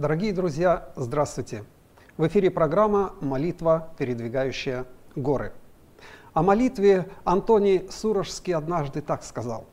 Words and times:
Дорогие 0.00 0.32
друзья, 0.32 0.88
здравствуйте! 0.96 1.62
В 2.16 2.26
эфире 2.26 2.50
программа 2.50 3.12
«Молитва, 3.20 3.92
передвигающая 3.98 4.86
горы». 5.14 5.52
О 6.32 6.42
молитве 6.42 7.10
Антоний 7.24 7.86
Сурожский 7.90 8.54
однажды 8.54 9.02
так 9.02 9.22
сказал. 9.22 9.66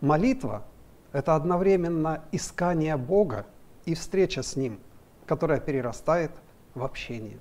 Молитва– 0.00 0.64
это 1.12 1.36
одновременно 1.36 2.24
искание 2.32 2.96
Бога 2.96 3.46
и 3.84 3.94
встреча 3.94 4.42
с 4.42 4.56
Ним, 4.56 4.80
которая 5.24 5.60
перерастает 5.60 6.32
в 6.74 6.82
общение. 6.82 7.38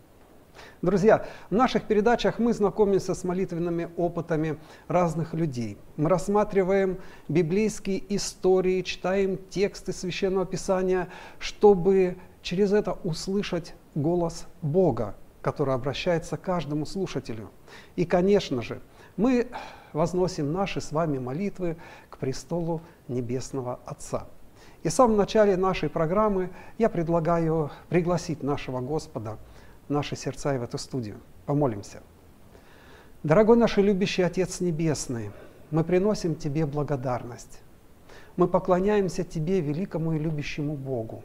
Друзья, 0.82 1.26
в 1.50 1.56
наших 1.56 1.84
передачах 1.84 2.40
мы 2.40 2.54
знакомимся 2.54 3.14
с 3.14 3.26
молитвенными 3.26 3.90
опытами 3.98 4.58
разных 4.88 5.34
людей. 5.34 5.78
Мы 5.98 6.08
рассматриваем 6.08 7.00
библейские 7.28 8.02
истории, 8.16 8.82
читаем 8.82 9.38
тексты 9.50 9.92
Священного 9.92 10.46
Писания, 10.46 11.10
чтобы 11.38 12.16
через 12.42 12.72
это 12.72 12.94
услышать 13.04 13.74
голос 13.94 14.46
Бога, 14.62 15.16
который 15.42 15.74
обращается 15.74 16.38
к 16.38 16.42
каждому 16.42 16.86
слушателю. 16.86 17.50
И, 17.98 18.06
конечно 18.06 18.62
же, 18.62 18.80
мы 19.18 19.48
возносим 19.92 20.54
наши 20.54 20.80
с 20.80 20.94
вами 20.94 21.18
молитвы 21.18 21.76
к 22.10 22.18
престолу 22.20 22.82
Небесного 23.10 23.82
Отца. 23.86 24.28
И 24.84 24.88
в 24.88 24.94
самом 24.94 25.18
начале 25.18 25.58
нашей 25.58 25.90
программы 25.90 26.52
я 26.78 26.88
предлагаю 26.88 27.70
пригласить 27.90 28.44
нашего 28.44 28.80
Господа– 28.80 29.38
наши 29.90 30.16
сердца 30.16 30.56
и 30.56 30.58
в 30.58 30.64
эту 30.64 30.78
студию. 30.78 31.18
Помолимся. 31.46 32.02
Дорогой 33.24 33.58
наш 33.58 33.78
и 33.78 33.82
любящий 33.82 34.22
Отец 34.22 34.62
Небесный, 34.62 35.32
мы 35.72 35.84
приносим 35.84 36.36
Тебе 36.36 36.66
благодарность. 36.66 37.62
Мы 38.38 38.48
поклоняемся 38.48 39.24
Тебе, 39.24 39.60
великому 39.60 40.14
и 40.14 40.20
любящему 40.20 40.76
Богу. 40.76 41.24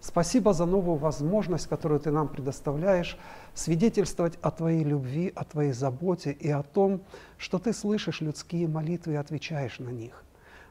Спасибо 0.00 0.52
за 0.52 0.66
новую 0.66 0.96
возможность, 0.96 1.68
которую 1.68 2.00
Ты 2.00 2.10
нам 2.10 2.26
предоставляешь, 2.26 3.16
свидетельствовать 3.54 4.36
о 4.42 4.50
Твоей 4.50 4.82
любви, 4.82 5.32
о 5.36 5.44
Твоей 5.44 5.72
заботе 5.72 6.32
и 6.32 6.50
о 6.50 6.64
том, 6.64 7.02
что 7.38 7.60
Ты 7.60 7.72
слышишь 7.72 8.20
людские 8.20 8.66
молитвы 8.66 9.12
и 9.12 9.16
отвечаешь 9.16 9.78
на 9.78 9.90
них. 9.90 10.24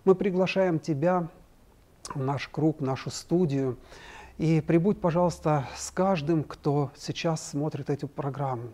Мы 0.04 0.16
приглашаем 0.16 0.80
Тебя 0.80 1.30
в 2.14 2.22
наш 2.22 2.50
круг, 2.50 2.82
в 2.82 2.84
нашу 2.84 3.10
студию, 3.10 3.78
и 4.38 4.62
прибудь, 4.62 5.00
пожалуйста, 5.00 5.68
с 5.76 5.92
каждым, 5.92 6.44
кто 6.44 6.92
сейчас 6.96 7.50
смотрит 7.50 7.90
эту 7.90 8.08
программу. 8.08 8.70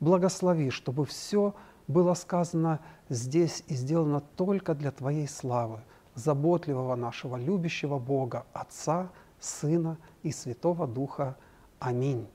благослови, 0.00 0.70
чтобы 0.70 1.04
все 1.06 1.54
было 1.88 2.14
сказано 2.14 2.80
здесь 3.08 3.64
и 3.66 3.74
сделано 3.74 4.20
только 4.20 4.74
для 4.74 4.92
Твоей 4.92 5.26
славы, 5.26 5.80
заботливого 6.14 6.94
нашего 6.94 7.36
любящего 7.36 7.98
Бога, 7.98 8.46
Отца, 8.52 9.10
Сына 9.40 9.98
и 10.22 10.30
Святого 10.30 10.86
Духа. 10.86 11.36
Аминь. 11.78 12.28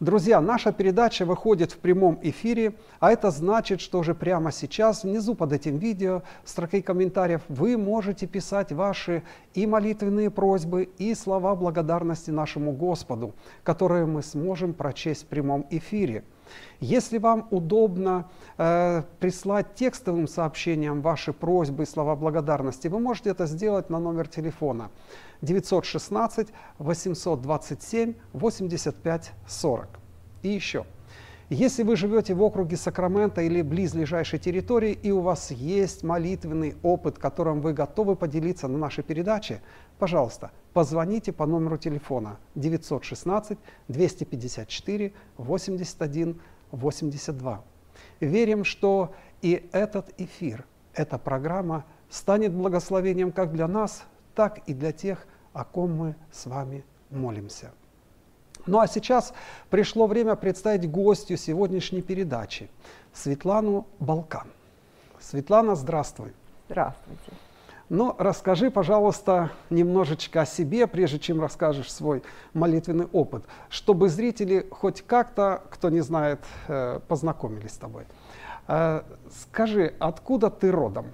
Друзья, 0.00 0.40
наша 0.40 0.72
передача 0.72 1.26
выходит 1.26 1.72
в 1.72 1.76
прямом 1.76 2.18
эфире, 2.22 2.72
а 3.00 3.12
это 3.12 3.30
значит, 3.30 3.82
что 3.82 3.98
уже 3.98 4.14
прямо 4.14 4.50
сейчас, 4.50 5.04
внизу 5.04 5.34
под 5.34 5.52
этим 5.52 5.76
видео, 5.76 6.22
в 6.42 6.48
строке 6.48 6.82
комментариев, 6.82 7.42
вы 7.48 7.76
можете 7.76 8.26
писать 8.26 8.72
ваши 8.72 9.22
и 9.52 9.66
молитвенные 9.66 10.30
просьбы, 10.30 10.88
и 10.96 11.14
слова 11.14 11.54
благодарности 11.54 12.30
нашему 12.30 12.72
Господу, 12.72 13.34
которые 13.62 14.06
мы 14.06 14.22
сможем 14.22 14.72
прочесть 14.72 15.24
в 15.24 15.26
прямом 15.26 15.66
эфире. 15.68 16.24
Если 16.80 17.18
вам 17.18 17.46
удобно 17.50 18.28
э, 18.58 19.02
прислать 19.18 19.74
текстовым 19.74 20.28
сообщением 20.28 21.02
ваши 21.02 21.32
просьбы 21.32 21.82
и 21.82 21.86
слова 21.86 22.16
благодарности, 22.16 22.88
вы 22.88 23.00
можете 23.00 23.30
это 23.30 23.46
сделать 23.46 23.90
на 23.90 23.98
номер 23.98 24.28
телефона 24.28 24.90
916 25.42 26.48
827 26.78 28.14
85 28.32 29.32
40. 29.46 29.88
И 30.42 30.48
еще, 30.48 30.84
если 31.50 31.82
вы 31.82 31.96
живете 31.96 32.34
в 32.34 32.42
округе 32.44 32.76
Сакрамента 32.76 33.42
или 33.42 33.60
близлежащей 33.62 34.38
территории, 34.38 34.92
и 34.92 35.10
у 35.10 35.20
вас 35.20 35.50
есть 35.50 36.04
молитвенный 36.04 36.76
опыт, 36.84 37.18
которым 37.18 37.60
вы 37.60 37.72
готовы 37.72 38.14
поделиться 38.14 38.68
на 38.68 38.78
нашей 38.78 39.02
передаче, 39.02 39.60
пожалуйста, 39.98 40.52
позвоните 40.72 41.32
по 41.32 41.46
номеру 41.46 41.78
телефона 41.78 42.38
916 42.54 43.58
254 43.88 45.12
81 45.36 46.40
82. 46.70 47.64
Верим, 48.20 48.64
что 48.64 49.14
и 49.42 49.68
этот 49.72 50.12
эфир, 50.18 50.64
эта 50.94 51.18
программа 51.18 51.84
станет 52.08 52.52
благословением 52.52 53.32
как 53.32 53.52
для 53.52 53.68
нас, 53.68 54.04
так 54.34 54.58
и 54.66 54.74
для 54.74 54.92
тех, 54.92 55.26
о 55.52 55.64
ком 55.64 55.92
мы 55.96 56.14
с 56.32 56.46
вами 56.46 56.84
молимся. 57.10 57.72
Ну 58.66 58.78
а 58.78 58.86
сейчас 58.86 59.32
пришло 59.70 60.06
время 60.06 60.36
представить 60.36 60.90
гостью 60.90 61.36
сегодняшней 61.36 62.02
передачи, 62.02 62.68
Светлану 63.12 63.86
Балкан. 63.98 64.48
Светлана, 65.18 65.74
здравствуй. 65.74 66.32
Здравствуйте. 66.68 67.49
Ну, 67.90 68.14
расскажи, 68.18 68.70
пожалуйста, 68.70 69.50
немножечко 69.68 70.42
о 70.42 70.46
себе, 70.46 70.86
прежде 70.86 71.18
чем 71.18 71.40
расскажешь 71.40 71.92
свой 71.92 72.22
молитвенный 72.54 73.06
опыт, 73.06 73.42
чтобы 73.68 74.08
зрители 74.08 74.64
хоть 74.70 75.02
как-то, 75.02 75.64
кто 75.70 75.90
не 75.90 76.00
знает, 76.00 76.38
э, 76.68 77.00
познакомились 77.08 77.72
с 77.72 77.78
тобой. 77.78 78.04
Э, 78.68 79.02
скажи, 79.30 79.92
откуда 79.98 80.50
ты 80.50 80.70
родом? 80.70 81.06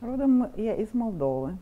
Родом 0.00 0.50
я 0.56 0.74
из 0.76 0.94
Молдовы. 0.94 1.58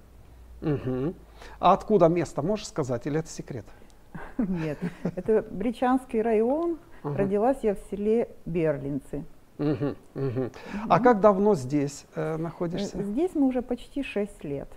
Угу. 0.63 1.15
А 1.59 1.73
откуда 1.73 2.07
место, 2.07 2.41
можешь 2.41 2.69
сказать, 2.69 3.09
или 3.09 3.19
это 3.19 3.29
секрет? 3.29 3.65
Нет, 4.39 4.79
это 5.03 5.45
Бричанский 5.51 6.23
район. 6.23 6.79
Родилась 7.03 7.59
я 7.63 7.75
в 7.75 7.79
селе 7.91 8.29
Берлинцы. 8.47 9.25
Угу, 9.59 9.95
угу. 10.15 10.51
А 10.89 11.01
как 11.01 11.21
давно 11.21 11.55
здесь 11.55 12.07
э, 12.15 12.37
находишься? 12.37 13.01
Здесь 13.03 13.35
мы 13.35 13.47
уже 13.47 13.63
почти 13.63 14.03
6 14.03 14.45
лет. 14.45 14.69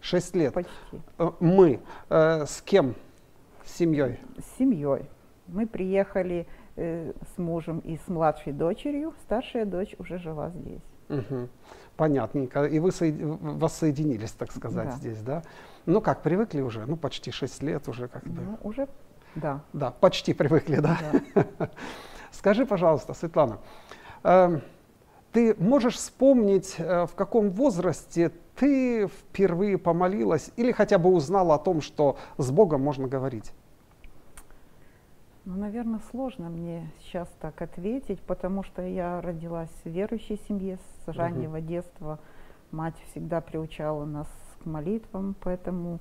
Шесть 0.00 0.34
лет. 0.34 0.54
Почти. 0.54 0.70
Э, 1.18 1.30
Мы 1.40 1.80
э, 2.08 2.46
с 2.46 2.62
кем? 2.62 2.94
С 3.64 3.72
семьей? 3.76 4.18
С 4.38 4.58
семьей. 4.58 5.02
Мы 5.48 5.66
приехали 5.66 6.46
э, 6.76 7.12
с 7.34 7.38
мужем 7.38 7.80
и 7.80 7.98
с 7.98 8.08
младшей 8.08 8.52
дочерью. 8.52 9.12
Старшая 9.24 9.64
дочь 9.66 9.94
уже 9.98 10.18
жила 10.18 10.50
здесь. 10.50 10.82
Угу. 11.08 11.48
Понятненько. 11.96 12.64
И 12.64 12.78
вы 12.78 12.90
соед- 12.90 13.18
воссоединились, 13.40 14.32
так 14.32 14.50
сказать, 14.52 14.88
Да. 14.88 14.96
здесь, 14.96 15.20
да? 15.20 15.42
Ну 15.84 16.00
как, 16.00 16.22
привыкли 16.22 16.62
уже? 16.62 16.84
Ну, 16.86 16.96
почти 16.96 17.30
6 17.30 17.62
лет 17.62 17.86
уже 17.88 18.08
как 18.08 18.24
бы. 18.24 18.40
Ну, 18.42 18.58
уже, 18.62 18.88
да. 19.34 19.60
Да, 19.72 19.90
почти 19.90 20.32
привыкли, 20.34 20.76
да? 20.76 20.98
да. 21.34 21.70
Скажи, 22.32 22.66
пожалуйста, 22.66 23.14
Светлана, 23.14 23.58
ты 25.32 25.54
можешь 25.58 25.96
вспомнить, 25.96 26.76
э, 26.78 27.06
в 27.06 27.14
каком 27.14 27.50
возрасте 27.50 28.32
ты 28.56 29.06
впервые 29.06 29.76
помолилась 29.76 30.50
или 30.56 30.72
хотя 30.72 30.98
бы 30.98 31.10
узнала 31.10 31.56
о 31.56 31.58
том, 31.58 31.82
что 31.82 32.16
с 32.38 32.50
Богом 32.50 32.80
можно 32.80 33.06
говорить? 33.06 33.52
Ну, 35.44 35.56
наверное, 35.56 36.00
сложно 36.10 36.48
мне 36.48 36.90
сейчас 37.00 37.28
так 37.40 37.60
ответить, 37.62 38.20
потому 38.22 38.64
что 38.64 38.82
я 38.82 39.20
родилась 39.20 39.70
в 39.84 39.88
верующей 39.88 40.40
семье 40.48 40.78
с 41.04 41.08
раннего 41.08 41.60
детства. 41.60 42.18
Мать 42.72 42.96
всегда 43.10 43.40
приучала 43.40 44.04
нас 44.06 44.26
к 44.60 44.66
молитвам, 44.66 45.36
поэтому 45.40 46.00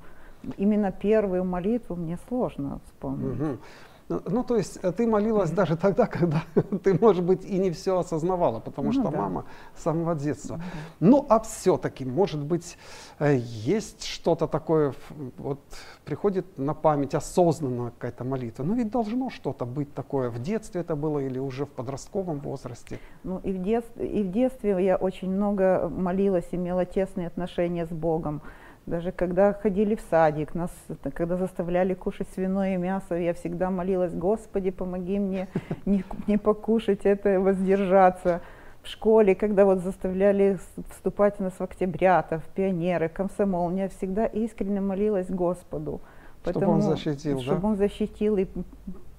именно 0.57 0.91
первую 0.91 1.43
молитву 1.43 1.95
мне 1.95 2.17
сложно 2.27 2.79
вспомнить. 2.85 3.39
Мгм. 3.39 3.59
Ну, 4.07 4.21
ну, 4.27 4.43
то 4.43 4.55
есть 4.55 4.77
э, 4.83 4.91
ты 4.91 5.07
молилась 5.07 5.49
даже 5.49 5.75
тогда, 5.75 6.05
когда 6.05 6.43
ты, 6.83 6.93
может 6.99 7.23
быть, 7.23 7.43
и 7.43 7.57
не 7.57 7.71
все 7.71 7.97
осознавала, 7.97 8.59
потому 8.59 8.87
Ну 8.87 8.93
что 8.93 9.09
да. 9.09 9.17
мама 9.17 9.45
с 9.75 9.81
самого 9.81 10.13
детства. 10.13 10.61
Ну, 10.99 11.25
а 11.27 11.39
все-таки, 11.39 12.05
может 12.05 12.43
быть, 12.43 12.77
э, 13.17 13.37
есть 13.39 14.03
что-то 14.03 14.45
такое, 14.47 14.93
вот 15.37 15.59
приходит 16.03 16.45
на 16.59 16.75
память 16.75 17.15
осознанно 17.15 17.91
какая-то 17.91 18.23
молитва. 18.23 18.63
Ну, 18.63 18.75
ведь 18.75 18.91
должно 18.91 19.31
что-то 19.31 19.65
быть 19.65 19.91
такое. 19.95 20.29
В 20.29 20.39
детстве 20.39 20.81
это 20.81 20.95
было 20.95 21.17
или 21.17 21.39
уже 21.39 21.65
в 21.65 21.69
подростковом 21.69 22.39
возрасте? 22.39 22.99
Ну 23.23 23.39
и 23.43 23.51
в, 23.51 23.63
дет- 23.63 23.99
и 23.99 24.21
в 24.21 24.31
детстве 24.31 24.85
я 24.85 24.97
очень 24.97 25.31
много 25.31 25.89
молилась, 25.89 26.47
имела 26.51 26.85
тесные 26.85 27.25
отношения 27.25 27.87
с 27.87 27.89
Богом. 27.89 28.41
Даже 28.85 29.11
когда 29.11 29.53
ходили 29.53 29.95
в 29.95 30.01
садик, 30.11 30.53
нас, 30.53 30.71
когда 31.13 31.37
заставляли 31.37 31.95
кушать 31.95 32.27
свиное 32.35 32.77
мясо, 32.77 33.15
я 33.15 33.33
всегда 33.33 33.71
молилась, 33.71 34.13
Господи, 34.13 34.69
помоги 34.69 35.17
мне 35.17 35.47
не, 35.85 36.03
не 36.27 36.37
покушать 36.37 37.01
это, 37.03 37.39
воздержаться. 37.39 38.41
В 38.83 38.87
школе, 38.87 39.33
когда 39.33 39.65
вот 39.65 39.79
заставляли 39.79 40.59
вступать 40.91 41.39
нас 41.39 41.53
в 41.53 41.61
октябрята, 41.61 42.37
в 42.37 42.45
пионеры, 42.53 43.09
комсомол, 43.09 43.71
я 43.71 43.89
всегда 43.89 44.27
искренне 44.27 44.81
молилась 44.81 45.27
Господу. 45.27 46.01
Чтобы 46.43 46.67
он 46.67 46.81
защитил, 46.83 47.37
да? 47.37 47.43
Чтобы 47.43 47.67
он 47.69 47.77
защитил 47.77 48.37
и 48.37 48.45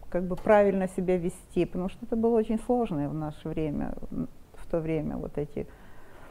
как 0.08 0.23
бы 0.28 0.37
правильно 0.37 0.87
себя 0.87 1.16
вести, 1.16 1.64
потому 1.64 1.88
что 1.88 2.06
это 2.06 2.14
было 2.14 2.37
очень 2.37 2.61
сложное 2.61 3.08
в 3.08 3.14
наше 3.14 3.49
время, 3.49 3.94
в 4.11 4.70
то 4.70 4.78
время 4.78 5.16
вот 5.16 5.37
эти 5.37 5.66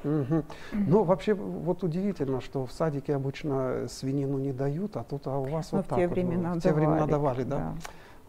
Мгм. 0.05 0.43
Ну, 0.71 1.03
вообще, 1.03 1.33
вот 1.33 1.83
удивительно, 1.83 2.39
что 2.41 2.65
в 2.65 2.71
садике 2.71 3.15
обычно 3.15 3.87
свинину 3.87 4.37
не 4.37 4.51
дают, 4.53 4.95
а 4.97 5.03
тут 5.03 5.27
а 5.27 5.37
у 5.39 5.45
вас 5.45 5.71
Ну, 5.71 5.79
вот 5.79 5.85
в 5.85 5.89
так 5.89 5.97
те 5.99 6.07
вот, 6.07 6.15
времена 6.17 6.53
в 6.53 6.59
те 6.61 6.71
времена 6.73 7.07
давали, 7.07 7.43
да? 7.43 7.57
да. 7.57 7.73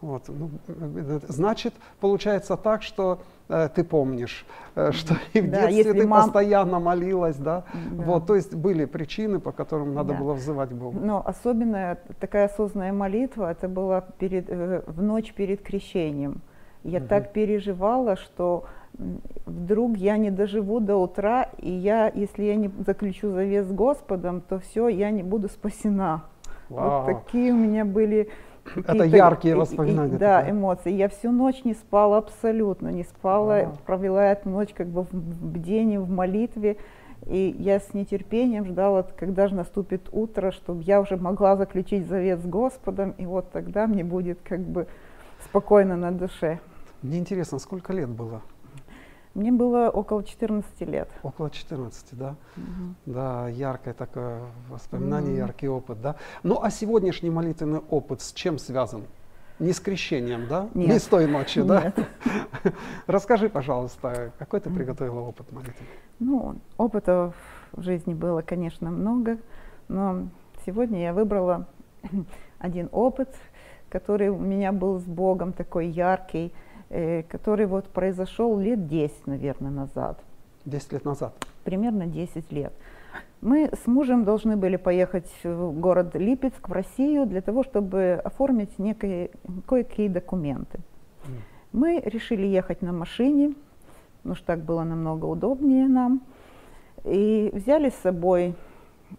Вот, 0.01 0.23
ну, 0.27 0.49
э, 0.67 1.19
значит, 1.27 1.73
получается 1.99 2.55
так, 2.55 2.83
что 2.83 3.19
э, 3.49 3.67
ты 3.73 3.83
помнишь, 3.83 4.45
э, 4.75 4.91
что 4.91 5.15
и 5.33 5.41
в 5.41 5.49
Да, 5.49 5.67
детстве 5.71 5.93
ты 5.93 6.07
мам- 6.07 6.23
постоянно 6.25 6.79
молилась, 6.79 7.37
да? 7.37 7.63
Да. 7.73 8.03
Вот, 8.03 8.27
то 8.27 8.35
есть 8.35 8.53
были 8.53 8.85
причины, 8.85 9.39
по 9.39 9.51
которым 9.51 9.95
надо 9.95 10.13
Да. 10.13 10.19
было 10.19 10.33
взывать 10.33 10.69
к 10.69 10.73
Богу. 10.73 10.99
Но 10.99 11.23
особенная 11.25 11.97
такая 12.19 12.45
осознанная 12.45 12.93
молитва, 12.93 13.49
это 13.51 13.67
была 13.67 14.01
перед, 14.01 14.45
э, 14.49 14.83
в 14.85 15.01
ночь 15.01 15.33
перед 15.33 15.61
крещением. 15.63 16.41
Я 16.83 16.99
Мгм. 16.99 17.07
так 17.07 17.33
переживала, 17.33 18.15
что 18.17 18.65
вдруг 19.45 19.97
я 19.97 20.17
не 20.17 20.31
доживу 20.31 20.79
до 20.79 20.95
утра, 20.97 21.49
и 21.59 21.69
я, 21.71 22.11
если 22.13 22.43
я 22.43 22.55
не 22.55 22.69
заключу 22.85 23.31
завет 23.31 23.65
с 23.67 23.71
Господом, 23.71 24.41
то 24.41 24.59
все, 24.59 24.87
я 24.87 25.11
не 25.11 25.23
буду 25.23 25.49
спасена. 25.49 26.23
Вау. 26.69 27.03
Вот 27.05 27.25
такие 27.25 27.53
у 27.53 27.55
меня 27.57 27.85
были 27.85 28.29
Это 28.75 29.03
яркие 29.03 29.53
и- 29.53 29.57
и- 29.57 29.59
воспоминания. 29.59 30.17
да, 30.17 30.49
эмоции. 30.49 30.91
Я 30.91 31.07
всю 31.09 31.31
ночь 31.31 31.63
не 31.63 31.73
спала 31.73 32.17
абсолютно, 32.17 32.89
не 32.89 33.03
спала, 33.03 33.61
Вау. 33.63 33.77
провела 33.85 34.25
эту 34.25 34.49
ночь 34.49 34.73
как 34.73 34.87
бы 34.87 35.03
в 35.03 35.11
в 35.13 35.45
бдении, 35.53 35.97
в 35.97 36.09
молитве. 36.09 36.77
И 37.25 37.55
я 37.59 37.79
с 37.79 37.93
нетерпением 37.93 38.65
ждала, 38.65 39.03
когда 39.03 39.47
же 39.47 39.55
наступит 39.55 40.07
утро, 40.11 40.51
чтобы 40.51 40.83
я 40.83 41.01
уже 41.01 41.17
могла 41.17 41.55
заключить 41.57 42.07
завет 42.07 42.39
с 42.41 42.45
Господом, 42.45 43.11
и 43.17 43.25
вот 43.25 43.51
тогда 43.51 43.85
мне 43.87 44.03
будет 44.03 44.39
как 44.43 44.59
бы 44.61 44.87
спокойно 45.43 45.95
на 45.97 46.11
душе. 46.11 46.59
Мне 47.01 47.17
интересно, 47.19 47.59
сколько 47.59 47.91
лет 47.93 48.09
было? 48.09 48.41
Мне 49.37 49.51
было 49.51 49.89
около 49.91 50.23
14 50.23 50.81
лет. 50.81 51.07
Около 51.21 51.51
14, 51.51 52.17
да? 52.17 52.35
Мгм. 52.55 52.95
Да, 53.05 53.47
яркое 53.47 53.93
такое 53.93 54.41
воспоминание, 54.67 55.33
Мгм. 55.33 55.37
яркий 55.37 55.67
опыт, 55.69 56.01
да? 56.01 56.15
Ну, 56.41 56.59
а 56.59 56.71
сегодняшний 56.71 57.29
молитвенный 57.29 57.81
опыт 57.91 58.21
с 58.21 58.33
чем 58.33 58.57
связан? 58.57 59.03
Не 59.59 59.73
с 59.73 59.79
крещением, 59.79 60.47
да? 60.47 60.69
Не 60.73 60.87
Нет. 60.87 61.03
с 61.03 61.05
той 61.05 61.27
ночи, 61.27 61.61
да? 61.61 61.83
Нет. 61.83 62.07
Расскажи, 63.07 63.47
пожалуйста, 63.47 64.31
какой 64.39 64.59
ты 64.59 64.71
приготовила 64.71 65.19
опыт 65.19 65.51
молитвы? 65.51 65.85
Ну, 66.17 66.55
опыта 66.77 67.31
в 67.73 67.81
жизни 67.83 68.15
было, 68.15 68.41
конечно, 68.41 68.89
много, 68.89 69.37
но 69.87 70.29
сегодня 70.65 70.99
я 70.99 71.13
выбрала 71.13 71.67
один 72.57 72.89
опыт, 72.91 73.35
который 73.89 74.29
у 74.29 74.39
меня 74.39 74.71
был 74.71 74.97
с 74.99 75.03
Богом 75.03 75.53
такой 75.53 75.85
яркий. 75.89 76.51
Э, 76.89 77.23
который 77.23 77.65
вот 77.65 77.87
произошел 77.87 78.57
лет 78.59 78.87
10, 78.87 79.27
наверное, 79.27 79.71
назад. 79.71 80.19
10 80.65 80.93
лет 80.93 81.05
назад? 81.05 81.33
Примерно 81.63 82.05
10 82.05 82.51
лет. 82.51 82.73
Мы 83.41 83.69
с 83.83 83.87
мужем 83.87 84.23
должны 84.23 84.57
были 84.57 84.77
поехать 84.77 85.31
в 85.43 85.71
город 85.79 86.15
Липецк, 86.15 86.67
в 86.67 86.71
Россию, 86.71 87.25
для 87.25 87.41
того, 87.41 87.63
чтобы 87.63 88.19
оформить 88.23 88.79
некие, 88.79 89.29
кое-какие 89.67 90.07
документы. 90.07 90.79
Mm. 90.79 91.31
Мы 91.73 92.01
решили 92.03 92.47
ехать 92.47 92.81
на 92.81 92.93
машине, 92.93 93.53
потому 94.17 94.35
что 94.35 94.45
так 94.45 94.63
было 94.63 94.83
намного 94.83 95.25
удобнее 95.25 95.87
нам. 95.87 96.21
И 97.03 97.51
взяли 97.53 97.89
с 97.89 97.95
собой 97.95 98.55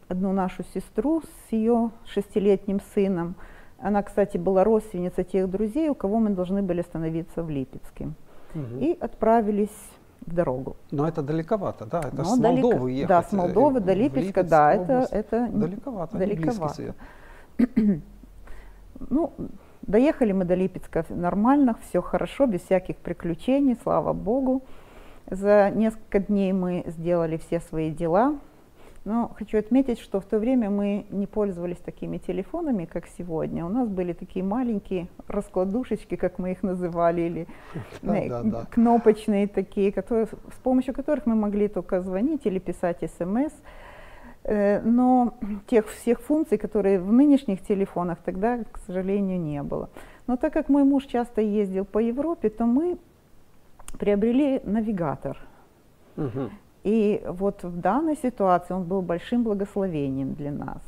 одну 0.09 0.33
нашу 0.33 0.65
сестру 0.75 1.23
с 1.23 1.53
ее 1.53 1.91
шестилетним 2.05 2.81
сыном. 2.95 3.37
Она, 3.81 4.03
кстати, 4.03 4.39
была 4.39 4.65
родственница 4.65 5.23
тех 5.23 5.49
друзей, 5.49 5.89
у 5.89 5.95
кого 5.95 6.19
мы 6.19 6.31
должны 6.31 6.63
были 6.63 6.81
остановиться 6.81 7.43
в 7.43 7.51
Липецке. 7.51 8.11
Угу. 8.55 8.79
И 8.81 8.99
отправились 9.01 9.91
в 10.27 10.35
дорогу. 10.35 10.77
Но 10.91 11.07
это 11.07 11.23
далековато, 11.23 11.87
да? 11.87 12.01
Это 12.01 12.17
Но 12.17 12.25
с 12.25 12.39
Молдовы 12.39 12.63
далеко, 12.63 12.89
ехать. 12.89 13.09
Да, 13.09 13.23
с 13.23 13.33
Молдовы 13.33 13.81
до 13.81 13.93
Липецка, 13.93 14.41
Липецк, 14.41 14.49
да, 14.49 14.73
это, 14.73 15.07
это 15.11 15.49
далековато, 15.53 16.19
далековато. 16.19 16.95
ну, 19.11 19.33
доехали 19.83 20.33
мы 20.33 20.45
до 20.45 20.55
Липецка 20.55 21.05
нормально, 21.09 21.77
все 21.89 22.03
хорошо, 22.03 22.47
без 22.47 22.63
всяких 22.63 22.97
приключений, 22.97 23.77
слава 23.83 24.13
Богу. 24.13 24.63
За 25.31 25.71
несколько 25.75 26.21
дней 26.21 26.53
мы 26.53 26.85
сделали 26.87 27.37
все 27.37 27.61
свои 27.61 27.91
дела, 27.91 28.39
но 29.09 29.33
хочу 29.39 29.59
отметить, 29.59 29.99
что 29.99 30.21
в 30.21 30.27
то 30.27 30.39
время 30.39 30.69
мы 30.69 31.07
не 31.09 31.27
пользовались 31.27 31.79
такими 31.79 32.19
телефонами, 32.19 32.85
как 32.85 33.07
сегодня. 33.07 33.65
У 33.65 33.71
нас 33.71 33.89
были 33.89 34.13
такие 34.13 34.45
маленькие 34.45 35.09
раскладушечки, 35.29 36.17
как 36.17 36.39
мы 36.39 36.53
их 36.53 36.63
называли, 36.63 37.23
или 37.23 37.47
да, 38.03 38.29
да, 38.29 38.43
да. 38.43 38.67
кнопочные 38.71 39.49
такие, 39.49 39.93
которые, 39.93 40.27
с 40.27 40.59
помощью 40.63 40.93
которых 40.93 41.25
мы 41.25 41.35
могли 41.35 41.69
только 41.69 42.03
звонить 42.03 42.45
или 42.45 42.59
писать 42.59 42.99
смс. 43.19 43.53
Э, 44.45 44.83
но 44.83 45.35
тех 45.67 45.89
всех 45.89 46.21
функций, 46.21 46.59
которые 46.59 47.01
в 47.01 47.11
нынешних 47.11 47.63
телефонах 47.63 48.19
тогда, 48.23 48.59
к 48.71 48.79
сожалению, 48.87 49.41
не 49.41 49.63
было. 49.63 49.89
Но 50.27 50.37
так 50.37 50.53
как 50.53 50.69
мой 50.69 50.85
муж 50.85 51.07
часто 51.07 51.41
ездил 51.41 51.87
по 51.87 51.99
Европе, 51.99 52.51
то 52.51 52.67
мы 52.67 52.99
приобрели 53.99 54.61
навигатор. 54.65 55.39
Угу. 56.19 56.51
И 56.89 57.23
вот 57.27 57.65
в 57.65 57.81
данной 57.81 58.17
ситуации 58.17 58.73
он 58.73 58.85
был 58.85 59.03
большим 59.03 59.43
благословением 59.43 60.33
для 60.33 60.51
нас, 60.51 60.81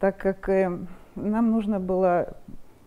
так 0.00 0.16
как 0.16 0.48
э, 0.48 0.68
нам 1.14 1.52
нужно 1.52 1.78
было 1.78 2.34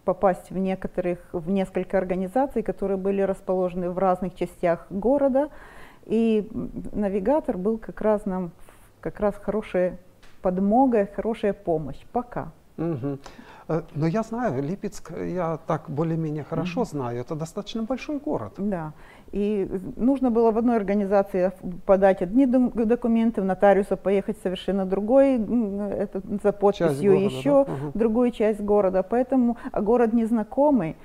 попасть 0.04 0.52
в 0.52 0.58
некоторых, 0.58 1.20
в 1.32 1.50
несколько 1.50 1.98
организаций, 1.98 2.62
которые 2.62 2.98
были 2.98 3.22
расположены 3.22 3.90
в 3.90 3.98
разных 3.98 4.36
частях 4.36 4.86
города, 4.90 5.48
и 6.06 6.46
навигатор 6.92 7.58
был 7.58 7.78
как 7.78 8.02
раз 8.02 8.26
нам 8.26 8.52
как 9.00 9.22
раз 9.22 9.36
хорошая 9.36 9.98
подмога, 10.42 11.08
хорошая 11.16 11.54
помощь. 11.54 12.04
Пока. 12.12 12.52
Угу. 12.78 13.18
Но 13.96 14.08
я 14.08 14.24
знаю, 14.24 14.62
Липецк, 14.62 15.12
я 15.18 15.58
так 15.68 15.90
более-менее 15.90 16.44
хорошо 16.44 16.82
угу. 16.82 16.90
знаю, 16.90 17.22
это 17.22 17.36
достаточно 17.36 17.84
большой 17.84 18.20
город. 18.20 18.56
Да. 18.58 18.92
И 19.32 19.70
нужно 19.96 20.30
было 20.30 20.52
в 20.52 20.58
одной 20.58 20.76
организации 20.76 21.54
подать 21.86 22.22
одни 22.22 22.46
документы, 22.46 23.42
в 23.42 23.46
нотариуса 23.46 23.96
поехать 23.96 24.38
совершенно 24.44 24.86
другой, 24.86 25.36
это, 25.36 26.22
за 26.44 26.52
подписью 26.52 27.14
города, 27.14 27.36
еще 27.36 27.66
да? 27.66 27.74
угу. 27.74 27.92
другую 27.94 28.32
часть 28.32 28.60
города. 28.60 29.04
Поэтому, 29.04 29.58
а 29.72 29.82
город 29.82 30.14
незнакомый, 30.14 30.96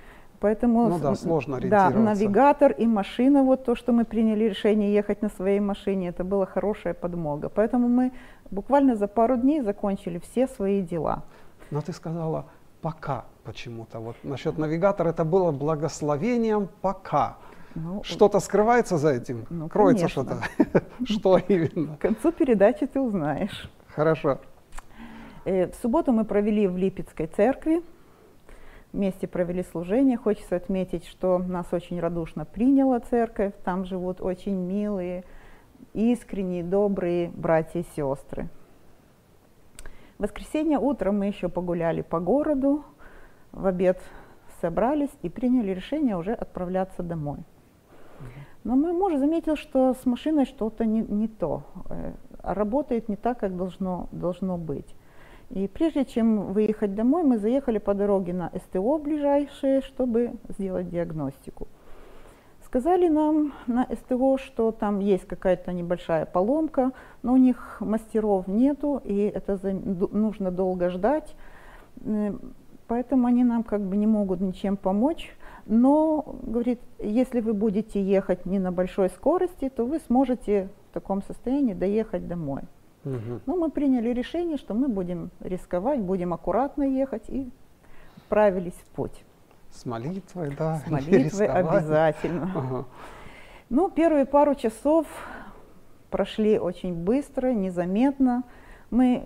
Поэтому 0.40 0.88
ну 0.88 0.98
да, 0.98 1.14
сложно 1.14 1.58
Да, 1.60 1.90
навигатор 1.90 2.72
и 2.72 2.86
машина, 2.86 3.42
вот 3.42 3.64
то, 3.64 3.74
что 3.74 3.92
мы 3.92 4.04
приняли 4.04 4.44
решение 4.44 4.92
ехать 4.92 5.22
на 5.22 5.30
своей 5.30 5.60
машине, 5.60 6.08
это 6.08 6.24
была 6.24 6.46
хорошая 6.46 6.94
подмога. 6.94 7.48
Поэтому 7.48 7.88
мы 7.88 8.12
буквально 8.50 8.96
за 8.96 9.08
пару 9.08 9.36
дней 9.36 9.62
закончили 9.62 10.18
все 10.18 10.46
свои 10.46 10.82
дела. 10.82 11.22
Но 11.70 11.80
ты 11.80 11.92
сказала 11.92 12.44
пока 12.82 13.24
почему-то. 13.44 13.98
Вот 13.98 14.16
насчет 14.22 14.58
навигатора 14.58 15.08
это 15.08 15.24
было 15.24 15.52
благословением 15.52 16.68
пока. 16.82 17.36
Ну, 17.76 18.02
что-то 18.04 18.40
скрывается 18.40 18.96
за 18.96 19.10
этим? 19.10 19.46
Ну, 19.50 19.68
Кроется 19.68 20.08
что-то? 20.08 20.38
Что 21.04 21.36
именно? 21.36 21.98
К 21.98 22.00
концу 22.00 22.32
передачи 22.32 22.86
ты 22.86 22.98
узнаешь. 22.98 23.70
Хорошо. 23.88 24.40
Э, 25.44 25.70
в 25.70 25.74
субботу 25.74 26.10
мы 26.10 26.24
провели 26.24 26.66
в 26.68 26.78
Липецкой 26.78 27.26
церкви. 27.26 27.82
Вместе 28.94 29.26
провели 29.26 29.62
служение. 29.62 30.16
Хочется 30.16 30.56
отметить, 30.56 31.06
что 31.06 31.36
нас 31.36 31.66
очень 31.72 32.00
радушно 32.00 32.46
приняла 32.46 32.98
церковь. 33.00 33.52
Там 33.62 33.84
живут 33.84 34.22
очень 34.22 34.56
милые, 34.56 35.24
искренние, 35.92 36.64
добрые 36.64 37.28
братья 37.28 37.80
и 37.80 37.84
сестры. 37.94 38.48
В 40.16 40.22
воскресенье 40.22 40.78
утром 40.78 41.18
мы 41.18 41.26
еще 41.26 41.50
погуляли 41.50 42.00
по 42.00 42.20
городу. 42.20 42.86
В 43.52 43.66
обед 43.66 44.00
собрались 44.62 45.12
и 45.20 45.28
приняли 45.28 45.72
решение 45.72 46.16
уже 46.16 46.32
отправляться 46.32 47.02
домой. 47.02 47.44
Но 48.66 48.74
мой 48.74 48.92
муж 48.92 49.14
заметил, 49.14 49.54
что 49.54 49.94
с 49.94 50.04
машиной 50.06 50.44
что-то 50.44 50.84
не, 50.84 51.00
не 51.00 51.28
то, 51.28 51.62
э, 51.88 52.14
работает 52.42 53.08
не 53.08 53.14
так, 53.14 53.38
как 53.38 53.56
должно, 53.56 54.08
должно 54.10 54.58
быть. 54.58 54.92
И 55.50 55.68
прежде 55.68 56.04
чем 56.04 56.52
выехать 56.52 56.96
домой, 56.96 57.22
мы 57.22 57.38
заехали 57.38 57.78
по 57.78 57.94
дороге 57.94 58.32
на 58.32 58.50
СТО 58.56 58.98
ближайшее, 58.98 59.82
чтобы 59.82 60.32
сделать 60.48 60.90
диагностику. 60.90 61.68
Сказали 62.64 63.06
нам 63.06 63.52
на 63.68 63.86
СТО, 63.94 64.36
что 64.36 64.72
там 64.72 64.98
есть 64.98 65.28
какая-то 65.28 65.72
небольшая 65.72 66.26
поломка, 66.26 66.90
но 67.22 67.34
у 67.34 67.36
них 67.36 67.76
мастеров 67.78 68.48
нету, 68.48 69.00
и 69.04 69.16
это 69.32 69.60
нужно 70.10 70.50
долго 70.50 70.90
ждать. 70.90 71.36
Поэтому 72.88 73.26
они 73.26 73.44
нам 73.44 73.64
как 73.64 73.82
бы 73.82 73.96
не 73.96 74.06
могут 74.06 74.40
ничем 74.40 74.76
помочь. 74.76 75.34
Но, 75.66 76.36
говорит, 76.42 76.80
если 76.98 77.40
вы 77.40 77.52
будете 77.52 78.00
ехать 78.00 78.46
не 78.46 78.58
на 78.58 78.70
большой 78.70 79.08
скорости, 79.10 79.68
то 79.68 79.84
вы 79.84 79.98
сможете 80.00 80.68
в 80.90 80.94
таком 80.94 81.22
состоянии 81.22 81.74
доехать 81.74 82.28
домой. 82.28 82.62
Угу. 83.04 83.40
Ну, 83.46 83.56
мы 83.58 83.70
приняли 83.70 84.10
решение, 84.10 84.56
что 84.56 84.74
мы 84.74 84.88
будем 84.88 85.30
рисковать, 85.40 86.00
будем 86.00 86.32
аккуратно 86.32 86.84
ехать 86.84 87.28
и 87.28 87.50
отправились 88.16 88.74
в 88.74 88.86
путь. 88.94 89.24
С 89.70 89.84
молитвой, 89.84 90.54
да. 90.56 90.82
С 90.86 90.86
молитвой 90.90 91.46
обязательно. 91.48 92.52
Ага. 92.54 92.84
Ну, 93.68 93.90
первые 93.90 94.26
пару 94.26 94.54
часов 94.54 95.06
прошли 96.10 96.58
очень 96.58 96.94
быстро, 96.94 97.52
незаметно. 97.52 98.44
Мы 98.96 99.22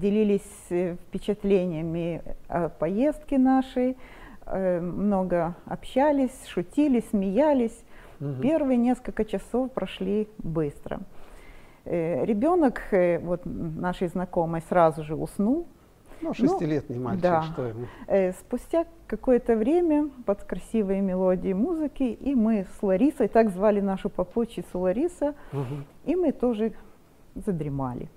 делились 0.00 0.40
э, 0.70 0.96
впечатлениями 1.08 2.22
о 2.48 2.68
поездке 2.68 3.38
нашей, 3.38 3.96
Э, 4.46 4.80
много 4.80 5.54
общались, 5.66 6.46
шутили, 6.46 7.02
смеялись. 7.10 7.84
Угу. 8.20 8.42
Первые 8.42 8.76
несколько 8.76 9.24
часов 9.24 9.70
прошли 9.72 10.28
быстро. 10.38 11.00
Э, 11.84 12.24
ребенок, 12.24 12.82
вот 13.22 13.42
нашей 13.44 14.08
знакомой, 14.08 14.62
сразу 14.68 15.04
же 15.04 15.14
уснул. 15.14 15.66
Ну, 16.20 16.28
ну 16.28 16.34
шестилетний 16.34 16.98
ну, 16.98 17.04
мальчик, 17.04 17.22
да. 17.22 17.42
что 17.42 17.66
ему? 17.66 17.86
Спустя 18.38 18.84
какое-то 19.08 19.56
время 19.56 20.08
под 20.24 20.44
красивые 20.44 21.00
мелодии 21.00 21.52
музыки, 21.52 22.04
и 22.04 22.34
мы 22.36 22.66
с 22.78 22.82
Ларисой, 22.82 23.26
так 23.26 23.50
звали 23.50 23.80
нашу 23.80 24.08
попутчицу 24.08 24.78
Лариса, 24.78 25.34
угу. 25.52 25.82
и 26.04 26.14
мы 26.14 26.30
тоже 26.30 26.74
задремали. 27.34 28.08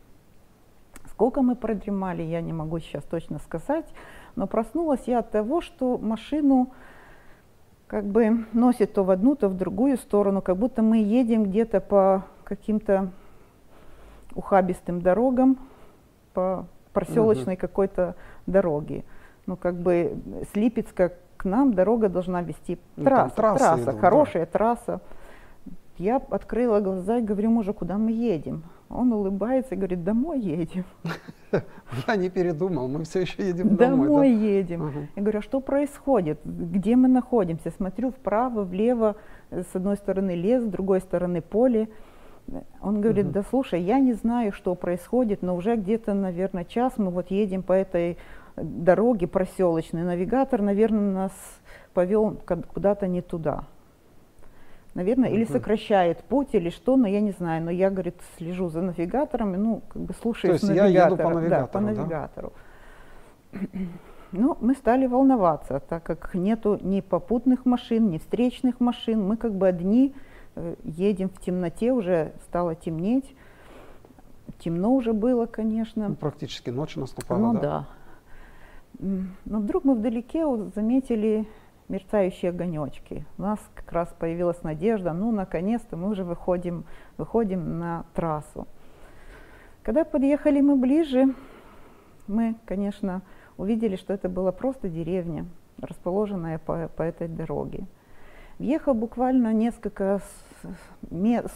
Сколько 1.16 1.42
мы 1.42 1.56
продремали, 1.56 2.24
я 2.24 2.42
не 2.42 2.52
могу 2.52 2.80
сейчас 2.80 3.02
точно 3.06 3.40
сказать, 3.40 3.86
но 4.36 4.48
проснулась 4.48 5.04
я 5.06 5.20
от 5.20 5.32
того, 5.32 5.62
что 5.62 5.98
машину 5.98 6.74
как 7.88 8.04
бы 8.04 8.46
носит 8.52 8.94
то 8.94 9.06
в 9.06 9.12
одну, 9.12 9.38
то 9.38 9.48
в 9.48 9.56
другую 9.56 9.96
сторону, 9.96 10.42
как 10.42 10.58
будто 10.58 10.82
мы 10.82 10.98
едем 10.98 11.46
где-то 11.46 11.80
по 11.80 12.26
каким-то 12.44 13.12
ухабистым 14.34 15.02
дорогам, 15.02 15.58
по 16.34 16.66
проселочной 16.92 17.54
угу. 17.54 17.62
какой-то 17.62 18.16
дороге. 18.46 19.06
Ну, 19.46 19.56
как 19.56 19.76
бы 19.76 20.18
с 20.52 20.54
Липецка 20.54 21.14
к 21.38 21.46
нам 21.46 21.74
дорога 21.74 22.10
должна 22.10 22.42
вести 22.42 22.78
ну, 22.98 23.06
трасса, 23.06 23.36
трасса, 23.38 23.76
идут, 23.84 24.00
хорошая 24.02 24.46
да. 24.48 24.52
трасса. 24.52 25.02
Я 25.98 26.18
открыла 26.18 26.82
глаза 26.82 27.20
и 27.20 27.22
говорю 27.22 27.52
мужу, 27.52 27.74
куда 27.74 27.98
мы 27.98 28.12
едем? 28.12 28.64
Он 28.90 29.12
улыбается 29.14 29.76
и 29.76 29.78
говорит, 29.78 30.04
домой 30.04 30.40
едем. 30.40 30.86
Я 32.08 32.16
не 32.16 32.30
передумал, 32.30 32.88
мы 32.88 33.04
все 33.04 33.22
еще 33.22 33.48
едем 33.48 33.76
домой. 33.76 34.08
Домой 34.08 34.30
да? 34.30 34.40
едем. 34.40 34.82
Угу. 34.82 35.00
Я 35.16 35.22
говорю, 35.22 35.40
а 35.40 35.42
что 35.42 35.60
происходит? 35.60 36.40
Где 36.44 36.96
мы 36.96 37.08
находимся? 37.08 37.72
Смотрю 37.72 38.12
вправо, 38.12 38.64
влево, 38.64 39.16
с 39.50 39.76
одной 39.76 39.96
стороны 39.96 40.36
лес, 40.36 40.64
с 40.64 40.68
другой 40.68 41.02
стороны 41.02 41.42
поле. 41.42 41.90
Он 42.82 43.02
говорит, 43.02 43.26
угу. 43.26 43.34
да 43.34 43.44
слушай, 43.50 43.82
я 43.82 44.00
не 44.00 44.14
знаю, 44.14 44.52
что 44.52 44.76
происходит, 44.76 45.42
но 45.42 45.56
уже 45.56 45.76
где-то, 45.76 46.14
наверное, 46.14 46.64
час 46.64 46.94
мы 46.98 47.10
вот 47.10 47.32
едем 47.32 47.64
по 47.64 47.74
этой 47.74 48.18
дороге 48.56 49.28
проселочной. 49.28 50.04
Навигатор, 50.04 50.62
наверное, 50.62 51.14
нас 51.14 51.34
повел 51.94 52.38
куда-то 52.74 53.08
не 53.08 53.22
туда. 53.22 53.66
Наверное, 54.96 55.30
или 55.30 55.46
сокращает 55.46 56.24
путь, 56.24 56.50
или 56.54 56.70
что, 56.70 56.96
но 56.96 57.08
я 57.08 57.22
не 57.22 57.32
знаю. 57.32 57.64
Но 57.64 57.70
я, 57.70 57.92
говорит, 57.92 58.16
слежу 58.38 58.70
за 58.70 58.82
навигатором, 58.82 59.54
и, 59.54 59.58
ну, 59.58 59.82
как 59.88 60.02
бы 60.02 60.14
слушаюсь 60.20 60.62
То 60.62 60.68
есть 60.68 60.78
я 60.78 60.88
еду 61.06 61.18
по 61.18 61.30
навигатора. 61.30 61.62
Да, 61.62 61.68
по 61.68 61.80
навигатору, 61.80 62.54
да? 63.52 63.60
навигатору. 63.62 63.90
Ну, 64.32 64.58
мы 64.60 64.74
стали 64.74 65.06
волноваться, 65.06 65.80
так 65.80 66.04
как 66.04 66.34
нету 66.34 66.78
ни 66.82 67.00
попутных 67.00 67.66
машин, 67.66 68.10
ни 68.10 68.18
встречных 68.18 68.82
машин. 68.82 69.26
Мы 69.26 69.38
как 69.38 69.54
бы 69.54 69.66
одни 69.66 70.14
э, 70.56 70.76
едем 70.84 71.30
в 71.30 71.40
темноте, 71.40 71.94
уже 71.94 72.34
стало 72.44 72.76
темнеть. 72.76 73.34
Темно 74.60 74.94
уже 74.94 75.14
было, 75.14 75.46
конечно. 75.46 76.10
Ну, 76.10 76.16
практически 76.16 76.70
ночь 76.70 76.98
наступала, 76.98 77.54
Ну 77.54 77.54
да? 77.54 77.62
да. 77.62 77.88
Но 79.46 79.60
вдруг 79.60 79.86
мы 79.86 79.96
вдалеке 79.96 80.46
заметили 80.76 81.48
мерцающие 81.88 82.50
огонечки. 82.50 83.26
У 83.38 83.42
нас 83.42 83.60
как 83.76 83.92
раз 83.92 84.14
появилась 84.18 84.62
надежда, 84.64 85.14
ну 85.14 85.32
наконец-то 85.32 85.98
мы 85.98 86.10
уже 86.10 86.24
выходим, 86.24 86.86
выходим 87.18 87.80
на 87.80 88.06
трассу. 88.14 88.68
Когда 89.84 90.04
подъехали 90.04 90.62
мы 90.62 90.76
ближе, 90.76 91.34
мы, 92.28 92.56
конечно, 92.66 93.22
увидели, 93.58 93.96
что 93.96 94.14
это 94.14 94.30
была 94.30 94.52
просто 94.52 94.90
деревня, 94.90 95.46
расположенная 95.80 96.58
по, 96.58 96.88
по 96.88 97.04
этой 97.04 97.28
дороге. 97.28 97.86
Въехав 98.58 98.96
буквально 98.96 99.54
несколько 99.54 100.22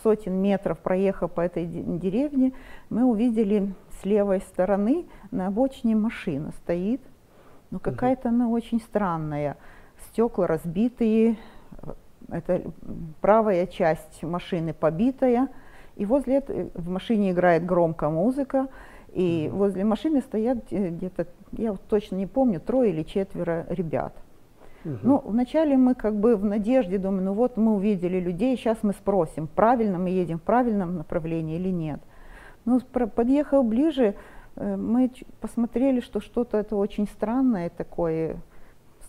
сотен 0.04 0.34
метров, 0.36 0.78
проехав 0.80 1.32
по 1.32 1.42
этой 1.42 1.66
де- 1.66 1.82
деревне, 1.82 2.54
мы 2.90 3.06
увидели 3.06 3.74
с 4.02 4.06
левой 4.06 4.42
стороны 4.42 5.06
на 5.32 5.48
обочине 5.48 5.96
машина 5.96 6.52
стоит, 6.64 7.02
но 7.72 7.80
какая-то 7.80 8.30
она 8.30 8.50
очень 8.50 8.80
странная. 8.82 9.58
Стекла 10.20 10.48
разбитые, 10.48 11.38
э, 11.82 11.94
это 12.30 12.62
правая 13.22 13.66
часть 13.68 14.22
машины 14.22 14.74
побитая, 14.74 15.48
и 15.96 16.06
возле 16.06 16.42
в 16.74 16.90
машине 16.90 17.32
играет 17.32 17.66
громко 17.66 18.10
музыка, 18.10 18.68
и 19.14 19.50
возле 19.50 19.86
машины 19.86 20.20
стоят 20.20 20.58
э, 20.72 20.90
где-то, 20.90 21.28
я 21.54 21.72
вот 21.72 21.82
точно 21.88 22.18
не 22.18 22.28
помню, 22.28 22.60
трое 22.60 22.92
или 22.92 23.04
четверо 23.04 23.66
ребят. 23.70 24.14
Мгм. 24.84 25.00
Ну, 25.04 25.22
вначале 25.24 25.78
мы 25.78 25.96
как 25.96 26.20
бы 26.20 26.36
в 26.36 26.44
надежде 26.44 26.98
думаем, 26.98 27.24
ну 27.24 27.34
вот 27.34 27.56
мы 27.56 27.76
увидели 27.76 28.20
людей, 28.20 28.58
сейчас 28.58 28.80
мы 28.82 28.92
спросим, 28.92 29.48
правильно 29.48 30.00
мы 30.00 30.10
едем 30.10 30.40
в 30.40 30.42
правильном 30.42 30.98
направлении 30.98 31.56
или 31.56 31.70
нет. 31.70 32.02
Ну, 32.66 32.82
подъехав 32.82 33.64
ближе, 33.64 34.16
э, 34.58 34.76
мы 34.76 35.14
посмотрели, 35.40 36.02
что 36.02 36.20
что-то 36.20 36.58
это 36.58 36.76
очень 36.76 37.08
странное 37.08 37.70
такое, 37.70 38.42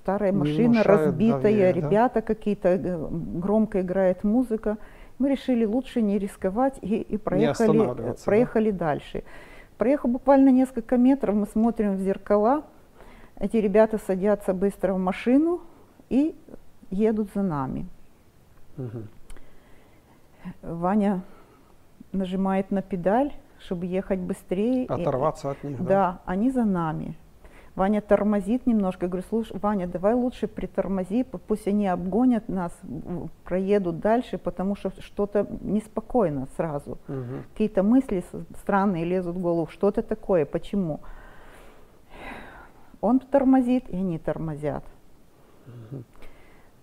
старая 0.02 0.32
машина, 0.32 0.68
внушает 0.68 0.86
разбитая, 1.06 1.40
доверия, 1.42 1.80
да? 1.82 1.88
ребята 1.88 2.22
какие-то, 2.22 2.68
э, 2.68 3.08
громко 3.10 3.80
играет 3.80 4.24
музыка. 4.24 4.78
Мы 5.18 5.30
решили 5.30 5.64
лучше 5.64 6.00
не 6.02 6.18
рисковать 6.18 6.78
и, 6.82 6.96
и 7.02 7.16
проехали, 7.16 7.48
э, 7.48 7.72
останавливаться, 7.72 8.24
да? 8.24 8.30
проехали 8.30 8.70
дальше. 8.70 9.22
Проехав 9.78 10.10
буквально 10.10 10.50
несколько 10.50 10.96
метров, 10.96 11.34
мы 11.34 11.46
смотрим 11.46 11.96
в 11.96 12.00
зеркала, 12.00 12.64
эти 13.38 13.56
ребята 13.56 13.98
садятся 13.98 14.52
быстро 14.54 14.94
в 14.94 14.98
машину 14.98 15.60
и 16.10 16.34
едут 16.90 17.28
за 17.34 17.42
нами. 17.42 17.86
Мгм. 18.76 19.08
Ваня 20.62 21.22
нажимает 22.12 22.70
на 22.70 22.82
педаль, 22.82 23.32
чтобы 23.58 23.86
ехать 23.86 24.18
быстрее. 24.20 24.84
и- 24.84 24.88
Оторваться 24.92 25.50
от 25.50 25.62
них, 25.64 25.78
да? 25.78 25.84
да, 25.88 26.20
они 26.24 26.50
за 26.50 26.64
нами. 26.64 27.14
Ваня 27.80 28.02
тормозит 28.02 28.66
немножко. 28.66 29.06
Я 29.06 29.08
говорю, 29.08 29.26
слушай, 29.30 29.58
Ваня, 29.58 29.86
давай 29.86 30.12
лучше 30.12 30.46
притормози, 30.46 31.24
пусть 31.24 31.66
они 31.66 31.88
обгонят 31.88 32.46
нас, 32.46 32.78
проедут 33.44 34.00
дальше, 34.00 34.36
потому 34.36 34.76
что 34.76 34.90
что-то 35.00 35.46
неспокойно 35.62 36.46
сразу. 36.56 36.98
Мгм. 37.08 37.44
Какие-то 37.52 37.82
мысли 37.82 38.22
странные 38.60 39.06
лезут 39.06 39.36
в 39.36 39.40
голову. 39.40 39.66
Что-то 39.66 40.02
такое, 40.02 40.44
почему? 40.44 41.00
Он 43.00 43.18
тормозит, 43.18 43.88
и 43.88 43.96
они 43.96 44.18
тормозят. 44.18 44.84
Мгм. 45.66 46.04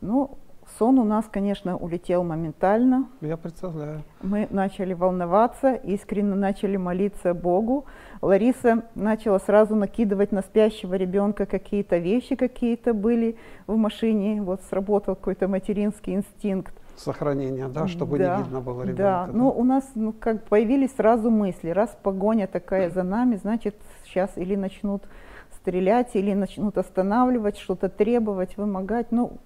Ну, 0.02 0.32
сон 0.78 1.00
у 1.00 1.04
нас, 1.04 1.26
конечно, 1.32 1.78
улетел 1.78 2.24
моментально. 2.24 3.08
Я 3.22 3.38
представляю. 3.38 4.04
Мы 4.22 4.48
начали 4.50 4.94
волноваться, 4.94 5.74
искренне 5.74 6.36
начали 6.36 6.78
молиться 6.78 7.34
Богу. 7.34 7.86
Лариса 8.22 8.84
начала 8.96 9.40
сразу 9.40 9.76
накидывать 9.76 10.32
на 10.32 10.42
спящего 10.42 10.96
ребенка 10.96 11.46
какие-то 11.46 11.98
вещи, 11.98 12.36
какие-то 12.36 12.94
были 12.94 13.38
в 13.68 13.76
машине. 13.76 14.42
Вот 14.42 14.62
сработал 14.70 15.16
какой-то 15.16 15.48
материнский 15.48 16.14
инстинкт. 16.14 16.74
Сохранение, 16.96 17.68
да, 17.68 17.88
чтобы 17.88 18.18
Да, 18.18 18.38
не 18.38 18.44
видно 18.44 18.62
было 18.62 18.82
ребенка. 18.82 19.04
Да, 19.04 19.30
ну 19.32 19.50
у 19.50 19.64
нас 19.64 19.88
ну, 19.94 20.14
как 20.14 20.46
появились 20.46 20.96
сразу 20.96 21.30
мысли, 21.30 21.70
раз 21.70 21.96
погоня 22.02 22.48
такая 22.48 22.90
за 22.90 23.04
нами, 23.04 23.36
значит 23.36 23.76
сейчас 24.04 24.32
или 24.36 24.56
начнут 24.56 25.04
стрелять, 25.52 26.16
или 26.16 26.34
начнут 26.34 26.78
останавливать, 26.78 27.58
что-то 27.58 27.90
требовать, 27.90 28.58
вымогать. 28.58 29.12
Ну, 29.12 29.38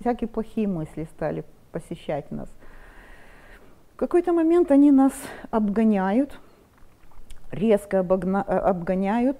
всякие 0.00 0.28
плохие 0.28 0.68
мысли 0.68 1.04
стали 1.16 1.44
посещать 1.72 2.30
нас. 2.30 2.48
В 3.94 3.96
какой-то 3.96 4.32
момент 4.32 4.70
они 4.70 4.90
нас 4.90 5.12
обгоняют, 5.50 6.38
резко 7.50 8.00
обогна- 8.00 8.44
э, 8.46 8.56
обгоняют 8.58 9.38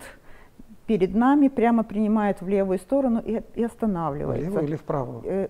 перед 0.87 1.14
нами, 1.14 1.49
прямо 1.49 1.83
принимают 1.85 2.40
в 2.40 2.49
левую 2.49 2.79
сторону 2.79 3.21
и, 3.25 3.42
и 3.55 3.64
останавливаются. 3.64 4.51
Влево 4.51 4.64
или 4.64 4.77
вправо? 4.77 5.23
Э, 5.25 5.49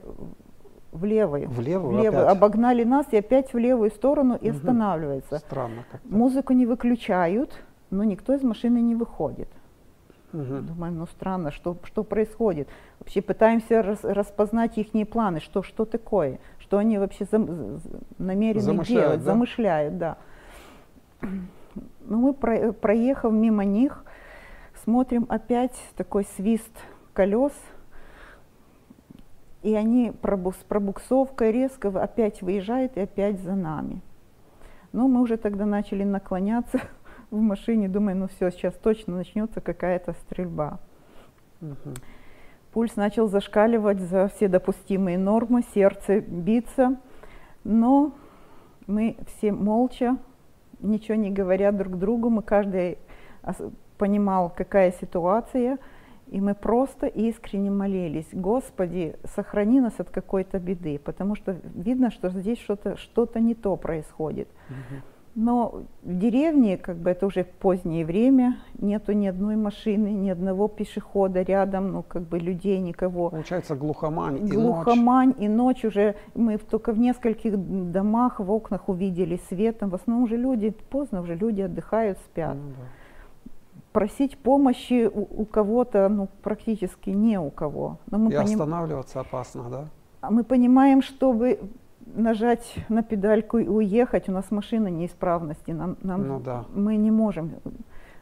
в 0.92 1.04
левую. 1.04 1.48
В 1.48 1.60
левую 1.60 1.96
В 1.98 2.02
левую. 2.02 2.22
опять? 2.26 2.36
Обогнали 2.36 2.84
нас 2.84 3.06
и 3.12 3.16
опять 3.18 3.52
в 3.52 3.58
левую 3.58 3.90
сторону 3.90 4.34
и 4.40 4.48
Мгм. 4.48 4.56
останавливается. 4.56 5.38
Странно 5.38 5.84
как-то. 5.92 6.08
Музыку 6.08 6.52
не 6.54 6.66
выключают, 6.66 7.62
но 7.90 8.02
никто 8.04 8.32
из 8.34 8.42
машины 8.42 8.78
не 8.80 8.94
выходит. 8.94 9.48
Мгм. 10.36 10.66
Думаем, 10.66 10.98
ну 10.98 11.06
странно, 11.06 11.50
что, 11.50 11.76
что 11.84 12.04
происходит. 12.04 12.68
Вообще 13.00 13.22
пытаемся 13.22 13.82
рас- 13.82 14.04
распознать 14.04 14.76
их 14.76 14.92
планы, 15.06 15.40
что, 15.40 15.62
что 15.62 15.84
такое, 15.86 16.38
что 16.58 16.76
они 16.76 16.98
вообще 16.98 17.24
зам- 17.24 17.80
намерены 18.18 18.60
Замышляют, 18.60 19.02
делать, 19.04 19.24
да? 19.24 19.32
замышляют, 19.32 19.98
да. 19.98 20.16
Ну, 21.22 22.18
мы, 22.20 22.34
про- 22.34 22.72
проехав 22.72 23.32
мимо 23.32 23.64
них, 23.64 24.04
смотрим 24.84 25.26
опять 25.28 25.74
такой 25.96 26.24
свист 26.36 26.70
колес, 27.14 27.52
и 29.62 29.74
они 29.74 30.12
с 30.12 30.64
пробуксовкой 30.68 31.50
резко 31.50 31.88
опять 31.88 32.42
выезжают 32.42 32.96
и 32.96 33.00
опять 33.00 33.40
за 33.40 33.54
нами. 33.54 34.02
Ну, 34.92 35.08
мы 35.08 35.22
уже 35.22 35.36
тогда 35.38 35.64
начали 35.66 36.04
наклоняться 36.04 36.80
в 37.30 37.40
машине, 37.40 37.88
думаю, 37.88 38.16
ну 38.16 38.28
все, 38.28 38.50
сейчас 38.50 38.74
точно 38.74 39.16
начнется 39.16 39.60
какая-то 39.60 40.14
стрельба. 40.14 40.78
Мгм. 41.60 41.94
Пульс 42.72 42.94
начал 42.96 43.28
зашкаливать 43.28 44.00
за 44.00 44.28
все 44.28 44.48
допустимые 44.48 45.18
нормы, 45.18 45.62
сердце 45.74 46.20
биться, 46.20 46.96
но 47.64 48.12
мы 48.86 49.16
все 49.26 49.52
молча, 49.52 50.18
ничего 50.80 51.16
не 51.16 51.30
говоря 51.30 51.72
друг 51.72 51.98
другу, 51.98 52.28
мы 52.28 52.42
каждый 52.42 52.98
понимал, 53.96 54.52
какая 54.54 54.92
ситуация, 54.92 55.78
и 56.28 56.40
мы 56.40 56.54
просто 56.54 57.06
искренне 57.06 57.70
молились, 57.70 58.28
Господи, 58.32 59.16
сохрани 59.24 59.80
нас 59.80 59.94
от 59.98 60.10
какой-то 60.10 60.58
беды, 60.58 60.98
потому 60.98 61.34
что 61.34 61.56
видно, 61.74 62.10
что 62.10 62.30
здесь 62.30 62.58
что-то 62.58 62.96
что 62.96 63.28
не 63.36 63.54
то 63.54 63.76
происходит. 63.76 64.48
Мгм. 64.68 65.02
Но 65.36 65.82
в 66.02 66.18
деревне, 66.18 66.78
как 66.78 66.96
бы 66.96 67.10
это 67.10 67.26
уже 67.26 67.44
позднее 67.44 68.06
время, 68.06 68.56
нету 68.78 69.12
ни 69.12 69.26
одной 69.26 69.56
машины, 69.56 70.08
ни 70.08 70.30
одного 70.30 70.66
пешехода 70.66 71.42
рядом, 71.42 71.92
ну 71.92 72.02
как 72.02 72.22
бы 72.22 72.38
людей 72.38 72.78
никого. 72.78 73.28
Получается 73.28 73.76
глухомань 73.76 74.38
и 74.38 74.40
ночь. 74.40 74.52
Глухомань 74.54 75.34
и 75.38 75.46
ночь 75.46 75.84
уже 75.84 76.14
мы 76.34 76.56
только 76.56 76.92
в 76.92 76.98
нескольких 76.98 77.52
домах 77.92 78.40
в 78.40 78.50
окнах 78.50 78.88
увидели 78.88 79.38
светом. 79.50 79.90
В 79.90 79.96
основном 79.96 80.24
уже 80.24 80.38
люди 80.38 80.70
поздно 80.70 81.20
уже 81.20 81.34
люди 81.34 81.60
отдыхают, 81.60 82.16
спят. 82.20 82.54
Ну 82.54 82.70
да. 82.70 83.52
Просить 83.92 84.38
помощи 84.38 85.06
у, 85.06 85.42
у 85.42 85.44
кого-то, 85.44 86.08
ну 86.08 86.28
практически 86.42 87.10
не 87.10 87.38
у 87.38 87.50
кого. 87.50 87.98
Но 88.10 88.16
мы 88.16 88.30
И 88.32 88.36
поним- 88.36 88.52
останавливаться 88.54 89.20
опасно, 89.20 89.64
да? 89.70 89.84
а 90.22 90.30
мы 90.30 90.44
понимаем, 90.44 91.02
чтобы 91.02 91.60
нажать 92.16 92.74
на 92.88 93.02
педальку 93.02 93.58
и 93.58 93.68
уехать, 93.68 94.28
у 94.28 94.32
нас 94.32 94.50
машина 94.50 94.88
неисправности, 94.88 95.70
нам, 95.70 95.96
нам- 96.02 96.26
Ну 96.26 96.40
да. 96.40 96.64
мы 96.74 96.96
не 96.96 97.10
можем, 97.10 97.52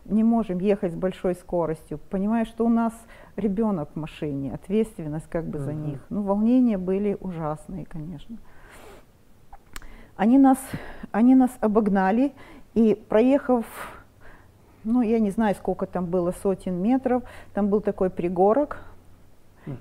не 0.04 0.22
можем 0.24 0.58
ехать 0.58 0.92
с 0.92 0.96
большой 0.96 1.34
скоростью. 1.34 1.98
Понимая, 2.10 2.44
что 2.44 2.66
у 2.66 2.68
нас 2.68 2.92
ребенок 3.36 3.88
в 3.94 3.96
машине, 3.96 4.52
ответственность 4.54 5.28
как 5.28 5.44
бы 5.46 5.58
за 5.58 5.72
Мгм. 5.72 5.86
них. 5.86 6.04
Ну, 6.10 6.22
волнения 6.22 6.76
были 6.78 7.16
ужасные, 7.20 7.86
конечно. 7.86 8.36
Они 10.16 10.38
нас, 10.38 10.58
они 11.10 11.34
нас 11.34 11.50
обогнали, 11.60 12.32
и 12.74 12.94
проехав, 13.08 13.64
ну, 14.84 15.00
я 15.02 15.18
не 15.18 15.30
знаю, 15.30 15.54
сколько 15.54 15.86
там 15.86 16.06
было, 16.06 16.32
сотен 16.42 16.80
метров, 16.82 17.22
там 17.52 17.68
был 17.68 17.80
такой 17.80 18.10
пригорок, 18.10 18.78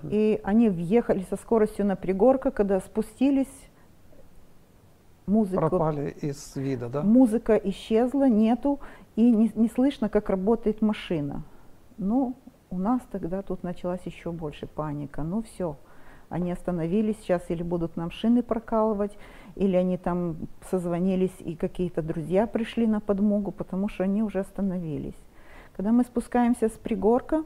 и 0.03 0.39
они 0.45 0.69
въехали 0.69 1.25
со 1.29 1.35
скоростью 1.35 1.85
на 1.85 1.95
пригорка, 1.97 2.51
когда 2.51 2.79
спустились, 2.79 3.51
музыку. 5.25 5.69
Пропали 5.69 6.15
из 6.21 6.55
вида, 6.55 6.89
да? 6.89 7.01
Музыка 7.01 7.55
исчезла, 7.55 8.27
нету, 8.29 8.79
и 9.15 9.31
не, 9.31 9.51
не 9.55 9.69
слышно, 9.69 10.09
как 10.09 10.29
работает 10.29 10.81
машина. 10.81 11.43
Ну, 11.97 12.35
у 12.69 12.77
нас 12.77 13.01
тогда 13.11 13.41
тут 13.41 13.63
началась 13.63 14.01
еще 14.05 14.31
больше 14.31 14.65
паника. 14.65 15.21
Ну 15.21 15.43
все, 15.43 15.77
они 16.29 16.51
остановились 16.51 17.17
сейчас 17.17 17.43
или 17.49 17.61
будут 17.61 17.95
нам 17.95 18.09
шины 18.09 18.41
прокалывать, 18.41 19.15
или 19.55 19.75
они 19.75 19.97
там 19.97 20.37
созвонились 20.71 21.35
и 21.39 21.55
какие-то 21.55 22.01
друзья 22.01 22.47
пришли 22.47 22.87
на 22.87 22.99
подмогу, 22.99 23.51
потому 23.51 23.89
что 23.89 24.03
они 24.03 24.23
уже 24.23 24.39
остановились. 24.39 25.17
Когда 25.75 25.91
мы 25.91 26.03
спускаемся 26.03 26.69
с 26.69 26.71
пригорка, 26.71 27.43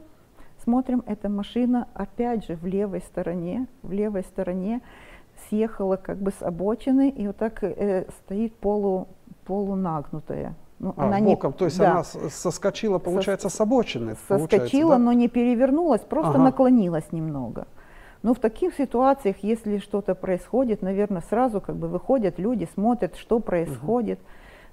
смотрим, 0.64 1.02
эта 1.06 1.28
машина 1.28 1.88
опять 1.92 2.46
же 2.46 2.56
в 2.56 2.64
левой 2.64 3.00
стороне, 3.00 3.66
в 3.82 3.92
левой 3.92 4.22
стороне 4.22 4.80
съехала 5.48 5.96
как 5.96 6.18
бы 6.18 6.32
с 6.32 6.42
обочины 6.42 7.10
и 7.10 7.26
вот 7.26 7.36
так 7.36 7.62
э, 7.62 8.06
стоит 8.24 8.54
полу, 8.56 9.08
полунагнутая. 9.44 10.54
Ну, 10.78 10.94
а, 10.96 11.06
она 11.06 11.20
боком, 11.20 11.50
не, 11.52 11.58
то 11.58 11.64
есть 11.64 11.78
да. 11.78 11.92
она 11.92 12.04
соскочила, 12.04 12.98
получается, 12.98 13.48
Сос, 13.48 13.58
с 13.58 13.60
обочины. 13.60 14.16
Соскочила, 14.28 14.92
да? 14.92 14.98
но 14.98 15.12
не 15.12 15.28
перевернулась, 15.28 16.02
просто 16.02 16.32
ага. 16.32 16.44
наклонилась 16.44 17.10
немного. 17.10 17.66
Но 18.22 18.34
в 18.34 18.38
таких 18.38 18.74
ситуациях, 18.74 19.36
если 19.42 19.78
что-то 19.78 20.14
происходит, 20.14 20.82
наверное, 20.82 21.22
сразу 21.22 21.60
как 21.60 21.76
бы 21.76 21.88
выходят 21.88 22.38
люди, 22.38 22.68
смотрят, 22.74 23.16
что 23.16 23.40
происходит. 23.40 24.18
Угу. 24.18 24.26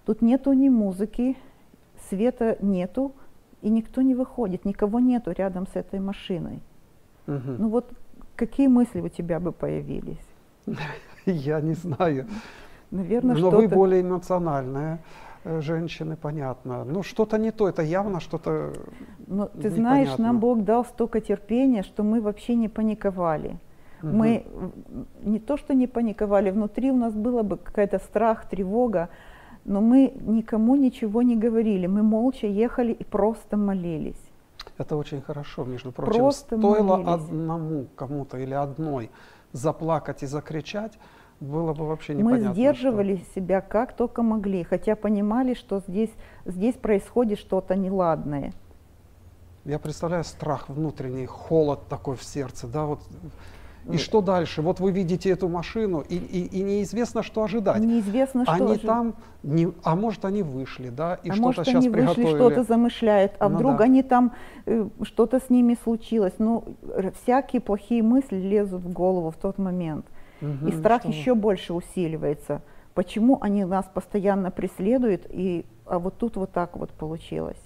Тут 0.06 0.22
нету 0.22 0.54
ни 0.54 0.70
музыки, 0.70 1.38
света 2.10 2.58
нету, 2.62 3.14
и 3.62 3.70
никто 3.70 4.02
не 4.02 4.14
выходит, 4.14 4.66
никого 4.66 5.00
нету 5.00 5.32
рядом 5.32 5.68
с 5.68 5.76
этой 5.76 6.00
машиной. 6.00 6.60
Угу. 7.28 7.56
Ну 7.58 7.70
вот 7.70 7.90
какие 8.36 8.68
мысли 8.68 9.02
у 9.02 9.10
тебя 9.10 9.40
бы 9.40 9.52
появились? 9.52 10.18
Я 11.26 11.62
не 11.62 11.74
знаю. 11.74 12.28
Наверное, 12.92 13.36
Но 13.36 13.50
вы 13.50 13.68
более 13.68 14.02
эмоциональная 14.02 15.00
э, 15.44 15.62
женщины, 15.62 16.16
понятно. 16.16 16.84
Ну, 16.84 17.04
что-то 17.04 17.38
не 17.38 17.52
то, 17.52 17.68
это 17.68 17.82
явно 17.82 18.20
что-то 18.20 18.74
Но 19.28 19.48
ты 19.48 19.70
знаешь, 19.70 20.18
нам 20.18 20.40
Бог 20.40 20.64
дал 20.64 20.86
столько 20.86 21.20
терпения, 21.20 21.84
что 21.84 22.04
мы 22.04 22.22
вообще 22.22 22.56
не 22.56 22.70
паниковали. 22.70 23.58
Угу. 24.04 24.12
Мы 24.12 24.46
не 25.24 25.40
то, 25.40 25.58
что 25.58 25.74
не 25.74 25.88
паниковали, 25.88 26.52
внутри 26.52 26.92
у 26.92 26.96
нас 26.96 27.14
было 27.14 27.44
бы 27.44 27.58
какая-то 27.58 28.00
страх, 28.00 28.48
тревога, 28.50 29.10
но 29.66 29.82
мы 29.82 30.14
никому 30.22 30.76
ничего 30.76 31.24
не 31.24 31.36
говорили, 31.36 31.88
мы 31.88 32.04
молча 32.04 32.48
ехали 32.48 32.92
и 32.92 33.04
просто 33.04 33.58
молились. 33.58 34.22
Это 34.78 34.98
очень 34.98 35.22
хорошо, 35.22 35.64
между 35.64 35.92
прочим. 35.92 36.14
Просто 36.14 36.58
Стоило 36.58 36.98
молились. 36.98 37.24
одному 37.24 37.88
кому-то 37.96 38.38
или 38.38 38.54
одной 38.54 39.10
заплакать 39.56 40.24
и 40.24 40.26
закричать, 40.26 40.98
было 41.40 41.74
бы 41.74 41.88
вообще 41.88 42.14
непонятно. 42.14 42.50
Мы 42.50 42.54
сдерживали 42.54 43.16
что. 43.18 43.34
себя 43.36 43.62
как 43.62 43.96
только 43.96 44.22
могли, 44.22 44.64
хотя 44.64 44.96
понимали, 44.96 45.54
что 45.54 45.82
здесь, 45.88 46.12
здесь 46.46 46.76
происходит 46.76 47.40
что-то 47.40 47.76
неладное. 47.76 48.54
Я 49.64 49.80
представляю 49.80 50.24
страх 50.24 50.70
внутренний, 50.70 51.26
холод 51.26 51.88
такой 51.90 52.16
в 52.16 52.24
сердце, 52.24 52.68
да, 52.68 52.86
вот 52.86 53.02
и 53.92 53.98
что 53.98 54.22
дальше? 54.22 54.62
Вот 54.62 54.80
вы 54.80 54.92
видите 54.92 55.30
эту 55.30 55.48
машину, 55.48 56.02
и, 56.02 56.16
и, 56.16 56.60
и 56.60 56.64
неизвестно, 56.64 57.22
что 57.22 57.44
ожидать. 57.44 57.80
Неизвестно, 57.84 58.44
что 58.44 58.54
Они 58.54 58.66
ожидать. 58.66 58.82
там, 58.82 59.16
не, 59.44 59.72
а 59.84 59.96
может, 59.96 60.26
они 60.26 60.42
вышли, 60.42 60.90
да, 60.90 61.20
и 61.24 61.30
а 61.30 61.34
что-то 61.34 61.64
сейчас 61.64 61.76
они 61.76 61.90
приготовили. 61.90 62.24
вышли, 62.24 62.38
что-то 62.38 62.64
замышляют, 62.64 63.34
а 63.40 63.48
ну, 63.48 63.56
вдруг 63.56 63.78
да. 63.78 63.84
они 63.84 64.02
там, 64.02 64.34
э, 64.66 64.88
что-то 65.04 65.40
с 65.40 65.50
ними 65.50 65.78
случилось. 65.84 66.34
Ну, 66.40 66.64
всякие 67.22 67.62
плохие 67.62 68.02
мысли 68.02 68.38
лезут 68.38 68.82
в 68.82 68.92
голову 68.92 69.30
в 69.30 69.36
тот 69.36 69.58
момент. 69.60 70.06
Угу, 70.42 70.68
и 70.68 70.72
страх 70.72 71.02
что? 71.02 71.10
еще 71.10 71.36
больше 71.36 71.74
усиливается. 71.74 72.62
Почему 72.96 73.38
они 73.42 73.66
нас 73.66 73.86
постоянно 73.94 74.50
преследуют, 74.52 75.28
и, 75.30 75.66
а 75.86 76.00
вот 76.00 76.18
тут 76.18 76.38
вот 76.38 76.52
так 76.52 76.76
вот 76.78 76.90
получилось. 76.92 77.62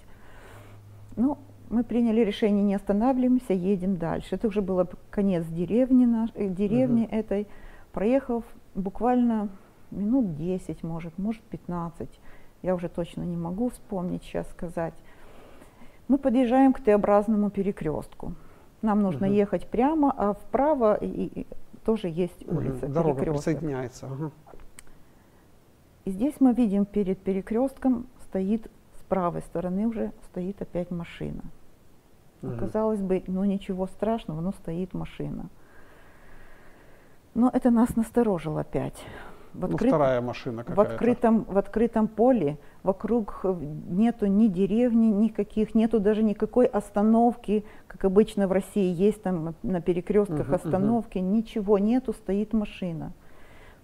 Ну, 1.16 1.38
мы 1.70 1.84
приняли 1.84 2.20
решение 2.20 2.64
не 2.64 2.74
останавливаемся, 2.74 3.52
едем 3.54 3.96
дальше. 3.96 4.34
Это 4.34 4.48
уже 4.48 4.60
был 4.60 4.86
конец 5.10 5.46
деревни, 5.46 6.04
наш, 6.04 6.30
э, 6.34 6.48
деревни 6.48 7.04
угу. 7.04 7.14
этой. 7.14 7.46
Проехав 7.92 8.44
буквально 8.74 9.48
минут 9.90 10.36
10, 10.36 10.82
может, 10.82 11.16
может 11.18 11.42
15, 11.42 12.08
я 12.62 12.74
уже 12.74 12.88
точно 12.88 13.22
не 13.22 13.36
могу 13.36 13.70
вспомнить 13.70 14.22
сейчас 14.24 14.48
сказать. 14.50 14.94
Мы 16.08 16.18
подъезжаем 16.18 16.72
к 16.72 16.80
Т-образному 16.80 17.50
перекрестку. 17.50 18.34
Нам 18.82 19.00
нужно 19.00 19.28
угу. 19.28 19.34
ехать 19.34 19.68
прямо, 19.68 20.12
а 20.16 20.34
вправо 20.34 20.94
и, 20.94 21.06
и, 21.06 21.46
тоже 21.84 22.08
есть 22.08 22.46
улица. 22.48 22.86
Угу. 22.86 22.92
Дорога 22.92 23.24
присоединяется. 23.24 24.06
Угу. 24.06 24.30
И 26.06 26.10
здесь 26.10 26.34
мы 26.40 26.52
видим 26.52 26.84
перед 26.84 27.18
перекрестком 27.18 28.06
стоит 28.24 28.70
с 28.98 29.02
правой 29.08 29.42
стороны 29.42 29.86
уже 29.86 30.12
стоит 30.30 30.60
опять 30.62 30.90
машина. 30.90 31.42
Угу. 32.42 32.56
Казалось 32.58 33.00
бы, 33.00 33.22
ну 33.26 33.44
ничего 33.44 33.86
страшного, 33.86 34.40
но 34.40 34.52
стоит 34.52 34.94
машина. 34.94 35.50
Но 37.34 37.50
это 37.52 37.70
нас 37.70 37.96
насторожило 37.96 38.62
опять. 38.62 39.04
В 39.54 39.64
открыт... 39.64 39.82
ну, 39.82 39.88
вторая 39.88 40.20
машина 40.20 40.64
какая-то. 40.64 40.90
В 40.90 40.94
открытом, 40.94 41.44
в 41.44 41.58
открытом 41.58 42.08
поле 42.08 42.58
вокруг 42.82 43.44
нету 43.88 44.26
ни 44.26 44.46
деревни 44.46 45.06
никаких, 45.06 45.74
нету 45.74 45.98
даже 45.98 46.22
никакой 46.22 46.66
остановки, 46.66 47.64
как 47.88 48.04
обычно 48.04 48.46
в 48.46 48.52
России 48.52 48.94
есть 48.94 49.22
там 49.22 49.54
на 49.62 49.80
перекрестках 49.80 50.46
угу, 50.48 50.54
остановки, 50.54 51.18
угу. 51.18 51.26
ничего 51.26 51.78
нету, 51.78 52.12
стоит 52.12 52.52
машина. 52.52 53.12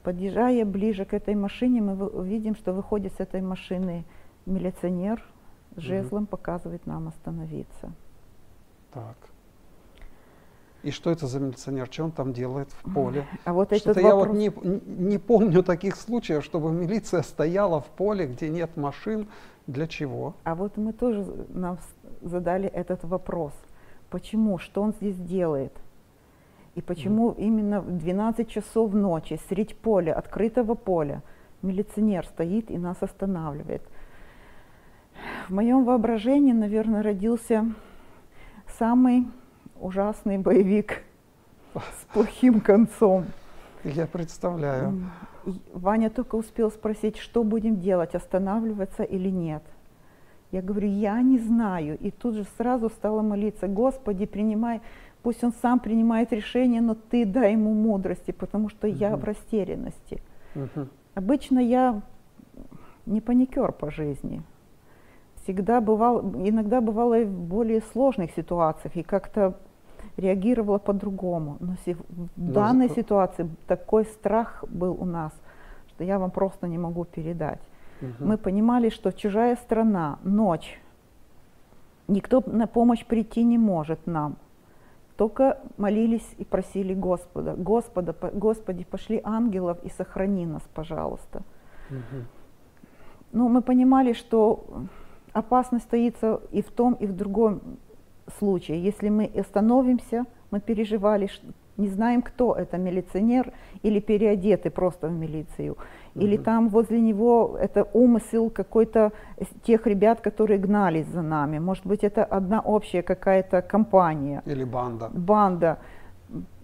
Подъезжая 0.03 0.65
ближе 0.65 1.05
к 1.05 1.15
этой 1.15 1.35
машине, 1.35 1.83
мы 1.83 2.25
видим, 2.25 2.55
что 2.55 2.73
выходит 2.73 3.13
с 3.15 3.21
этой 3.21 3.43
машины 3.43 4.05
милиционер 4.47 5.21
с 5.75 5.81
жезлом, 5.81 6.25
угу. 6.25 6.31
показывает 6.31 6.87
нам 6.87 7.09
остановиться. 7.09 7.93
Так. 8.97 9.17
И 10.83 10.91
что 10.91 11.11
это 11.11 11.27
за 11.27 11.39
милиционер? 11.41 11.89
Что 11.91 12.05
он 12.05 12.13
там 12.13 12.33
делает 12.33 12.69
в 12.71 12.95
поле? 12.95 13.27
А 13.45 13.53
вот 13.53 13.77
Что-то 13.77 14.01
я 14.01 14.15
вот 14.15 14.33
не, 14.33 14.51
не 14.87 15.19
помню 15.19 15.63
таких 15.63 15.97
случаев, 15.97 16.43
чтобы 16.45 16.73
милиция 16.73 17.23
стояла 17.23 17.81
в 17.81 17.87
поле, 17.87 18.27
где 18.27 18.49
нет 18.49 18.77
машин. 18.77 19.29
Для 19.67 19.87
чего? 19.87 20.35
А 20.45 20.55
вот 20.55 20.77
мы 20.77 20.93
тоже 20.93 21.27
нам 21.49 21.79
задали 22.23 22.69
этот 22.69 23.05
вопрос. 23.05 23.53
Почему? 24.11 24.59
Что 24.59 24.81
он 24.81 24.93
здесь 24.93 25.17
делает? 25.17 25.73
И 26.75 26.81
почему 26.81 27.33
mm. 27.33 27.37
именно 27.39 27.81
в 27.81 27.99
12 27.99 28.49
часов 28.49 28.95
ночи, 28.95 29.41
средь 29.49 29.77
поля, 29.77 30.15
открытого 30.15 30.75
поля, 30.75 31.23
милиционер 31.63 32.25
стоит 32.27 32.71
и 32.71 32.79
нас 32.79 32.97
останавливает? 33.03 33.83
В 35.49 35.51
моем 35.53 35.85
воображении, 35.85 36.53
наверное, 36.53 37.03
родился 37.03 37.67
самый 38.79 39.27
ужасный 39.81 40.39
боевик 40.39 41.03
с 41.75 42.13
плохим 42.13 42.61
концом. 42.61 43.27
Я 43.85 44.07
представляю. 44.07 45.11
Ваня 45.73 46.11
только 46.11 46.35
успел 46.35 46.71
спросить, 46.71 47.19
что 47.19 47.45
будем 47.45 47.79
делать, 47.79 48.15
останавливаться 48.15 49.03
или 49.03 49.29
нет. 49.29 49.63
Я 50.51 50.63
говорю, 50.63 50.89
я 50.89 51.21
не 51.23 51.39
знаю. 51.39 51.99
И 51.99 52.11
тут 52.11 52.35
же 52.35 52.47
сразу 52.57 52.89
стала 52.89 53.23
молиться, 53.23 53.69
Господи, 53.69 54.27
принимай, 54.27 54.81
пусть 55.23 55.45
он 55.45 55.53
сам 55.61 55.79
принимает 55.79 56.33
решение, 56.33 56.81
но 56.81 56.95
ты 56.95 57.25
дай 57.25 57.53
ему 57.53 57.75
мудрости, 57.75 58.31
потому 58.31 58.69
что 58.69 58.89
угу. 58.89 58.97
я 58.97 59.17
в 59.17 59.25
растерянности. 59.25 60.23
Угу. 60.55 60.89
Обычно 61.15 61.59
я 61.59 62.01
не 63.07 63.21
паникер 63.21 63.73
по 63.73 63.91
жизни 63.91 64.43
всегда 65.47 65.81
бывал, 65.81 66.21
иногда 66.21 66.81
бывало 66.81 67.21
и 67.21 67.25
в 67.25 67.31
более 67.31 67.81
сложных 67.93 68.33
ситуациях, 68.33 68.97
и 68.97 69.03
как-то 69.03 69.55
реагировала 70.17 70.79
по-другому. 70.79 71.57
Но 71.61 71.75
в 71.85 71.97
ну, 72.37 72.53
данной 72.53 72.89
ситуации 72.89 73.49
такой 73.67 74.05
страх 74.07 74.65
был 74.69 74.97
у 75.01 75.05
нас, 75.05 75.33
что 75.89 76.05
я 76.05 76.19
вам 76.19 76.31
просто 76.31 76.67
не 76.67 76.79
могу 76.79 77.05
передать. 77.05 77.61
Угу. 78.03 78.27
Мы 78.27 78.39
понимали, 78.39 78.89
что 78.91 79.13
чужая 79.13 79.57
страна, 79.57 80.19
ночь, 80.25 80.81
никто 82.09 82.43
на 82.47 82.67
помощь 82.67 83.05
прийти 83.05 83.45
не 83.45 83.59
может 83.59 84.07
нам. 84.07 84.37
Только 85.17 85.59
молились 85.79 86.29
и 86.39 86.45
просили 86.45 86.93
Господа, 86.93 87.55
Господа, 87.57 88.15
Господи, 88.33 88.85
пошли 88.85 89.21
ангелов 89.25 89.79
и 89.85 89.91
сохрани 89.91 90.45
нас, 90.45 90.63
пожалуйста. 90.75 91.43
Угу. 91.91 92.25
Ну, 93.33 93.49
мы 93.49 93.63
понимали, 93.63 94.13
что 94.13 94.65
опасность 95.37 95.89
таится 95.89 96.41
и 96.51 96.63
в 96.63 96.71
том, 96.71 96.95
и 96.95 97.07
в 97.07 97.15
другом 97.15 97.61
случае. 98.39 98.83
Если 98.83 99.11
мы 99.11 99.31
остановимся, 99.41 100.25
мы 100.51 100.61
переживали, 100.61 101.29
не 101.77 101.89
знаем, 101.89 102.23
кто 102.23 102.55
это, 102.55 102.79
милиционер 102.79 103.53
или 103.83 104.01
переодетый 104.01 104.71
просто 104.71 105.09
в 105.09 105.13
милицию, 105.13 105.77
или 106.15 106.39
там 106.39 106.69
возле 106.71 107.01
него 107.01 107.59
это 107.61 107.85
умысел 107.93 108.49
какой-то 108.51 109.13
тех 109.63 109.87
ребят, 109.87 110.23
которые 110.23 110.59
гнались 110.59 111.07
за 111.07 111.21
нами. 111.23 111.59
Может 111.59 111.87
быть, 111.87 112.03
это 112.03 112.25
одна 112.25 112.61
общая 112.61 113.03
какая-то 113.03 113.61
компания. 113.61 114.43
Или 114.47 114.65
банда. 114.65 115.11
Банда. 115.13 115.79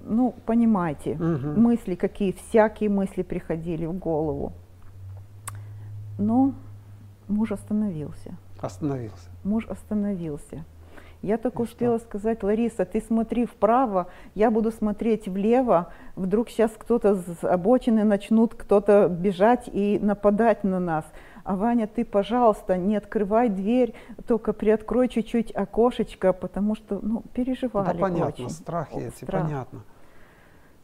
Ну, 0.05 0.35
понимаете, 0.47 1.13
угу. 1.13 1.61
мысли 1.61 1.95
какие, 1.95 2.33
всякие 2.33 2.89
мысли 2.89 3.23
приходили 3.23 3.87
в 3.87 3.93
голову. 3.93 4.53
Но 6.19 6.53
муж 7.29 7.53
остановился. 7.53 8.31
Остановился. 8.63 9.29
Муж 9.45 9.67
остановился. 9.69 10.65
Я 11.21 11.39
только 11.39 11.61
успела 11.61 11.99
сказать, 11.99 12.43
Лариса, 12.43 12.85
ты 12.85 13.01
смотри 13.01 13.47
вправо, 13.47 14.09
я 14.35 14.51
буду 14.51 14.73
смотреть 14.73 15.29
влево. 15.29 15.93
Вдруг 16.17 16.49
сейчас 16.49 16.73
кто-то 16.77 17.15
с 17.15 17.45
обочины 17.45 18.03
начнут 18.03 18.55
кто-то 18.55 19.09
бежать 19.09 19.69
и 19.73 20.01
нападать 20.03 20.65
на 20.65 20.81
нас. 20.81 21.05
А 21.45 21.55
Ваня, 21.57 21.87
ты, 21.87 22.05
пожалуйста, 22.05 22.77
не 22.77 22.97
открывай 22.97 23.49
дверь, 23.49 23.95
только 24.27 24.53
приоткрой 24.53 25.09
чуть-чуть 25.09 25.53
окошечко, 25.55 26.33
потому 26.33 26.75
что, 26.75 26.99
ну, 27.03 27.23
переживали 27.35 27.87
Да 27.87 27.95
понятно, 27.95 28.27
очень. 28.27 28.51
страхи 28.51 28.95
эти, 28.95 29.25
Страх. 29.25 29.43
понятно. 29.45 29.81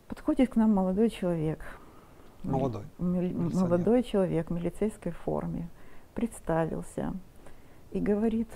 Подходит 0.09 0.51
к 0.51 0.57
нам 0.57 0.73
молодой 0.75 1.11
человек. 1.11 1.61
Молодой, 2.45 2.85
Мили- 2.99 3.35
молодой 3.35 4.03
человек 4.05 4.51
в 4.51 4.55
милицейской 4.55 5.13
форме. 5.13 5.69
Представился 6.15 7.13
и 7.99 8.01
говорит, 8.01 8.49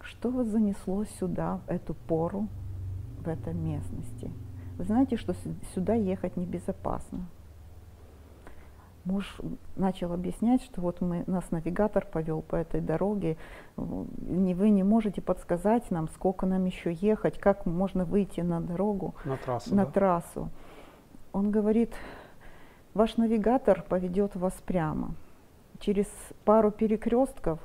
что 0.00 0.30
вас 0.30 0.48
занесло 0.48 1.04
сюда, 1.04 1.60
в 1.66 1.70
эту 1.70 1.94
пору, 1.94 2.48
в 3.20 3.28
этой 3.28 3.54
местности? 3.54 4.30
Вы 4.76 4.84
знаете, 4.84 5.16
что 5.16 5.34
сю- 5.34 5.54
сюда 5.74 5.94
ехать 5.94 6.36
небезопасно. 6.36 7.26
Муж 9.04 9.40
начал 9.76 10.12
объяснять, 10.12 10.62
что 10.62 10.80
вот 10.80 11.00
мы, 11.00 11.22
нас 11.26 11.50
навигатор 11.50 12.04
повел 12.04 12.42
по 12.42 12.56
этой 12.56 12.80
дороге, 12.80 13.36
не, 13.76 14.54
вы 14.54 14.70
не 14.70 14.82
можете 14.82 15.22
подсказать 15.22 15.90
нам, 15.90 16.08
сколько 16.08 16.46
нам 16.46 16.64
еще 16.66 16.92
ехать, 16.92 17.38
как 17.38 17.64
можно 17.64 18.04
выйти 18.04 18.40
на 18.40 18.60
дорогу 18.60 19.14
На 19.24 19.36
трассу, 19.36 19.74
на 19.74 19.86
да? 19.86 19.92
трассу. 19.92 20.50
Он 21.32 21.50
говорит, 21.50 21.94
ваш 22.92 23.16
навигатор 23.16 23.82
поведет 23.88 24.34
вас 24.34 24.52
прямо. 24.66 25.14
Через 25.80 26.06
пару 26.44 26.70
перекрестков 26.70 27.60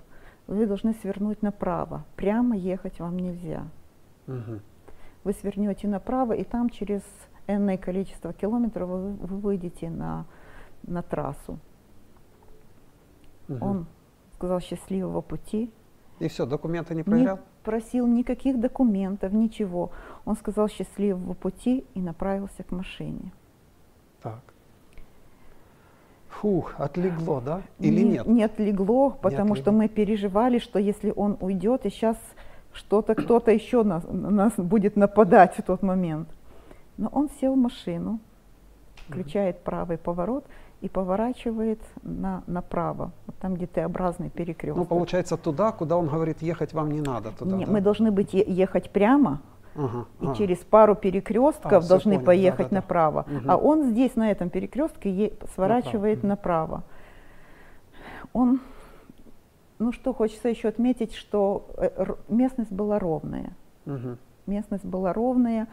вы 0.47 0.65
должны 0.65 0.93
свернуть 0.95 1.41
направо. 1.41 2.06
Прямо 2.15 2.56
ехать 2.56 2.99
вам 2.99 3.17
нельзя. 3.17 3.67
Мгм. 4.28 4.62
Вы 5.23 5.34
свернете 5.34 5.88
направо, 5.88 6.34
и 6.34 6.43
там 6.43 6.69
через 6.69 7.02
энное 7.47 7.78
количество 7.78 8.34
километров 8.34 8.89
вы, 8.89 9.12
вы 9.13 9.38
выйдете 9.38 9.89
на, 9.89 10.26
на 10.84 11.02
трассу. 11.02 11.60
Мгм. 13.47 13.63
Он 13.63 13.86
сказал 14.36 14.60
счастливого 14.60 15.21
пути, 15.21 15.71
И 16.19 16.28
все, 16.28 16.45
документы 16.45 16.93
не 16.93 16.99
не 16.99 17.04
проверял? 17.04 17.39
просил 17.63 18.06
никаких 18.08 18.60
документов, 18.60 19.34
ничего. 19.34 19.91
Он 20.26 20.36
сказал 20.36 20.67
счастливого 20.67 21.34
пути 21.34 21.86
и 21.93 22.02
направился 22.02 22.63
к 22.63 22.71
машине. 22.71 23.32
Так. 24.21 24.53
Фух, 26.41 26.74
отлегло, 26.78 27.41
да? 27.41 27.62
Или 27.80 28.04
Не- 28.04 28.12
нет? 28.12 28.28
Не 28.28 28.43
отлегло, 28.43 29.12
потому 29.12 29.56
что 29.56 29.69
отлегло. 29.72 29.78
мы 29.84 29.88
переживали, 29.88 30.60
что 30.60 30.80
если 30.80 31.13
он 31.15 31.38
уйдет, 31.39 31.86
и 31.86 31.89
сейчас 31.89 32.17
что-то, 32.74 33.15
кто-то 33.15 33.52
еще 33.52 33.84
нас, 33.84 34.04
на 34.10 34.30
нас 34.30 34.54
будет 34.58 34.96
нападать 34.96 35.58
в 35.58 35.62
тот 35.62 35.84
момент. 35.84 36.28
Но 36.98 37.10
он 37.12 37.30
сел 37.39 37.54
в 37.54 37.58
машину, 37.58 38.19
включает 39.08 39.63
правый 39.63 39.98
поворот 39.98 40.46
и 40.82 40.89
поворачивает 40.89 41.80
на, 42.02 42.43
направо, 42.48 43.12
вот 43.28 43.36
там, 43.39 43.54
где 43.56 43.67
Т-образный 43.67 44.30
перекресток. 44.30 44.78
Ну, 44.78 44.86
получается, 44.86 45.38
туда, 45.38 45.72
куда 45.72 45.98
он 45.98 46.08
говорит, 46.08 46.41
ехать 46.41 46.74
вам 46.74 46.91
не 46.91 47.02
надо. 47.02 47.32
Туда, 47.32 47.56
Не, 47.56 47.65
да? 47.65 47.72
Мы 47.72 47.82
должны 47.82 48.12
быть 48.12 48.34
е- 48.34 48.43
ехать 48.48 48.89
прямо, 48.89 49.39
Ага, 49.76 50.06
и 50.22 50.26
ага. 50.26 50.36
через 50.36 50.58
пару 50.60 50.96
перекрестков 50.96 51.86
А, 51.86 51.88
должны 51.88 52.16
понял, 52.16 52.26
поехать 52.26 52.58
да-да-да. 52.70 52.76
направо. 52.76 53.26
Мгм. 53.28 53.52
А 53.52 53.58
он 53.58 53.84
здесь, 53.92 54.16
на 54.16 54.30
этом 54.32 54.50
перекрестке, 54.50 55.10
е- 55.12 55.34
сворачивает 55.56 56.20
Мгм. 56.20 56.28
направо. 56.30 56.84
Он, 58.34 58.60
ну 59.80 59.92
что 59.92 60.14
хочется 60.14 60.50
еще 60.50 60.68
отметить, 60.70 61.14
что 61.14 61.68
э, 61.78 61.90
р- 61.98 62.18
местность 62.30 62.72
была 62.72 63.00
ровная. 63.00 63.54
Мгм. 63.86 64.18
Местность 64.48 64.86
была 64.86 65.14
ровная, 65.14 65.68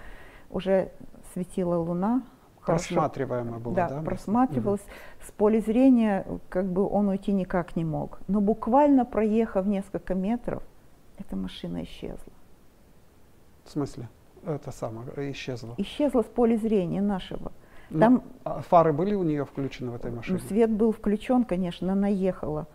уже 0.50 0.90
светила 1.32 1.76
луна. 1.76 2.22
хорошо- 2.60 2.94
Просматриваемое 2.94 3.58
было, 3.58 3.74
да? 3.74 3.88
да, 3.88 3.94
место? 3.96 4.06
просматривалось. 4.10 4.84
С 5.26 5.30
поля 5.32 5.60
зрения 5.60 6.26
как 6.50 6.66
бы 6.70 6.86
он 6.86 7.08
уйти 7.08 7.32
никак 7.32 7.74
не 7.74 7.84
мог. 7.84 8.20
Но 8.28 8.40
буквально 8.42 9.04
проехав 9.06 9.66
несколько 9.66 10.14
метров, 10.14 10.62
эта 11.18 11.36
машина 11.36 11.82
исчезла. 11.84 12.32
В 13.70 13.72
смысле? 13.72 14.08
Это 14.44 14.72
самое, 14.72 15.06
исчезло. 15.30 15.74
Исчезла 15.76 16.22
с 16.22 16.24
поля 16.24 16.56
зрения 16.56 17.00
нашего. 17.00 17.52
Ну, 17.90 18.00
Там 18.00 18.22
а 18.42 18.62
фары 18.62 18.92
были 18.92 19.14
у 19.14 19.22
нее 19.22 19.44
включены 19.44 19.92
в 19.92 19.94
этой 19.94 20.10
Ну, 20.10 20.16
машине? 20.16 20.40
свет 20.40 20.70
был 20.72 20.90
включен, 20.90 21.44
конечно, 21.44 21.92
она 21.92 22.08
ехала. 22.08 22.66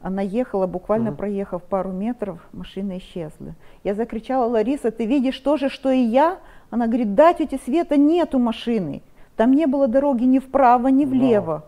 Она 0.00 0.22
ехала, 0.22 0.68
буквально 0.68 1.10
Мгм. 1.10 1.16
проехав 1.16 1.64
пару 1.64 1.90
метров, 1.90 2.38
машина 2.52 2.98
исчезла. 2.98 3.56
Я 3.82 3.94
закричала, 3.94 4.46
Лариса, 4.48 4.92
ты 4.92 5.06
видишь 5.06 5.40
то 5.40 5.56
же, 5.56 5.68
что 5.68 5.90
и 5.90 5.98
я? 5.98 6.38
Она 6.70 6.86
говорит, 6.86 7.16
да, 7.16 7.32
тетя 7.34 7.58
Света, 7.64 7.96
нету 7.96 8.38
машины. 8.38 9.02
Там 9.34 9.54
не 9.54 9.66
было 9.66 9.88
дороги 9.88 10.22
ни 10.22 10.38
вправо, 10.38 10.86
ни 10.86 11.04
влево. 11.04 11.64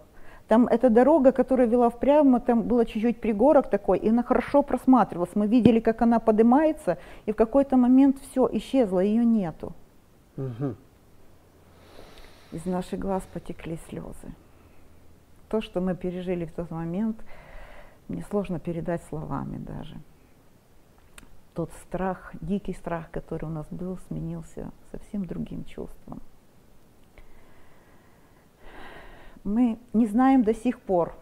Там 0.48 0.68
эта 0.68 0.90
дорога, 0.90 1.32
которая 1.32 1.66
вела 1.66 1.90
впрямо, 1.90 2.38
там 2.40 2.62
было 2.62 2.86
чуть-чуть 2.86 3.20
пригорок 3.20 3.68
такой, 3.68 3.98
и 3.98 4.08
она 4.08 4.22
хорошо 4.22 4.62
просматривалась. 4.62 5.34
Мы 5.34 5.48
видели, 5.48 5.80
как 5.80 6.02
она 6.02 6.20
поднимается, 6.20 6.98
и 7.26 7.32
в 7.32 7.36
какой-то 7.36 7.76
момент 7.76 8.18
все 8.20 8.48
исчезло, 8.52 9.00
ее 9.00 9.24
нету. 9.24 9.72
Мгм. 10.36 10.76
Из 12.52 12.64
наших 12.64 13.00
глаз 13.00 13.24
потекли 13.32 13.76
слезы. 13.88 14.34
То, 15.48 15.60
что 15.60 15.80
мы 15.80 15.96
пережили 15.96 16.44
в 16.44 16.52
тот 16.52 16.70
момент, 16.70 17.16
мне 18.08 18.22
сложно 18.30 18.60
передать 18.60 19.02
словами 19.04 19.58
даже. 19.58 19.96
Тот 21.54 21.72
страх, 21.82 22.32
дикий 22.40 22.74
страх, 22.74 23.10
который 23.10 23.46
у 23.46 23.52
нас 23.52 23.66
был, 23.70 23.98
сменился 24.06 24.70
совсем 24.92 25.24
другим 25.24 25.64
чувством. 25.64 26.20
Мы 29.46 29.78
не 29.92 30.06
знаем 30.06 30.42
до 30.42 30.52
сих 30.52 30.80
пор, 30.80 31.14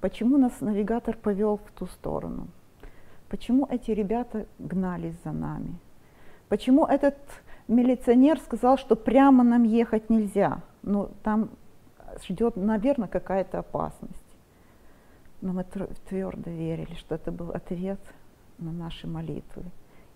почему 0.00 0.38
нас 0.38 0.62
навигатор 0.62 1.14
повел 1.14 1.58
в 1.58 1.70
ту 1.72 1.84
сторону, 1.88 2.48
почему 3.28 3.66
эти 3.68 3.90
ребята 3.90 4.46
гнались 4.58 5.14
за 5.24 5.32
нами, 5.32 5.74
почему 6.48 6.86
этот 6.86 7.18
милиционер 7.68 8.40
сказал, 8.40 8.78
что 8.78 8.96
прямо 8.96 9.44
нам 9.44 9.64
ехать 9.64 10.08
нельзя. 10.08 10.62
Ну, 10.82 11.10
там 11.22 11.50
ждет, 12.26 12.56
наверное, 12.56 13.08
какая-то 13.08 13.58
опасность. 13.58 14.16
Но 15.42 15.52
мы 15.52 15.64
твердо 16.08 16.50
верили, 16.50 16.94
что 16.94 17.14
это 17.14 17.30
был 17.30 17.50
ответ 17.50 18.00
на 18.56 18.72
наши 18.72 19.06
молитвы. 19.06 19.64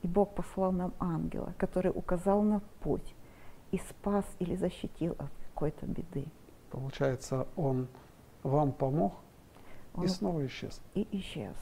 И 0.01 0.09
Бог 0.09 0.35
послал 0.35 0.73
нам 0.73 0.95
ангела, 0.99 1.53
который 1.59 1.93
указал 1.95 2.41
нам 2.41 2.63
путь 2.81 3.15
и 3.71 3.77
спас 3.91 4.25
или 4.39 4.57
защитил 4.57 5.13
от 5.19 5.31
какой-то 5.53 5.85
беды. 5.85 6.25
Получается, 6.75 7.47
он 7.55 7.87
вам 8.43 8.73
помог 8.73 9.15
Он 9.95 10.05
и 10.07 10.09
снова 10.09 10.45
исчез. 10.47 10.81
и 10.95 11.07
исчез. 11.13 11.55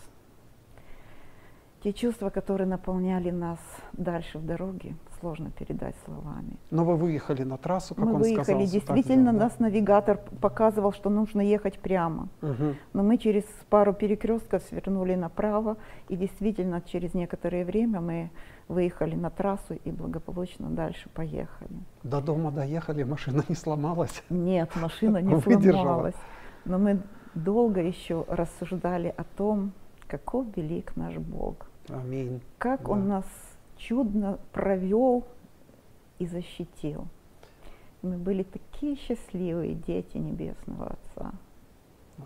Те 1.83 1.93
чувства, 1.93 2.31
которые 2.31 2.67
наполняли 2.67 3.31
нас 3.31 3.59
дальше 3.93 4.39
в 4.39 4.47
дороге, 4.47 4.97
сложно 5.23 5.51
передать 5.51 5.95
словами. 6.05 6.57
Но 6.71 6.85
вы 6.85 6.97
выехали 6.97 7.45
на 7.45 7.57
трассу, 7.57 7.95
как 7.95 8.05
мы 8.05 8.15
он 8.15 8.21
выехали, 8.23 8.43
сказал. 8.43 8.67
действительно, 8.67 9.33
нас 9.33 9.59
навигатор 9.61 10.19
показывал, 10.41 10.93
что 10.93 11.11
нужно 11.11 11.41
ехать 11.41 11.79
прямо. 11.79 12.29
Мгм. 12.41 12.75
Но 12.93 13.03
мы 13.03 13.19
через 13.19 13.45
пару 13.71 13.93
перекрестков 13.95 14.63
свернули 14.69 15.15
направо, 15.15 15.77
и 16.09 16.17
действительно 16.17 16.81
через 16.81 17.15
некоторое 17.15 17.65
время 17.65 18.01
мы 18.01 18.31
выехали 18.69 19.15
на 19.15 19.31
трассу 19.31 19.75
и 19.85 19.91
благополучно 19.93 20.69
дальше 20.71 21.09
поехали. 21.15 21.71
До 22.03 22.21
дома 22.21 22.51
доехали, 22.51 23.05
машина 23.05 23.45
не 23.49 23.55
сломалась. 23.55 24.23
Нет, 24.31 24.71
машина 24.77 25.19
не 25.19 25.35
Выдержала. 25.47 25.83
сломалась. 25.83 26.17
Но 26.65 26.79
мы 26.79 27.01
долго 27.35 27.81
еще 27.81 28.25
рассуждали 28.29 29.15
о 29.17 29.25
том, 29.25 29.73
каков 30.09 30.47
велик 30.57 30.97
наш 30.97 31.17
Бог, 31.17 31.55
Аминь. 31.89 32.41
как 32.59 32.83
Да. 32.83 32.91
Он 32.93 33.09
нас 33.09 33.25
чудно 33.89 34.39
провел 34.53 35.25
и 36.19 36.27
защитил. 36.27 37.07
Мы 38.03 38.17
были 38.17 38.43
такие 38.43 38.97
счастливые 38.97 39.75
дети 39.75 40.19
Небесного 40.19 40.87
Отца. 40.97 41.33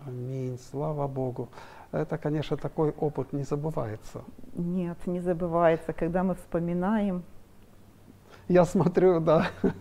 Аминь. 0.05 0.57
Слава 0.71 1.07
Богу. 1.07 1.49
Это, 1.91 2.17
конечно, 2.17 2.57
такой 2.57 2.91
опыт 2.91 3.33
не 3.33 3.43
забывается. 3.43 4.21
Нет, 4.55 4.97
не 5.07 5.19
забывается, 5.19 5.93
когда 5.93 6.23
мы 6.23 6.35
вспоминаем, 6.35 7.23
Я 8.49 8.63
смотрю, 8.65 9.19
да, 9.19 9.47
Да. 9.61 9.73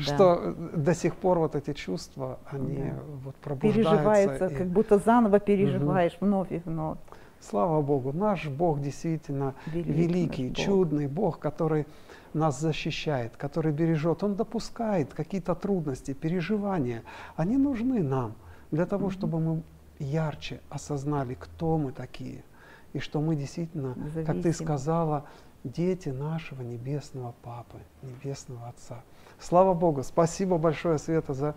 что 0.00 0.54
до 0.76 0.94
сих 0.94 1.14
пор 1.16 1.38
вот 1.38 1.54
эти 1.54 1.72
чувства, 1.72 2.38
они 2.52 2.76
Да. 2.76 2.98
вот 3.24 3.34
пробуждаются. 3.36 3.90
переживается, 3.90 4.46
и- 4.46 4.54
как 4.56 4.66
будто 4.68 4.98
заново 4.98 5.38
переживаешь 5.40 6.18
вновь 6.20 6.52
и 6.52 6.58
вновь. 6.66 6.98
Слава 7.40 7.80
Богу, 7.80 8.12
наш 8.12 8.48
Бог 8.48 8.80
действительно 8.80 9.54
Велик 9.66 9.86
великий, 9.86 10.48
Бог. 10.48 10.56
чудный 10.56 11.06
Бог, 11.06 11.38
который 11.38 11.86
нас 12.34 12.60
защищает, 12.60 13.36
который 13.36 13.72
бережет. 13.72 14.22
Он 14.22 14.36
допускает 14.36 15.14
какие-то 15.14 15.54
трудности, 15.54 16.12
переживания. 16.12 17.02
Они 17.36 17.56
нужны 17.56 18.02
нам 18.02 18.34
для 18.70 18.84
того, 18.86 19.10
чтобы 19.10 19.40
мы 19.40 19.62
ярче 19.98 20.60
осознали, 20.68 21.34
кто 21.34 21.78
мы 21.78 21.92
такие, 21.92 22.44
и 22.92 22.98
что 22.98 23.20
мы 23.20 23.36
действительно, 23.36 23.96
как 24.26 24.42
ты 24.42 24.52
сказала, 24.52 25.24
дети 25.64 26.10
нашего 26.10 26.62
небесного 26.62 27.34
Папы, 27.42 27.78
небесного 28.02 28.68
Отца. 28.68 29.02
Слава 29.38 29.74
Богу, 29.74 30.02
спасибо 30.02 30.58
большое, 30.58 30.98
Света, 30.98 31.34
за 31.34 31.54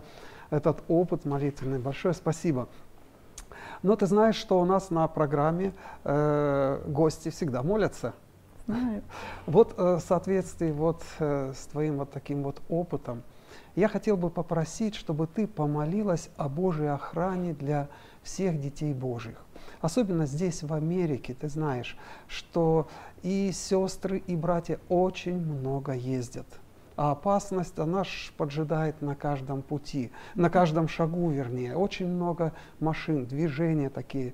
этот 0.50 0.82
опыт 0.88 1.24
молитвенный. 1.24 1.78
Большое 1.78 2.14
спасибо. 2.14 2.68
Но 3.82 3.96
ты 3.96 4.06
знаешь, 4.06 4.36
что 4.36 4.60
у 4.60 4.64
нас 4.64 4.90
на 4.90 5.06
программе 5.08 5.72
э, 6.04 6.82
гости 6.86 7.28
всегда 7.28 7.62
молятся. 7.62 8.14
Знаю. 8.66 9.02
Вот 9.46 9.74
э, 9.76 9.96
в 9.96 10.00
соответствии 10.00 10.70
вот 10.70 11.02
э, 11.18 11.52
с 11.54 11.66
твоим 11.66 11.98
вот 11.98 12.10
таким 12.10 12.42
вот 12.42 12.62
опытом, 12.68 13.22
я 13.76 13.88
хотел 13.88 14.16
бы 14.16 14.30
попросить, 14.30 14.94
чтобы 14.94 15.26
ты 15.26 15.46
помолилась 15.46 16.30
о 16.36 16.48
Божьей 16.48 16.86
охране 16.86 17.52
для 17.52 17.88
всех 18.22 18.60
детей 18.60 18.94
Божьих. 18.94 19.36
Особенно 19.80 20.26
здесь, 20.26 20.62
в 20.62 20.72
Америке, 20.72 21.34
ты 21.38 21.48
знаешь, 21.48 21.96
что 22.26 22.88
и 23.22 23.50
сестры, 23.52 24.18
и 24.18 24.36
братья 24.36 24.78
очень 24.88 25.38
много 25.38 25.92
ездят. 25.92 26.46
А 26.96 27.10
опасность, 27.10 27.78
она 27.78 28.04
ж 28.04 28.32
поджидает 28.36 29.02
на 29.02 29.16
каждом 29.16 29.62
пути, 29.62 30.12
на 30.36 30.48
каждом 30.48 30.86
шагу, 30.86 31.28
вернее. 31.30 31.76
Очень 31.76 32.06
много 32.06 32.52
машин, 32.78 33.26
движения 33.26 33.90
такие. 33.90 34.32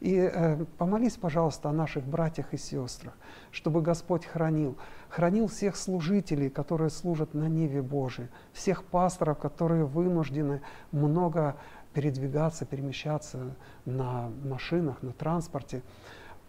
И 0.00 0.16
э, 0.16 0.64
помолись, 0.78 1.16
пожалуйста, 1.16 1.68
о 1.68 1.72
наших 1.72 2.04
братьях 2.04 2.54
и 2.54 2.56
сестрах, 2.56 3.12
чтобы 3.50 3.82
Господь 3.82 4.24
хранил. 4.24 4.78
Хранил 5.10 5.48
всех 5.48 5.76
служителей, 5.76 6.48
которые 6.48 6.88
служат 6.88 7.34
на 7.34 7.48
Неве 7.48 7.82
Божией, 7.82 8.28
всех 8.52 8.84
пасторов, 8.84 9.38
которые 9.38 9.84
вынуждены 9.84 10.62
много 10.92 11.56
передвигаться, 11.92 12.64
перемещаться 12.64 13.54
на 13.84 14.30
машинах, 14.44 15.02
на 15.02 15.12
транспорте. 15.12 15.82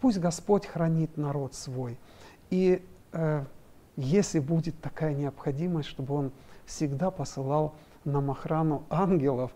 Пусть 0.00 0.18
Господь 0.20 0.66
хранит 0.66 1.18
народ 1.18 1.54
свой. 1.54 1.98
И 2.48 2.82
э, 3.12 3.44
если 4.00 4.38
будет 4.38 4.80
такая 4.80 5.14
необходимость, 5.14 5.88
чтобы 5.88 6.14
Он 6.14 6.32
всегда 6.64 7.10
посылал 7.10 7.74
нам 8.04 8.30
охрану 8.30 8.84
ангелов. 8.88 9.52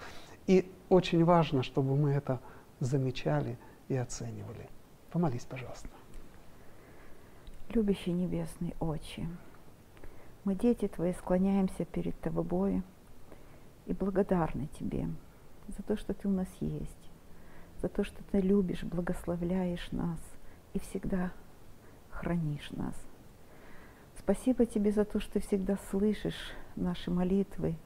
И 0.47 0.71
очень 0.89 1.25
важно, 1.25 1.63
чтобы 1.63 1.97
мы 1.97 2.11
это 2.11 2.41
замечали 2.81 3.59
и 3.89 3.97
оценивали. 3.97 4.69
Помолись, 5.11 5.45
пожалуйста. 5.45 5.89
Любящий 7.71 8.13
Небесный 8.13 8.75
Отче, 8.81 9.27
мы, 10.45 10.55
дети 10.55 10.89
Твои, 10.89 11.15
склоняемся 11.15 11.87
перед 11.87 12.19
Тобой 12.21 12.83
и 13.87 13.95
благодарны 13.95 14.69
Тебе 14.79 15.09
за 15.69 15.83
то, 15.83 15.97
что 15.97 16.13
Ты 16.13 16.29
у 16.29 16.31
нас 16.31 16.49
есть, 16.61 17.11
за 17.81 17.89
то, 17.89 18.05
что 18.05 18.23
Ты 18.31 18.41
любишь, 18.41 18.83
благословляешь 18.83 19.91
нас 19.91 20.21
и 20.75 20.79
всегда 20.79 21.33
хранишь 22.11 22.71
нас. 22.73 22.95
Спасибо 24.19 24.67
Тебе 24.67 24.91
за 24.91 25.05
то, 25.05 25.21
что 25.21 25.35
Ты 25.35 25.41
всегда 25.41 25.77
слышишь 25.91 26.53
наши 26.77 27.11
молитвы 27.11 27.77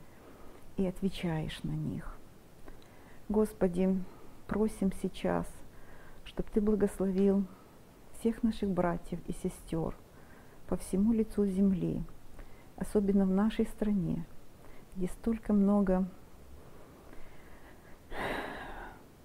и 0.77 0.87
отвечаешь 0.87 1.63
на 1.63 1.73
них. 1.73 2.17
Господи, 3.29 3.99
просим 4.47 4.93
сейчас, 5.03 5.47
чтобы 6.25 6.49
Ты 6.53 6.61
благословил 6.61 7.45
всех 8.19 8.43
наших 8.43 8.71
братьев 8.71 9.21
и 9.27 9.33
сестер 9.33 9.95
по 10.69 10.77
всему 10.77 11.13
лицу 11.13 11.47
земли, 11.47 12.03
особенно 12.77 13.25
в 13.25 13.31
нашей 13.31 13.67
стране, 13.67 14.27
где 14.97 15.09
столько 15.09 15.53
много 15.53 16.09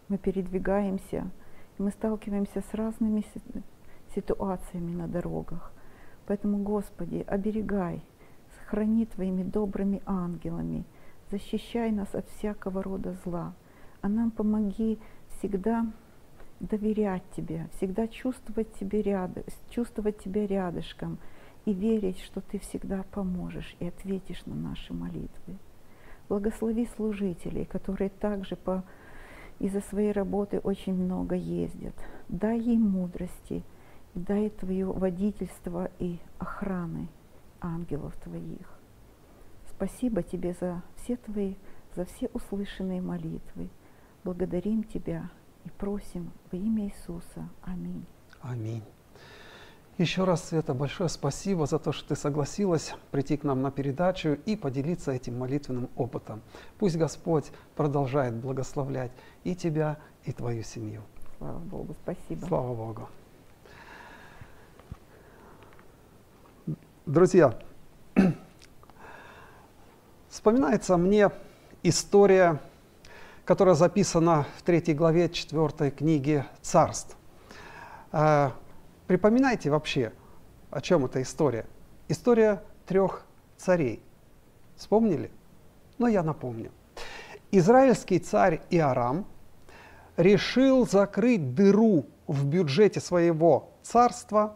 мы 0.08 0.18
передвигаемся, 0.18 1.30
и 1.78 1.82
мы 1.82 1.92
сталкиваемся 1.92 2.62
с 2.62 2.74
разными 2.74 3.22
си- 3.22 3.63
ситуациями 4.13 4.94
на 4.94 5.08
дорогах. 5.08 5.73
Поэтому, 6.26 6.60
Господи, 6.60 7.26
оберегай, 7.28 8.04
сохрани 8.58 9.06
Твоими 9.06 9.44
добрыми 9.44 10.02
ангелами, 10.06 10.86
защищай 11.32 11.92
нас 11.92 12.14
от 12.16 12.28
всякого 12.30 12.82
рода 12.82 13.16
зла, 13.26 13.54
а 14.02 14.10
нам 14.10 14.32
помоги 14.32 15.00
всегда 15.30 15.86
доверять 16.60 17.24
Тебе, 17.36 17.68
всегда 17.78 18.08
чувствовать, 18.08 18.74
тебе 18.80 19.02
ряд, 19.02 19.32
чувствовать 19.70 20.20
Тебя 20.20 20.48
рядышком 20.48 21.18
и 21.66 21.74
верить, 21.74 22.20
что 22.20 22.42
Ты 22.42 22.60
всегда 22.60 23.04
поможешь 23.12 23.76
и 23.80 23.88
ответишь 23.88 24.46
на 24.46 24.56
наши 24.56 24.94
молитвы. 24.94 25.58
Благослови 26.30 26.88
служителей, 26.96 27.66
которые 27.66 28.10
также 28.10 28.56
по, 28.56 28.84
из-за 29.60 29.82
своей 29.82 30.14
работы 30.14 30.60
очень 30.60 30.94
много 30.94 31.36
ездят. 31.36 31.94
Дай 32.30 32.60
им 32.60 32.90
мудрости, 32.90 33.64
дай 34.15 34.49
Твое 34.49 34.86
водительство 34.86 35.89
и 35.99 36.19
охраны 36.39 37.08
ангелов 37.62 38.15
Твоих. 38.17 38.67
Спасибо 39.69 40.23
Тебе 40.23 40.56
за 40.60 40.82
все 40.97 41.17
Твои, 41.17 41.56
за 41.95 42.06
все 42.06 42.30
услышанные 42.34 43.02
молитвы. 43.02 43.69
Благодарим 44.23 44.84
Тебя 44.84 45.30
и 45.65 45.69
просим 45.69 46.32
во 46.52 46.58
имя 46.58 46.86
Иисуса. 46.86 47.49
Аминь. 47.63 48.06
Аминь. 48.41 48.84
Еще 49.99 50.23
раз, 50.23 50.45
Света, 50.45 50.73
большое 50.73 51.08
спасибо 51.08 51.67
за 51.67 51.78
то, 51.78 51.91
что 51.91 52.10
ты 52.10 52.15
согласилась 52.15 52.95
прийти 53.12 53.38
к 53.38 53.43
нам 53.43 53.62
на 53.62 53.69
передачу 53.69 54.39
и 54.45 54.56
поделиться 54.56 55.12
этим 55.12 55.38
молитвенным 55.38 55.88
опытом. 55.95 56.41
Пусть 56.80 56.97
Господь 56.97 57.52
продолжает 57.76 58.34
благословлять 58.34 59.12
и 59.43 59.56
тебя, 59.56 59.99
и 60.23 60.32
твою 60.32 60.63
семью. 60.63 61.04
Слава 61.38 61.60
Богу, 61.60 61.95
спасибо. 62.04 62.45
Слава 62.47 62.73
Богу. 62.73 63.08
Друзья, 67.06 67.60
вспоминается 70.30 70.96
мне 70.96 71.32
история, 71.84 72.62
которая 73.44 73.76
записана 73.76 74.46
в 74.58 74.62
третьей 74.62 74.94
главе 74.94 75.28
четвертой 75.28 75.92
книги 75.92 76.46
«Царств». 76.62 77.18
Э, 78.13 78.52
Припоминайте 79.06 79.70
вообще, 79.70 80.13
о 80.72 80.80
чем 80.80 81.04
эта 81.04 81.22
история. 81.22 81.66
История 82.08 82.63
трех 82.86 83.26
царей. 83.58 84.02
Вспомнили? 84.78 85.30
Но 85.98 86.08
я 86.08 86.24
напомню. 86.24 86.72
Израильский 87.52 88.20
царь 88.20 88.62
Иорам 88.70 89.26
решил 90.16 90.88
закрыть 90.88 91.54
дыру 91.54 92.06
в 92.28 92.45
бюджете 92.45 93.01
своего 93.01 93.72
царства. 93.82 94.56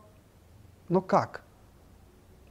Но 0.88 1.02
как? 1.02 1.44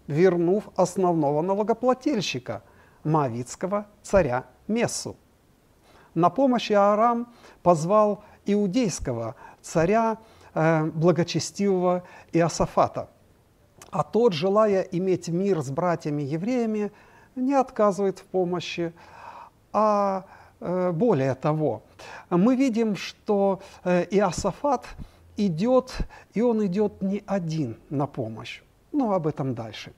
Вернув 0.07 0.69
основного 0.77 1.43
налогоплательщика, 1.43 2.63
Моавитского 3.05 3.87
царя 4.03 4.47
Мессу. 4.67 5.17
На 6.15 6.31
помощь 6.31 6.73
Иорам 6.73 7.29
позвал 7.63 8.25
иудейского 8.47 9.37
царя 9.63 10.19
э, 10.55 10.85
благочестивого 10.85 12.05
Иосафата. 12.33 13.11
А 13.91 14.03
тот, 14.03 14.33
желая 14.33 14.83
иметь 14.83 15.29
мир 15.29 15.63
с 15.63 15.71
братьями-евреями, 15.71 16.91
не 17.35 17.55
отказывает 17.55 18.19
в 18.19 18.25
помощи, 18.25 18.93
а 19.73 20.25
э, 20.61 20.93
более 20.93 21.35
того, 21.35 21.83
мы 22.31 22.57
видим, 22.57 22.97
что 22.97 23.61
э, 23.85 24.07
Иосафат 24.11 24.87
идет, 25.37 25.97
и 26.35 26.41
он 26.41 26.65
идет 26.67 27.03
не 27.03 27.23
один 27.27 27.77
на 27.91 28.07
помощь. 28.07 28.63
Но 28.97 29.13
об 29.13 29.27
этом 29.27 29.55
дальше. 29.55 29.93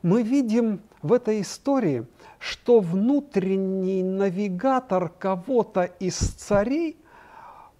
Мы 0.00 0.22
видим 0.22 0.80
в 1.02 1.12
этой 1.12 1.42
истории, 1.42 2.06
что 2.38 2.80
внутренний 2.80 4.02
навигатор 4.02 5.10
кого-то 5.10 5.82
из 5.84 6.16
царей 6.16 6.96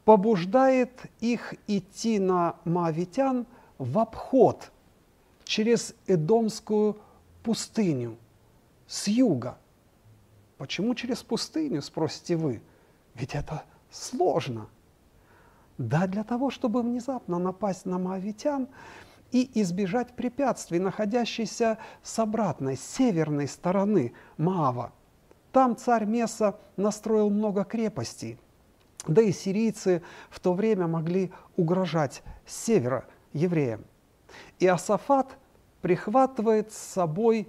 побуждает 0.05 0.91
их 1.21 1.55
идти 1.67 2.19
на 2.19 2.57
Моавитян 2.67 3.47
в 3.79 3.99
обход 3.99 4.71
через 5.45 5.95
Эдомскую 6.07 6.99
пустыню 7.43 8.19
с 8.87 9.09
юга. 9.09 9.57
Почему 10.59 10.95
через 10.95 11.23
пустыню, 11.23 11.81
спросите 11.81 12.37
вы? 12.37 12.61
Ведь 13.15 13.35
это 13.35 13.63
сложно. 13.91 14.67
Да, 15.79 16.07
для 16.07 16.23
того, 16.23 16.51
чтобы 16.51 16.83
внезапно 16.83 17.39
напасть 17.39 17.87
на 17.87 17.99
моавитян 17.99 18.69
и 19.33 19.51
избежать 19.61 20.15
препятствий, 20.15 20.79
находящихся 20.79 21.79
с 22.03 22.19
обратной, 22.19 22.77
северной 22.77 23.49
стороны 23.49 24.13
Маава. 24.37 24.93
Там 25.53 25.77
царь 25.77 26.05
Меса 26.05 26.59
настроил 26.77 27.31
много 27.31 27.65
крепостей, 27.65 28.39
да 29.07 29.23
и 29.23 29.33
сирийцы 29.33 30.03
в 30.29 30.41
то 30.41 30.53
время 30.55 30.87
могли 30.87 31.33
угрожать 31.57 32.23
с 32.47 32.55
севера 32.65 33.05
евреям. 33.33 33.85
И 34.59 34.67
Асафат 34.67 35.37
прихватывает 35.81 36.73
с 36.73 36.79
собой 36.79 37.49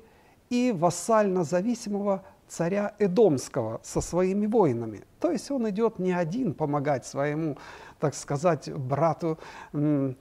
и 0.49 0.71
вассально 0.71 1.43
зависимого 1.43 2.23
царя 2.51 2.93
Эдомского 2.99 3.79
со 3.81 4.01
своими 4.01 4.45
воинами. 4.45 5.03
То 5.21 5.31
есть 5.31 5.49
он 5.51 5.69
идет 5.69 5.99
не 5.99 6.11
один 6.11 6.53
помогать 6.53 7.05
своему, 7.05 7.57
так 7.97 8.13
сказать, 8.13 8.69
брату 8.73 9.39
э, 9.71 10.13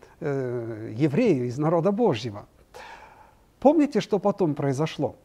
еврею 0.96 1.46
из 1.48 1.58
народа 1.58 1.90
Божьего. 1.90 2.46
Помните, 3.58 4.00
что 4.00 4.20
потом 4.20 4.54
произошло? 4.54 5.16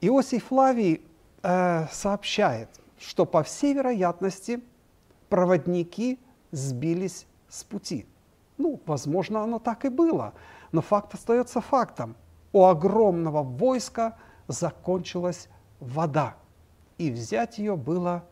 Иосиф 0.00 0.44
Флавий 0.44 1.02
э, 1.42 1.86
сообщает, 1.90 2.68
что 3.00 3.26
по 3.26 3.42
всей 3.42 3.74
вероятности 3.74 4.60
проводники 5.28 6.20
сбились 6.52 7.26
с 7.48 7.64
пути. 7.64 8.06
Ну, 8.58 8.80
возможно, 8.86 9.42
оно 9.42 9.58
так 9.58 9.84
и 9.84 9.88
было, 9.88 10.34
но 10.70 10.82
факт 10.82 11.14
остается 11.14 11.60
фактом. 11.60 12.14
У 12.52 12.64
огромного 12.64 13.42
войска 13.42 14.16
закончилась 14.46 15.48
вода, 15.84 16.36
и 16.98 17.10
взять 17.10 17.58
ее 17.58 17.76
было 17.76 18.24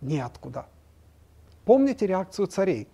неоткуда. 0.00 0.66
Помните 1.64 2.06
реакцию 2.06 2.46
царей? 2.46 2.88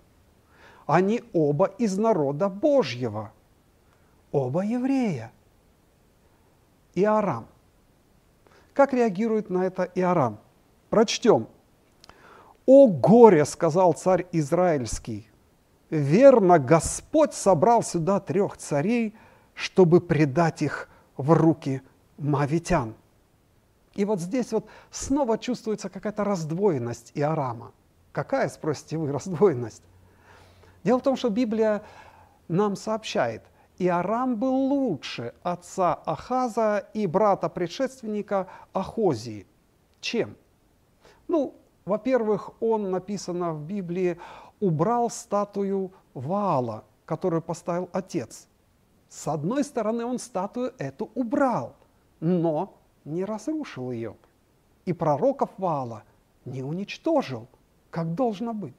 Они 0.86 1.22
оба 1.32 1.66
из 1.66 1.96
народа 1.96 2.48
Божьего, 2.48 3.32
оба 4.32 4.62
еврея. 4.62 5.32
Иорам. 6.94 7.46
Как 8.72 8.92
реагирует 8.92 9.50
на 9.50 9.64
это 9.64 9.84
Иорам? 9.94 10.38
Прочтем. 10.90 11.48
«О 12.66 12.86
горе!»– 12.86 13.44
сказал 13.46 13.92
царь 13.92 14.26
Израильский. 14.32 15.28
«Верно, 15.90 16.58
Господь 16.58 17.34
собрал 17.34 17.82
сюда 17.82 18.20
трех 18.20 18.56
царей, 18.56 19.14
чтобы 19.52 20.00
предать 20.00 20.62
их 20.62 20.88
в 21.16 21.32
руки 21.32 21.82
мавитян». 22.16 22.94
И 23.94 24.04
вот 24.04 24.20
здесь 24.20 24.52
вот 24.52 24.66
снова 24.90 25.38
чувствуется 25.38 25.88
какая-то 25.88 26.24
раздвоенность 26.24 27.12
Иорама. 27.14 27.72
Какая, 28.12 28.48
спросите 28.48 28.96
вы, 28.96 29.12
раздвоенность? 29.12 29.82
Дело 30.82 30.98
в 30.98 31.02
том, 31.02 31.16
что 31.16 31.30
Библия 31.30 31.82
нам 32.48 32.76
сообщает, 32.76 33.42
Иорам 33.78 34.36
был 34.36 34.54
лучше 34.54 35.34
отца 35.42 35.94
Ахаза 35.94 36.86
и 36.92 37.06
брата-предшественника 37.06 38.48
Ахозии. 38.72 39.46
Чем? 40.00 40.36
Ну, 41.26 41.54
во-первых, 41.84 42.50
он, 42.60 42.90
написано 42.90 43.52
в 43.52 43.62
Библии, 43.62 44.18
убрал 44.60 45.10
статую 45.10 45.92
Ваала, 46.14 46.84
которую 47.04 47.42
поставил 47.42 47.88
отец. 47.92 48.46
С 49.08 49.26
одной 49.28 49.64
стороны, 49.64 50.04
он 50.04 50.18
статую 50.18 50.74
эту 50.78 51.10
убрал, 51.14 51.74
но 52.20 52.74
не 53.04 53.24
разрушил 53.24 53.90
ее. 53.90 54.16
И 54.84 54.92
пророков 54.92 55.50
Ваала 55.58 56.04
не 56.44 56.62
уничтожил, 56.62 57.48
как 57.90 58.14
должно 58.14 58.52
быть. 58.52 58.74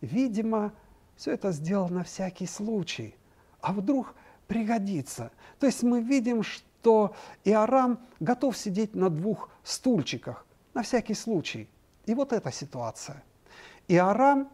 Видимо, 0.00 0.72
все 1.16 1.32
это 1.32 1.50
сделал 1.52 1.88
на 1.88 2.04
всякий 2.04 2.46
случай. 2.46 3.14
А 3.60 3.72
вдруг 3.72 4.14
пригодится. 4.46 5.32
То 5.58 5.66
есть 5.66 5.82
мы 5.82 6.00
видим, 6.00 6.42
что 6.42 7.14
Иорам 7.44 7.98
готов 8.20 8.56
сидеть 8.56 8.94
на 8.94 9.10
двух 9.10 9.50
стульчиках 9.62 10.46
на 10.74 10.82
всякий 10.82 11.14
случай– 11.14 11.68
и 12.08 12.14
вот 12.14 12.32
эта 12.32 12.50
ситуация. 12.50 13.22
И 13.86 13.96
Арам, 13.96 14.48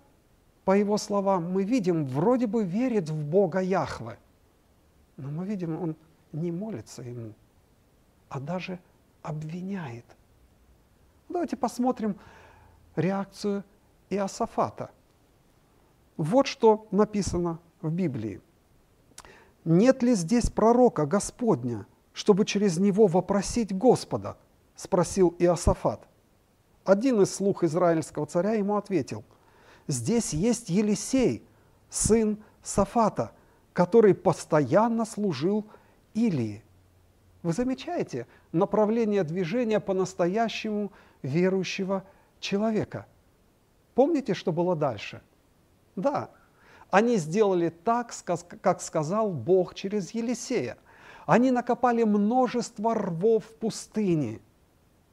по 0.64 0.76
его 0.76 0.98
словам, 0.98 1.52
мы 1.52 1.62
видим, 1.62 2.04
вроде 2.04 2.48
бы 2.48 2.64
верит 2.64 3.08
в 3.08 3.24
Бога 3.30 3.60
Яхве. 3.60 4.18
Но 5.16 5.30
мы 5.30 5.46
видим, 5.46 5.80
он 5.80 5.96
не 6.32 6.50
молится 6.50 7.02
ему, 7.02 7.32
а 8.28 8.40
даже 8.40 8.78
обвиняет. 9.22 10.04
Давайте 11.28 11.56
посмотрим 11.56 12.16
реакцию 12.96 13.64
Иосафата. 14.10 14.90
Вот 16.16 16.46
что 16.46 16.86
написано 16.90 17.58
в 17.80 17.90
Библии. 17.90 18.40
«Нет 19.64 20.02
ли 20.02 20.14
здесь 20.14 20.50
пророка 20.50 21.06
Господня, 21.06 21.86
чтобы 22.12 22.44
через 22.44 22.78
него 22.78 23.06
вопросить 23.06 23.76
Господа?»– 23.76 24.36
спросил 24.76 25.34
Иосафат. 25.38 26.06
Один 26.84 27.22
из 27.22 27.34
слух 27.34 27.64
израильского 27.64 28.26
царя 28.26 28.52
ему 28.52 28.76
ответил, 28.76 29.24
«Здесь 29.88 30.34
есть 30.34 30.68
Елисей, 30.68 31.42
сын 31.88 32.42
Сафата, 32.62 33.32
который 33.72 34.14
постоянно 34.14 35.06
служил 35.06 35.64
Илии». 36.12 36.62
Вы 37.44 37.52
замечаете 37.52 38.26
направление 38.52 39.22
движения 39.22 39.78
по-настоящему 39.78 40.90
верующего 41.22 42.02
человека? 42.40 43.06
Помните, 43.94 44.32
что 44.32 44.50
было 44.50 44.74
дальше? 44.74 45.20
Да, 45.94 46.30
они 46.90 47.18
сделали 47.18 47.68
так, 47.68 48.14
как 48.62 48.80
сказал 48.80 49.30
Бог 49.30 49.74
через 49.74 50.12
Елисея. 50.12 50.78
Они 51.26 51.50
накопали 51.50 52.02
множество 52.02 52.94
рвов 52.94 53.44
в 53.44 53.54
пустыне. 53.56 54.40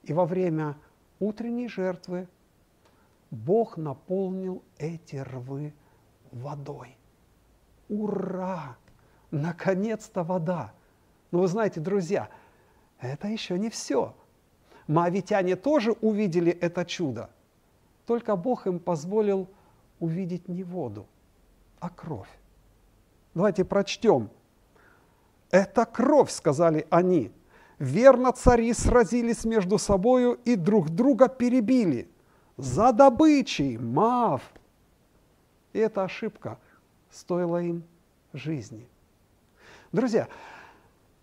И 0.03 0.13
во 0.13 0.25
время 0.25 0.77
утренней 1.19 1.67
жертвы 1.67 2.29
Бог 3.29 3.75
наполнил 3.75 4.63
эти 4.77 5.17
рвы 5.17 5.73
водой. 6.31 6.95
Ура! 7.89 8.77
Наконец-то 9.31 10.23
вода! 10.23 10.71
Но 11.31 11.39
вы 11.39 11.47
знаете, 11.47 11.79
друзья, 11.79 12.29
это 12.99 13.27
еще 13.27 13.57
не 13.57 13.69
все. 13.69 14.13
Моавитяне 14.87 15.55
тоже 15.55 15.93
увидели 15.93 16.51
это 16.51 16.85
чудо. 16.85 17.29
Только 18.05 18.35
Бог 18.35 18.67
им 18.67 18.79
позволил 18.79 19.47
увидеть 19.99 20.47
не 20.47 20.63
воду, 20.63 21.07
а 21.79 21.89
кровь. 21.89 22.29
Давайте 23.33 23.63
прочтем. 23.63 24.29
«Это 25.49 25.85
кровь»,— 25.85 26.29
сказали 26.31 26.87
они, 26.89 27.31
Верно, 27.81 28.31
цари 28.31 28.73
сразились 28.73 29.43
между 29.43 29.79
собою 29.79 30.39
и 30.45 30.55
друг 30.55 30.91
друга 30.91 31.27
перебили. 31.27 32.07
За 32.55 32.91
добычей, 32.91 33.75
мав. 33.79 34.43
И 35.73 35.79
эта 35.79 36.03
ошибка 36.03 36.59
стоила 37.09 37.57
им 37.57 37.83
жизни. 38.33 38.87
Друзья, 39.91 40.27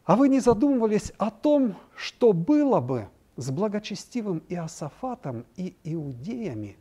а 0.09 0.17
вы 0.17 0.29
не 0.29 0.41
задумывались 0.41 1.13
о 1.19 1.31
том, 1.31 1.77
что 1.95 2.33
было 2.33 2.81
бы 2.81 3.09
с 3.37 3.51
благочестивым 3.51 4.43
Иосафатом 4.49 5.45
и 5.55 5.77
иудеями, 5.85 6.77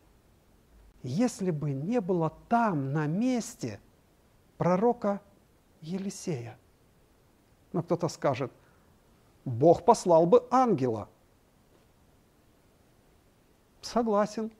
если 1.02 1.50
бы 1.50 1.72
не 1.72 2.00
было 2.00 2.32
там, 2.48 2.92
на 2.92 3.06
месте, 3.06 3.78
пророка 4.56 5.20
Елисея? 5.82 6.58
Но 7.72 7.82
кто-то 7.82 8.08
скажет– 8.08 8.50
Бог 9.44 9.84
послал 9.84 10.26
бы 10.26 10.46
ангела. 10.50 11.08
Согласен. 13.80 14.50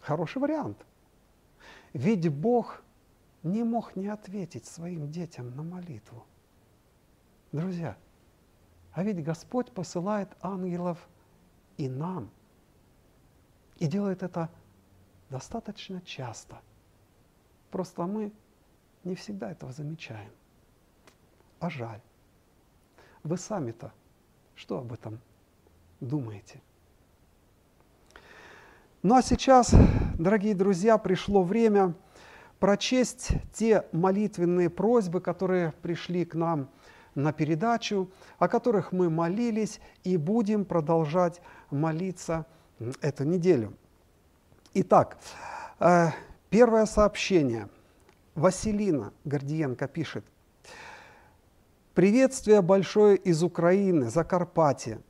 Хороший 0.00 0.38
вариант. 0.38 0.78
Ведь 1.92 2.28
Бог 2.28 2.82
не 3.42 3.62
мог 3.64 3.96
не 3.96 4.08
ответить 4.08 4.66
своим 4.66 5.10
детям 5.10 5.54
на 5.56 5.62
молитву. 5.62 6.26
Друзья, 7.52 7.96
а 8.92 9.02
ведь 9.02 9.22
Господь 9.22 9.72
посылает 9.72 10.28
ангелов 10.40 11.08
и 11.76 11.88
нам. 11.88 12.30
И 13.78 13.86
делает 13.86 14.22
это 14.22 14.50
достаточно 15.30 16.00
часто. 16.02 16.60
Просто 17.70 18.02
мы 18.02 18.32
не 19.04 19.14
всегда 19.14 19.50
этого 19.50 19.72
замечаем. 19.72 20.32
А 21.60 21.70
жаль. 21.70 22.00
Вы 23.22 23.36
сами-то 23.36 23.92
что 24.60 24.78
об 24.78 24.92
этом 24.92 25.18
думаете? 26.00 26.60
Ну 29.02 29.14
а 29.14 29.22
сейчас, 29.22 29.74
дорогие 30.18 30.54
друзья, 30.54 30.98
пришло 30.98 31.42
время 31.42 31.94
прочесть 32.60 33.30
те 33.52 33.84
молитвенные 33.92 34.70
просьбы, 34.70 35.20
которые 35.20 35.72
пришли 35.82 36.24
к 36.24 36.34
нам 36.34 36.68
на 37.16 37.32
передачу, 37.32 38.10
о 38.38 38.46
которых 38.46 38.92
мы 38.92 39.10
молились 39.10 39.80
и 40.04 40.16
будем 40.16 40.64
продолжать 40.64 41.40
молиться 41.70 42.46
эту 43.00 43.24
неделю. 43.24 43.72
Итак, 44.74 45.18
э, 45.80 46.10
первое 46.50 46.86
сообщение. 46.86 47.68
Василина 48.36 49.12
Гордиенко 49.24 49.88
пишет– 49.88 50.24
Приветствие 51.94 52.62
большое 52.62 53.16
из 53.16 53.42
Украины, 53.42 54.10
Закарпатья. 54.10 55.00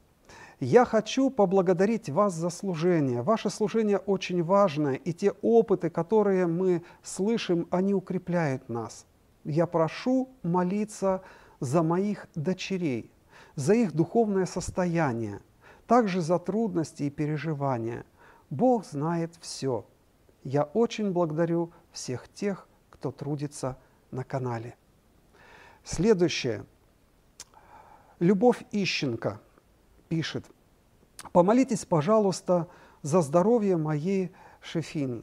Я 0.60 0.84
хочу 0.84 1.30
поблагодарить 1.30 2.10
вас 2.10 2.34
за 2.34 2.50
служение. 2.50 3.22
Ваше 3.22 3.48
служение 3.48 3.96
очень 3.96 4.42
важное, 4.42 4.94
и 4.94 5.14
те 5.14 5.30
опыты, 5.40 5.88
которые 5.88 6.46
мы 6.46 6.84
слышим, 7.02 7.66
они 7.70 7.94
укрепляют 7.94 8.68
нас. 8.68 9.06
Я 9.44 9.66
прошу 9.66 10.28
молиться 10.42 11.22
за 11.60 11.82
моих 11.82 12.28
дочерей, 12.34 13.10
за 13.54 13.72
их 13.72 13.94
духовное 13.94 14.44
состояние, 14.44 15.40
также 15.86 16.20
за 16.20 16.38
трудности 16.38 17.04
и 17.04 17.10
переживания. 17.10 18.04
Бог 18.50 18.84
знает 18.84 19.32
все. 19.40 19.86
Я 20.44 20.64
очень 20.64 21.12
благодарю 21.12 21.72
всех 21.90 22.28
тех, 22.28 22.68
кто 22.90 23.12
трудится 23.12 23.78
на 24.10 24.24
канале. 24.24 24.76
Следующее. 25.84 26.66
Любовь 28.18 28.62
Ищенко 28.72 29.40
пишет. 30.10 30.44
Помолитесь, 31.32 31.84
пожалуйста, 31.84 32.66
за 33.02 33.22
здоровье 33.22 33.76
моей 33.76 34.32
Шефини. 34.60 35.22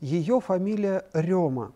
Ее 0.00 0.40
фамилия 0.40 1.04
Рема. 1.12 1.72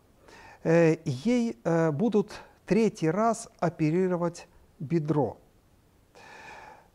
Э, 0.65 0.97
ей 1.05 1.59
э, 1.63 1.91
будут 1.93 2.33
третий 2.65 3.11
раз 3.11 3.49
оперировать 3.61 4.49
бедро. 4.79 5.37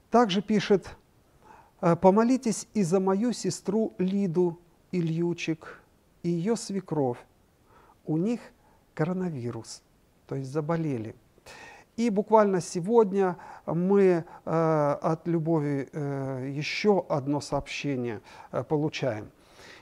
Также 0.09 0.41
пишет, 0.41 0.97
«Э, 1.79 1.95
помолитесь 1.95 2.67
и 2.73 2.81
за 2.81 2.99
мою 2.99 3.31
сестру 3.31 3.93
Лиду 3.99 4.59
Ильючик 4.91 5.79
и 6.23 6.29
ее 6.29 6.57
свекровь. 6.57 7.19
У 8.05 8.17
них 8.17 8.41
коронавирус, 8.95 9.83
то 10.25 10.35
есть 10.35 10.49
заболели. 10.49 11.15
И 11.97 12.09
буквально 12.09 12.61
сегодня 12.61 13.37
мы 13.65 14.23
э, 14.45 14.97
от 15.01 15.27
Любови 15.27 15.89
э, 15.91 16.49
еще 16.53 17.05
одно 17.09 17.41
сообщение 17.41 18.21
э, 18.51 18.63
получаем. 18.63 19.29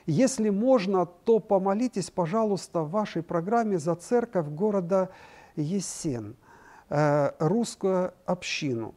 Если 0.06 0.50
можно, 0.50 1.06
то 1.06 1.38
помолитесь, 1.38 2.10
пожалуйста, 2.10 2.82
в 2.82 2.90
вашей 2.90 3.22
программе 3.22 3.78
за 3.78 3.94
церковь 3.94 4.46
города 4.46 5.10
Есен, 5.54 6.36
русскую 7.38 8.12
общину. 8.24 8.94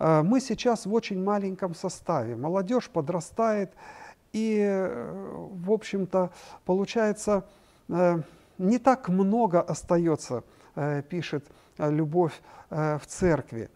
Мы 0.00 0.40
сейчас 0.40 0.86
в 0.86 0.94
очень 0.94 1.22
маленьком 1.22 1.74
составе. 1.74 2.34
Молодежь 2.34 2.90
подрастает, 2.90 3.72
и, 4.32 4.90
в 5.50 5.70
общем-то, 5.70 6.30
получается, 6.64 7.44
не 7.86 8.78
так 8.78 9.08
много 9.08 9.60
остается, 9.60 10.42
пишет 11.08 11.44
любовь 11.78 12.40
в 12.70 13.00
церкви. 13.06 13.70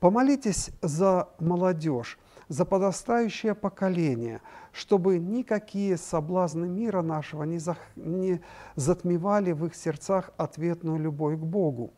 Помолитесь 0.00 0.70
за 0.82 1.28
молодежь, 1.38 2.18
за 2.48 2.64
подрастающее 2.64 3.54
поколение, 3.54 4.40
чтобы 4.72 5.18
никакие 5.18 5.96
соблазны 5.96 6.66
мира 6.66 7.02
нашего 7.02 7.44
не, 7.44 7.60
не 7.96 8.40
затмевали 8.74 9.52
в 9.52 9.66
их 9.66 9.74
сердцах 9.74 10.32
ответную 10.36 10.98
любовь 10.98 11.38
к 11.38 11.42
Богу. 11.42 11.92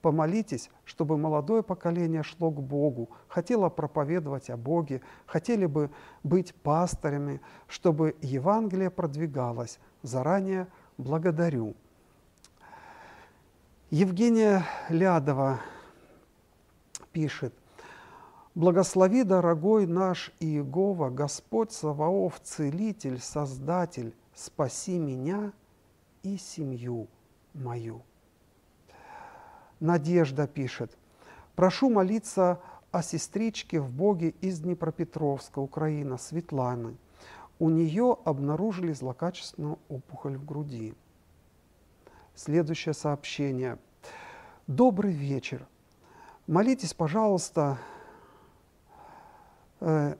Помолитесь, 0.00 0.70
чтобы 0.84 1.18
молодое 1.18 1.62
поколение 1.62 2.22
шло 2.22 2.50
к 2.50 2.62
Богу, 2.62 3.10
хотело 3.28 3.68
проповедовать 3.68 4.48
о 4.48 4.56
Боге, 4.56 5.02
хотели 5.26 5.66
бы 5.66 5.90
быть 6.22 6.54
пастырями, 6.54 7.40
чтобы 7.68 8.16
Евангелие 8.22 8.90
продвигалось. 8.90 9.78
Заранее 10.02 10.66
благодарю. 10.96 11.76
Евгения 13.90 14.64
Лядова 14.88 15.58
пишет, 17.10 17.52
«Благослови, 18.54 19.24
дорогой 19.24 19.88
наш 19.88 20.32
Иегова, 20.38 21.10
Господь 21.10 21.72
Саваоф, 21.72 22.38
Целитель, 22.40 23.18
Создатель, 23.18 24.14
спаси 24.32 24.96
меня 24.96 25.52
и 26.22 26.36
семью 26.36 27.08
мою». 27.52 28.02
Надежда 29.80 30.46
пишет, 30.46 30.96
«Прошу 31.56 31.90
молиться 31.90 32.60
о 32.92 33.02
сестричке 33.02 33.80
в 33.80 33.90
Боге 33.90 34.34
из 34.40 34.60
Днепропетровска, 34.60 35.58
Украина, 35.58 36.16
Светланы. 36.16 36.96
У 37.58 37.68
нее 37.68 38.16
обнаружили 38.24 38.92
злокачественную 38.92 39.80
опухоль 39.88 40.36
в 40.36 40.44
груди». 40.44 40.94
Следующее 42.42 42.94
сообщение. 42.94 43.76
Добрый 44.66 45.12
вечер. 45.12 45.66
Молитесь, 46.46 46.94
пожалуйста. 46.94 47.76
Э, 49.80 50.14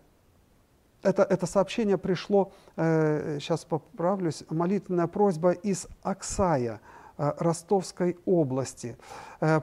это, 1.01 1.23
это 1.23 1.47
сообщение 1.47 1.97
пришло, 1.97 2.53
сейчас 2.77 3.64
э, 3.64 3.68
поправлюсь, 3.68 4.45
молитвенная 4.51 5.07
просьба 5.07 5.53
из 5.53 5.89
Аксая– 6.03 6.83
Э, 7.21 7.35
Ростовской 7.37 8.18
области. 8.25 8.97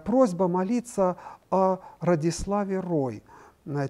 Просьба 0.05 0.47
молиться 0.47 1.17
о 1.49 1.79
Радиславе 1.99 2.79
Рой. 2.79 3.23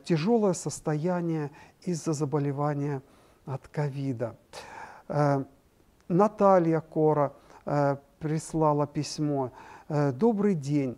Тяжелое 0.05 0.53
состояние 0.53 1.51
из-за 1.81 2.13
заболевания 2.13 3.01
от 3.45 3.67
ковида. 3.67 4.37
Наталья 6.07 6.79
Кора 6.79 7.33
прислала 8.19 8.87
письмо. 8.87 9.51
Добрый 9.89 10.55
день. 10.55 10.97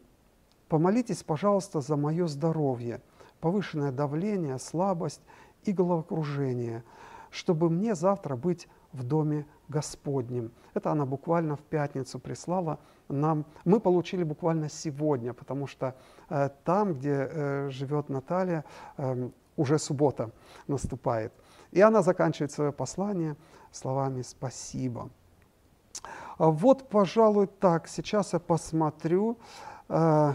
Помолитесь, 0.68 1.24
пожалуйста, 1.24 1.82
за 1.82 1.96
мое 1.96 2.28
здоровье, 2.28 3.02
повышенное 3.40 3.92
давление, 3.92 4.60
слабость 4.60 5.22
и 5.64 5.72
головокружение, 5.74 6.84
чтобы 7.32 7.70
мне 7.70 7.96
завтра 7.96 8.36
быть 8.36 8.68
в 8.94 9.04
доме 9.04 9.46
Господнем. 9.68 10.52
Это 10.74 10.92
она 10.92 11.06
буквально 11.06 11.56
в 11.56 11.62
пятницу 11.62 12.20
прислала 12.20 12.80
нам. 13.08 13.46
Мы 13.66 13.80
получили 13.80 14.24
буквально 14.24 14.70
сегодня, 14.70 15.34
потому 15.34 15.68
что 15.68 15.96
э, 16.30 16.50
там, 16.64 16.94
где 16.94 17.30
э, 17.30 17.70
живет 17.70 18.10
Наталья, 18.10 18.66
э, 18.98 19.30
уже 19.58 19.78
суббота 19.78 20.32
наступает. 20.68 21.34
И 21.72 21.82
она 21.82 22.02
заканчивает 22.02 22.52
свое 22.52 22.72
послание 22.72 23.36
словами 23.72 24.22
«Спасибо». 24.22 25.10
Вот, 26.40 26.88
пожалуй, 26.88 27.48
так. 27.48 27.90
Сейчас 27.90 28.32
я 28.32 28.40
посмотрю. 28.40 29.38
Э, 29.90 30.32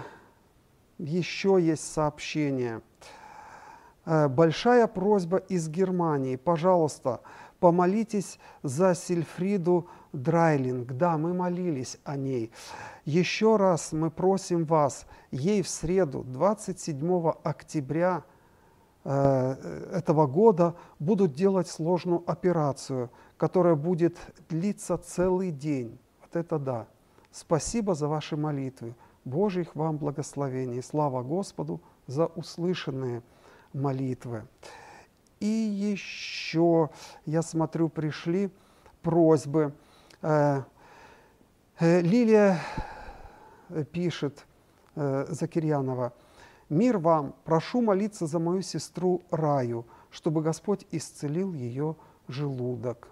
еще 0.98 1.58
есть 1.58 1.90
сообщение. 1.90 2.82
Э, 4.04 4.28
большая 4.28 4.86
просьба 4.86 5.38
из 5.38 5.66
Германии. 5.70 6.36
Пожалуйста, 6.36 7.22
помолитесь 7.58 8.38
за 8.62 8.94
Сильфриду 8.94 9.88
Драйлинг. 10.12 10.92
Да, 10.92 11.16
мы 11.16 11.32
молились 11.32 11.96
о 12.04 12.16
ней. 12.16 12.52
Еще 13.06 13.56
раз 13.56 13.92
мы 13.92 14.10
просим 14.10 14.66
вас, 14.66 15.06
ей 15.30 15.62
в 15.62 15.68
среду, 15.68 16.22
27 16.22 17.30
октября 17.42 18.24
этого 19.04 20.26
года, 20.26 20.74
будут 20.98 21.34
делать 21.34 21.68
сложную 21.68 22.22
операцию, 22.26 23.10
которая 23.36 23.74
будет 23.74 24.16
длиться 24.48 24.96
целый 24.96 25.50
день. 25.50 25.98
Вот 26.22 26.36
это 26.36 26.58
да. 26.58 26.86
Спасибо 27.30 27.94
за 27.94 28.08
ваши 28.08 28.36
молитвы. 28.36 28.94
Божьих 29.24 29.74
вам 29.74 29.98
благословений. 29.98 30.82
Слава 30.82 31.22
Господу 31.22 31.80
за 32.06 32.26
услышанные 32.26 33.22
молитвы. 33.72 34.46
И 35.40 35.46
еще, 35.46 36.90
я 37.26 37.42
смотрю, 37.42 37.88
пришли 37.88 38.50
просьбы. 39.02 39.74
Э, 40.22 40.62
э, 41.78 42.00
Лилия 42.00 42.60
пишет, 43.92 44.46
э, 44.94 45.26
Закирьянова, 45.28 46.12
«Мир 46.68 46.98
вам, 46.98 47.34
прошу 47.44 47.80
молиться 47.80 48.26
за 48.26 48.38
мою 48.38 48.62
сестру 48.62 49.22
Раю, 49.30 49.86
чтобы 50.10 50.42
Господь 50.42 50.86
исцелил 50.90 51.52
ее 51.52 51.96
желудок». 52.28 53.08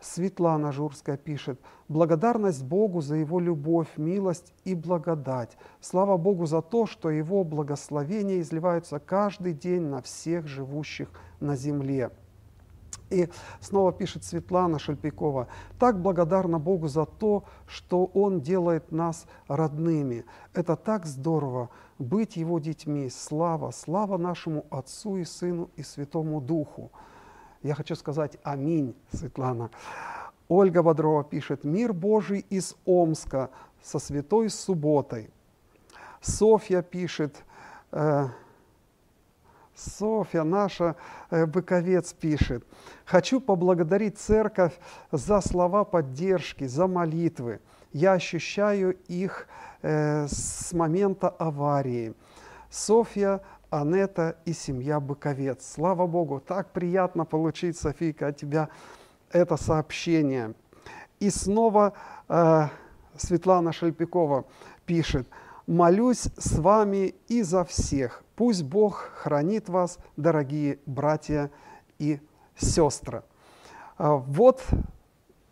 Светлана 0.00 0.70
Журская 0.72 1.16
пишет, 1.16 1.58
«Благодарность 1.88 2.62
Богу 2.62 3.00
за 3.00 3.16
Его 3.16 3.40
любовь, 3.40 3.88
милость 3.96 4.52
и 4.64 4.74
благодать. 4.74 5.56
Слава 5.80 6.16
Богу 6.16 6.46
за 6.46 6.60
то, 6.60 6.86
что 6.86 7.10
Его 7.10 7.42
благословения 7.44 8.40
изливаются 8.40 8.98
каждый 8.98 9.54
день 9.54 9.82
на 9.82 10.02
всех 10.02 10.46
живущих 10.46 11.10
на 11.40 11.56
земле». 11.56 12.10
И 13.14 13.28
снова 13.60 13.92
пишет 13.92 14.24
Светлана 14.24 14.78
Шельпикова, 14.78 15.46
«Так 15.78 16.00
благодарна 16.00 16.58
Богу 16.58 16.88
за 16.88 17.06
то, 17.06 17.44
что 17.66 18.06
Он 18.06 18.40
делает 18.40 18.90
нас 18.90 19.26
родными. 19.46 20.24
Это 20.52 20.74
так 20.74 21.06
здорово 21.06 21.70
быть 21.98 22.36
Его 22.36 22.58
детьми. 22.58 23.08
Слава, 23.10 23.70
слава 23.70 24.18
нашему 24.18 24.66
Отцу 24.70 25.18
и 25.18 25.24
Сыну 25.24 25.70
и 25.76 25.82
Святому 25.82 26.40
Духу». 26.40 26.90
Я 27.62 27.74
хочу 27.74 27.94
сказать 27.94 28.36
аминь, 28.42 28.94
Светлана. 29.12 29.70
Ольга 30.48 30.82
Бодрова 30.82 31.24
пишет, 31.24 31.64
мир 31.64 31.92
Божий 31.92 32.44
из 32.50 32.76
Омска 32.84 33.50
со 33.82 33.98
святой 33.98 34.50
субботой. 34.50 35.30
Софья 36.20 36.82
пишет, 36.82 37.44
э, 37.92 38.26
Софья, 39.74 40.44
наша 40.44 40.96
э, 41.30 41.46
Быковец 41.46 42.12
пишет, 42.12 42.64
хочу 43.04 43.40
поблагодарить 43.40 44.18
церковь 44.18 44.78
за 45.10 45.40
слова 45.40 45.84
поддержки, 45.84 46.66
за 46.66 46.86
молитвы. 46.86 47.60
Я 47.92 48.12
ощущаю 48.12 48.96
их 49.08 49.48
э, 49.82 50.26
с 50.28 50.72
момента 50.72 51.28
аварии. 51.28 52.14
Софья 52.70 53.40
Анета 53.70 54.36
и 54.44 54.52
семья 54.52 55.00
Быковец. 55.00 55.72
Слава 55.74 56.06
Богу, 56.06 56.40
так 56.40 56.70
приятно 56.72 57.24
получить, 57.24 57.76
Софийка, 57.76 58.28
от 58.28 58.36
тебя 58.36 58.68
это 59.30 59.56
сообщение. 59.56 60.54
И 61.18 61.30
снова 61.30 61.92
э, 62.28 62.68
Светлана 63.16 63.72
Шельпикова 63.72 64.44
пишет, 64.86 65.28
«Молюсь 65.66 66.28
с 66.36 66.58
вами 66.58 67.14
и 67.28 67.42
за 67.42 67.64
всех. 67.64 68.23
Пусть 68.36 68.64
Бог 68.64 69.10
хранит 69.14 69.68
вас, 69.68 69.98
дорогие 70.16 70.78
братья 70.86 71.50
и 71.98 72.20
сестры». 72.56 73.22
А, 73.96 74.16
вот 74.16 74.62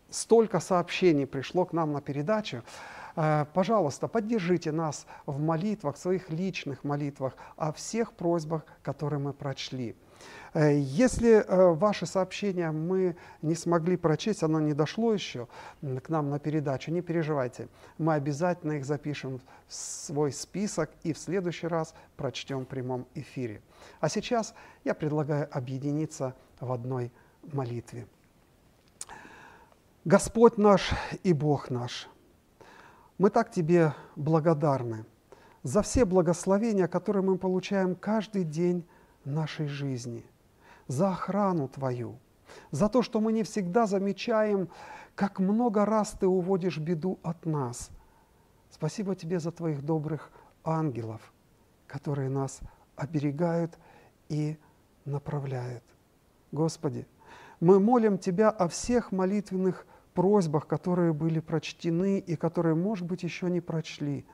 столько 0.09 0.59
сообщений 0.59 1.25
пришло 1.25 1.65
к 1.65 1.73
нам 1.73 1.91
на 1.91 2.01
передачу. 2.01 2.63
Э, 3.15 3.45
пожалуйста, 3.53 4.07
поддержите 4.07 4.71
нас 4.71 5.05
в 5.25 5.39
молитвах, 5.39 5.95
в 5.95 5.99
своих 5.99 6.29
личных 6.29 6.83
молитвах, 6.83 7.35
о 7.57 7.71
всех 7.71 8.13
просьбах, 8.13 8.63
которые 8.81 9.19
мы 9.19 9.33
прочли. 9.33 9.95
Э, 10.53 10.77
если 10.77 11.31
э, 11.31 11.73
ваши 11.73 12.05
сообщения 12.05 12.71
мы 12.71 13.15
не 13.41 13.55
смогли 13.55 13.97
прочесть, 13.97 14.43
оно 14.43 14.59
не 14.59 14.73
дошло 14.73 15.13
еще 15.13 15.47
к 15.81 16.09
нам 16.09 16.29
на 16.29 16.39
передачу, 16.39 16.91
не 16.91 17.01
переживайте. 17.01 17.67
Мы 17.97 18.13
обязательно 18.13 18.73
их 18.73 18.85
запишем 18.85 19.39
в 19.67 19.73
свой 19.73 20.31
список 20.31 20.89
и 21.03 21.13
в 21.13 21.17
следующий 21.17 21.67
раз 21.67 21.93
прочтем 22.15 22.65
в 22.65 22.67
прямом 22.67 23.07
эфире. 23.15 23.61
А 23.99 24.09
сейчас 24.09 24.53
я 24.83 24.93
предлагаю 24.93 25.47
объединиться 25.51 26.35
в 26.59 26.71
одной 26.71 27.11
молитве. 27.51 28.07
Господь 30.05 30.57
наш 30.57 30.91
и 31.23 31.33
Бог 31.33 31.69
наш– 31.69 32.09
мы 33.17 33.29
так 33.29 33.51
Тебе 33.51 33.93
благодарны 34.15 35.05
за 35.61 35.81
все 35.81 36.03
благословения, 36.03 36.87
которые 36.87 37.23
мы 37.23 37.37
получаем 37.37 37.95
каждый 37.95 38.43
день 38.43 38.85
нашей 39.23 39.67
жизни, 39.67 40.25
за 40.87 41.11
охрану 41.11 41.67
Твою, 41.67 42.19
за 42.71 42.89
то, 42.89 43.01
что 43.01 43.19
мы 43.19 43.31
не 43.31 43.43
всегда 43.43 43.85
замечаем, 43.85 44.69
как 45.15 45.39
много 45.39 45.85
раз 45.85 46.11
Ты 46.19 46.27
уводишь 46.27 46.77
беду 46.77 47.19
от 47.23 47.45
нас. 47.45 47.91
Спасибо 48.69 49.15
Тебе 49.15 49.39
за 49.39 49.51
Твоих 49.51 49.83
добрых 49.83 50.31
ангелов, 50.63 51.33
которые 51.87 52.29
нас 52.29 52.61
оберегают 52.95 53.77
и 54.29 54.57
направляют. 55.05 55.83
Господи, 56.51 57.07
мы 57.59 57.79
молим 57.79 58.17
Тебя 58.17 58.49
о 58.49 58.67
всех 58.67 59.11
молитвенных 59.11 59.85
просьбах, 60.13 60.67
которые 60.67 61.13
были 61.13 61.39
прочтены 61.39 62.19
и 62.19 62.35
которые, 62.35 62.75
может 62.75 63.07
быть, 63.07 63.23
еще 63.23 63.49
не 63.49 63.61
прочли. 63.61 64.25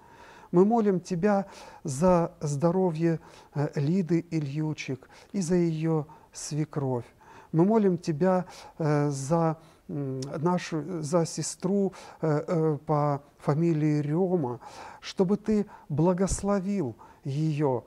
Мы 0.51 0.65
молим 0.65 0.99
Тебя 0.99 1.45
за 1.83 2.33
здоровье 2.41 3.19
э, 3.53 3.69
Лиды 3.75 4.25
Ильючик 4.31 5.09
и 5.31 5.41
за 5.41 5.55
ее 5.55 6.07
свекровь. 6.39 7.05
Мы 7.51 7.65
молим 7.65 7.97
Тебя 7.97 8.45
э, 8.77 9.09
за 9.09 9.57
нашу, 9.87 11.01
за 11.01 11.25
сестру 11.25 11.93
э, 12.21 12.77
по 12.85 13.23
фамилии 13.39 14.01
Рема, 14.01 14.59
чтобы 15.01 15.37
Ты 15.37 15.65
благословил 15.89 16.95
ее. 17.23 17.83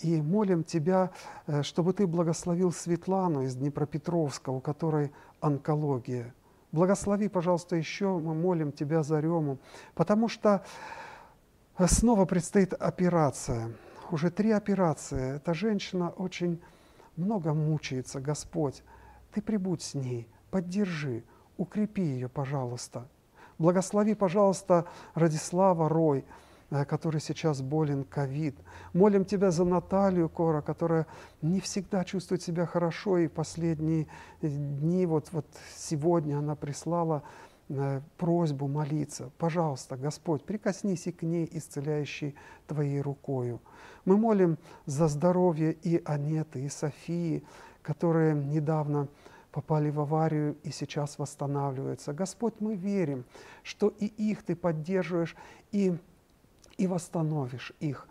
И 0.00 0.20
молим 0.20 0.64
Тебя, 0.64 1.10
чтобы 1.62 1.92
Ты 1.92 2.06
благословил 2.06 2.72
Светлану 2.72 3.42
из 3.42 3.54
Днепропетровска, 3.54 4.50
у 4.50 4.60
которой 4.60 5.12
онкология– 5.40 6.34
Благослови, 6.72 7.28
пожалуйста, 7.28 7.76
еще, 7.76 8.18
мы 8.18 8.34
молим 8.34 8.72
Тебя 8.72 9.02
за 9.02 9.20
Рему, 9.20 9.58
потому 9.94 10.28
что 10.28 10.64
снова 11.86 12.24
предстоит 12.24 12.72
операция. 12.72 13.72
Уже 14.10 14.30
три 14.30 14.50
операции. 14.50 15.36
Эта 15.36 15.52
женщина 15.52 16.08
очень 16.08 16.62
много 17.16 17.54
мучается, 17.54 18.20
Господь. 18.20 18.82
Ты 19.32 19.42
прибудь 19.42 19.82
с 19.82 19.94
ней, 19.94 20.28
поддержи, 20.50 21.24
укрепи 21.56 22.02
ее, 22.02 22.28
пожалуйста. 22.28 23.08
Благослови, 23.58 24.14
пожалуйста, 24.14 24.86
Радислава 25.14 25.88
Рой, 25.88 26.24
Э, 26.72 26.86
который 26.86 27.20
сейчас 27.20 27.60
болен 27.60 28.04
ковид. 28.04 28.56
Молим 28.94 29.26
Тебя 29.26 29.50
за 29.50 29.64
Наталью 29.64 30.30
Кора, 30.30 30.62
которая 30.62 31.06
не 31.42 31.60
всегда 31.60 32.02
чувствует 32.02 32.42
себя 32.42 32.64
хорошо, 32.64 33.18
и 33.18 33.28
последние 33.28 34.06
дни, 34.40 35.04
вот, 35.04 35.28
вот 35.32 35.44
сегодня 35.76 36.38
она 36.38 36.56
прислала 36.56 37.24
просьбу 38.16 38.68
молиться. 38.68 39.30
Пожалуйста, 39.38 39.96
Господь, 39.96 40.44
прикоснись 40.44 41.06
и 41.06 41.12
к 41.12 41.22
ней, 41.22 41.48
исцеляющей 41.50 42.34
Твоей 42.66 43.00
рукою. 43.00 43.60
Мы 44.04 44.16
молим 44.16 44.58
за 44.86 45.08
здоровье 45.08 45.72
и 45.72 46.02
Анеты, 46.04 46.64
и 46.64 46.68
Софии, 46.68 47.44
которые 47.82 48.34
недавно 48.34 49.08
попали 49.52 49.90
в 49.90 50.00
аварию 50.00 50.56
и 50.62 50.70
сейчас 50.70 51.18
восстанавливаются. 51.18 52.12
Господь, 52.12 52.54
мы 52.60 52.74
верим, 52.74 53.24
что 53.62 53.88
и 53.88 54.06
их 54.06 54.42
Ты 54.42 54.56
поддерживаешь, 54.56 55.36
и 55.70 55.96
и 56.76 56.86
восстановишь 56.86 57.72
их, 57.80 58.08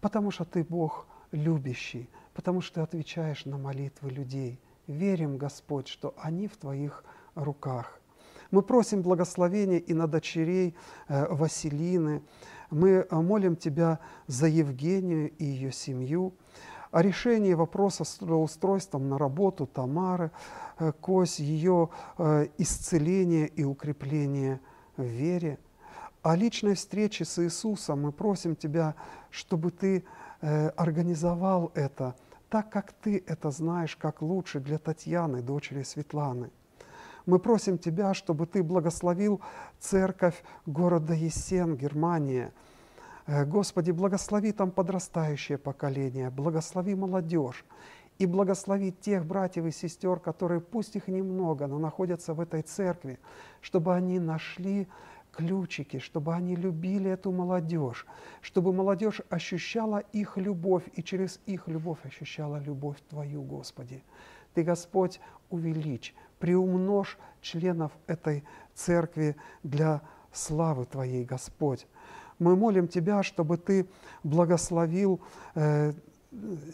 потому 0.00 0.30
что 0.30 0.44
Ты 0.44 0.64
Бог 0.64 1.06
любящий, 1.32 2.08
потому 2.32 2.60
что 2.60 2.74
Ты 2.74 2.80
отвечаешь 2.80 3.44
на 3.44 3.58
молитвы 3.58 4.10
людей. 4.10 4.60
Верим, 4.86 5.36
Господь, 5.38 5.88
что 5.88 6.14
они 6.18 6.46
в 6.46 6.56
Твоих 6.56 7.04
руках. 7.34 8.00
Мы 8.54 8.62
просим 8.62 9.02
благословения 9.02 9.78
и 9.78 9.94
на 9.94 10.06
дочерей 10.06 10.76
э, 11.08 11.26
Василины. 11.34 12.22
Мы 12.70 12.88
э, 12.88 13.14
молим 13.16 13.56
Тебя 13.56 13.98
за 14.28 14.46
Евгению 14.46 15.32
и 15.38 15.44
ее 15.44 15.72
семью, 15.72 16.34
о 16.92 17.02
решении 17.02 17.52
вопроса 17.54 18.04
с 18.04 18.22
устройством 18.22 19.08
на 19.08 19.18
работу 19.18 19.66
Тамары, 19.66 20.30
э, 20.78 20.92
Кось, 21.00 21.40
ее 21.40 21.88
исцеление 22.56 23.48
и 23.48 23.64
укрепление 23.64 24.60
в 24.96 25.02
вере– 25.02 25.58
о 26.22 26.36
личной 26.36 26.74
встрече 26.74 27.26
с 27.26 27.42
Иисусом 27.42 28.02
мы 28.02 28.12
просим 28.12 28.56
Тебя, 28.56 28.94
чтобы 29.30 29.70
Ты 29.70 30.04
организовал 30.40 31.70
это 31.74 32.14
так, 32.48 32.70
как 32.70 32.92
Ты 32.92 33.22
это 33.26 33.50
знаешь, 33.50 33.94
как 33.94 34.22
лучше 34.22 34.60
для 34.60 34.78
Татьяны, 34.78 35.42
дочери 35.42 35.82
Светланы. 35.82 36.50
Мы 37.26 37.38
просим 37.38 37.78
Тебя, 37.78 38.12
чтобы 38.12 38.46
Ты 38.46 38.62
благословил 38.62 39.40
церковь 39.78 40.42
города 40.66 41.14
Есен, 41.14 41.76
Германия. 41.76 42.52
Э, 43.26 43.46
Господи, 43.46 43.92
благослови 43.92 44.52
там 44.52 44.70
подрастающее 44.70 45.56
поколение, 45.56 46.30
благослови 46.30 46.94
молодежь 46.94 47.64
и 48.18 48.26
благослови 48.26 48.92
тех 48.92 49.24
братьев 49.24 49.64
и 49.64 49.70
сестер, 49.70 50.20
которые, 50.20 50.60
пусть 50.60 50.96
их 50.96 51.08
немного, 51.08 51.66
но 51.66 51.78
находятся 51.78 52.34
в 52.34 52.40
этой 52.40 52.62
церкви, 52.62 53.18
чтобы 53.60 53.94
они 53.94 54.20
нашли 54.20 54.86
ключики, 55.32 55.98
чтобы 55.98 56.34
они 56.34 56.54
любили 56.54 57.10
эту 57.10 57.32
молодежь, 57.32 58.06
чтобы 58.40 58.72
молодежь 58.72 59.22
ощущала 59.30 59.98
их 60.12 60.36
любовь 60.36 60.84
и 60.94 61.02
через 61.02 61.40
их 61.46 61.68
любовь 61.68 61.98
ощущала 62.04 62.58
любовь 62.58 62.98
Твою, 63.08 63.42
Господи. 63.42 64.02
Ты, 64.52 64.62
Господь, 64.62 65.20
увеличь, 65.50 66.14
приумножь 66.38 67.18
членов 67.40 67.92
этой 68.06 68.44
церкви 68.74 69.36
для 69.62 70.02
славы 70.32 70.86
Твоей, 70.86 71.24
Господь. 71.24 71.86
Мы 72.38 72.56
молим 72.56 72.88
Тебя, 72.88 73.22
чтобы 73.22 73.56
Ты 73.56 73.86
благословил 74.22 75.20
э, 75.54 75.92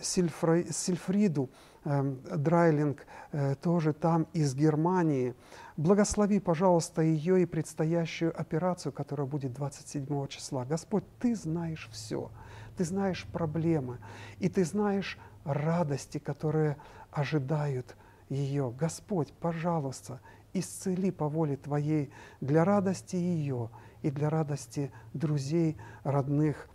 Сильфра, 0.02 0.64
Сильфриду 0.70 1.50
э, 1.84 2.02
Драйлинг, 2.36 3.06
э, 3.32 3.54
тоже 3.56 3.92
там 3.92 4.26
из 4.32 4.54
Германии. 4.54 5.34
Благослови, 5.76 6.40
пожалуйста, 6.40 7.02
ее 7.02 7.42
и 7.42 7.46
предстоящую 7.46 8.38
операцию, 8.38 8.92
которая 8.92 9.26
будет 9.26 9.52
27 9.52 10.26
числа. 10.28 10.64
Господь, 10.64 11.04
Ты 11.18 11.34
знаешь 11.34 11.88
все, 11.92 12.30
Ты 12.76 12.84
знаешь 12.84 13.26
проблемы, 13.32 13.98
и 14.38 14.48
Ты 14.48 14.64
знаешь 14.64 15.18
радости, 15.44 16.18
которые 16.18 16.76
ожидают 17.11 17.96
ее. 18.30 18.72
Господь, 18.78 19.32
пожалуйста, 19.34 20.20
исцели 20.54 21.10
по 21.10 21.28
воле 21.28 21.56
Твоей 21.56 22.10
для 22.40 22.64
радости 22.64 23.16
ее 23.16 23.68
и 24.02 24.10
для 24.10 24.30
радости 24.30 24.90
друзей, 25.12 25.76
родных 26.02 26.68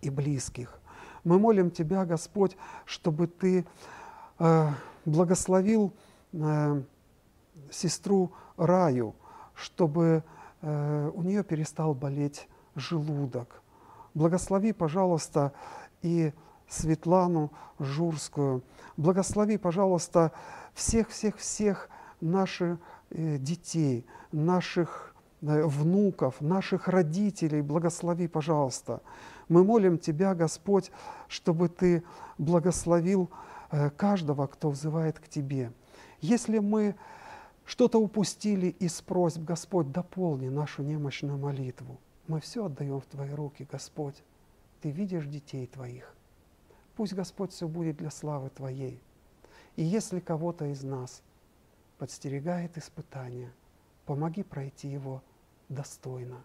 и 0.00 0.10
близких. 0.10 0.80
Мы 1.24 1.40
молим 1.40 1.70
Тебя, 1.70 2.04
Господь, 2.04 2.56
чтобы 2.84 3.26
Ты 3.26 3.66
э, 4.38 4.68
благословил 5.04 5.92
э, 6.32 6.82
сестру 7.70 8.32
Раю, 8.56 9.16
чтобы 9.54 10.22
э, 10.62 11.10
у 11.12 11.22
нее 11.22 11.42
перестал 11.42 11.94
болеть 11.94 12.48
желудок. 12.76 13.62
Благослови, 14.14 14.72
пожалуйста, 14.72 15.52
и 16.02 16.32
Светлану 16.68 17.52
Журскую. 17.78 18.62
Благослови, 18.96 19.56
пожалуйста, 19.56 20.32
всех-всех-всех 20.76 21.88
наших 22.20 22.78
э, 23.10 23.38
детей, 23.38 24.06
наших 24.30 25.14
внуков, 25.40 26.40
наших 26.40 26.88
родителей, 26.88 27.62
благослови, 27.62 28.26
пожалуйста. 28.28 29.00
Мы 29.48 29.64
молим 29.64 29.98
Тебя, 29.98 30.34
Господь, 30.34 30.90
чтобы 31.28 31.68
Ты 31.68 32.02
благословил 32.38 33.30
э, 33.70 33.90
каждого, 33.90 34.46
кто 34.46 34.70
взывает 34.70 35.18
к 35.18 35.28
Тебе. 35.28 35.72
Если 36.20 36.58
мы 36.58 36.94
что-то 37.64 37.98
упустили 37.98 38.68
из 38.68 39.00
просьб, 39.00 39.40
Господь, 39.40 39.90
дополни 39.90 40.48
нашу 40.48 40.82
немощную 40.82 41.38
молитву. 41.38 41.98
Мы 42.28 42.40
все 42.40 42.66
отдаем 42.66 43.00
в 43.00 43.06
Твои 43.06 43.30
руки, 43.30 43.66
Господь. 43.70 44.22
Ты 44.82 44.90
видишь 44.90 45.26
детей 45.26 45.66
Твоих. 45.66 46.14
Пусть, 46.96 47.14
Господь, 47.14 47.52
все 47.52 47.66
будет 47.66 47.96
для 47.96 48.10
славы 48.10 48.50
Твоей. 48.50 49.02
И 49.76 49.84
если 49.84 50.20
кого-то 50.20 50.64
из 50.66 50.82
нас 50.82 51.22
подстерегает 51.98 52.76
испытание, 52.78 53.52
помоги 54.06 54.42
пройти 54.42 54.88
его 54.88 55.22
достойно. 55.68 56.44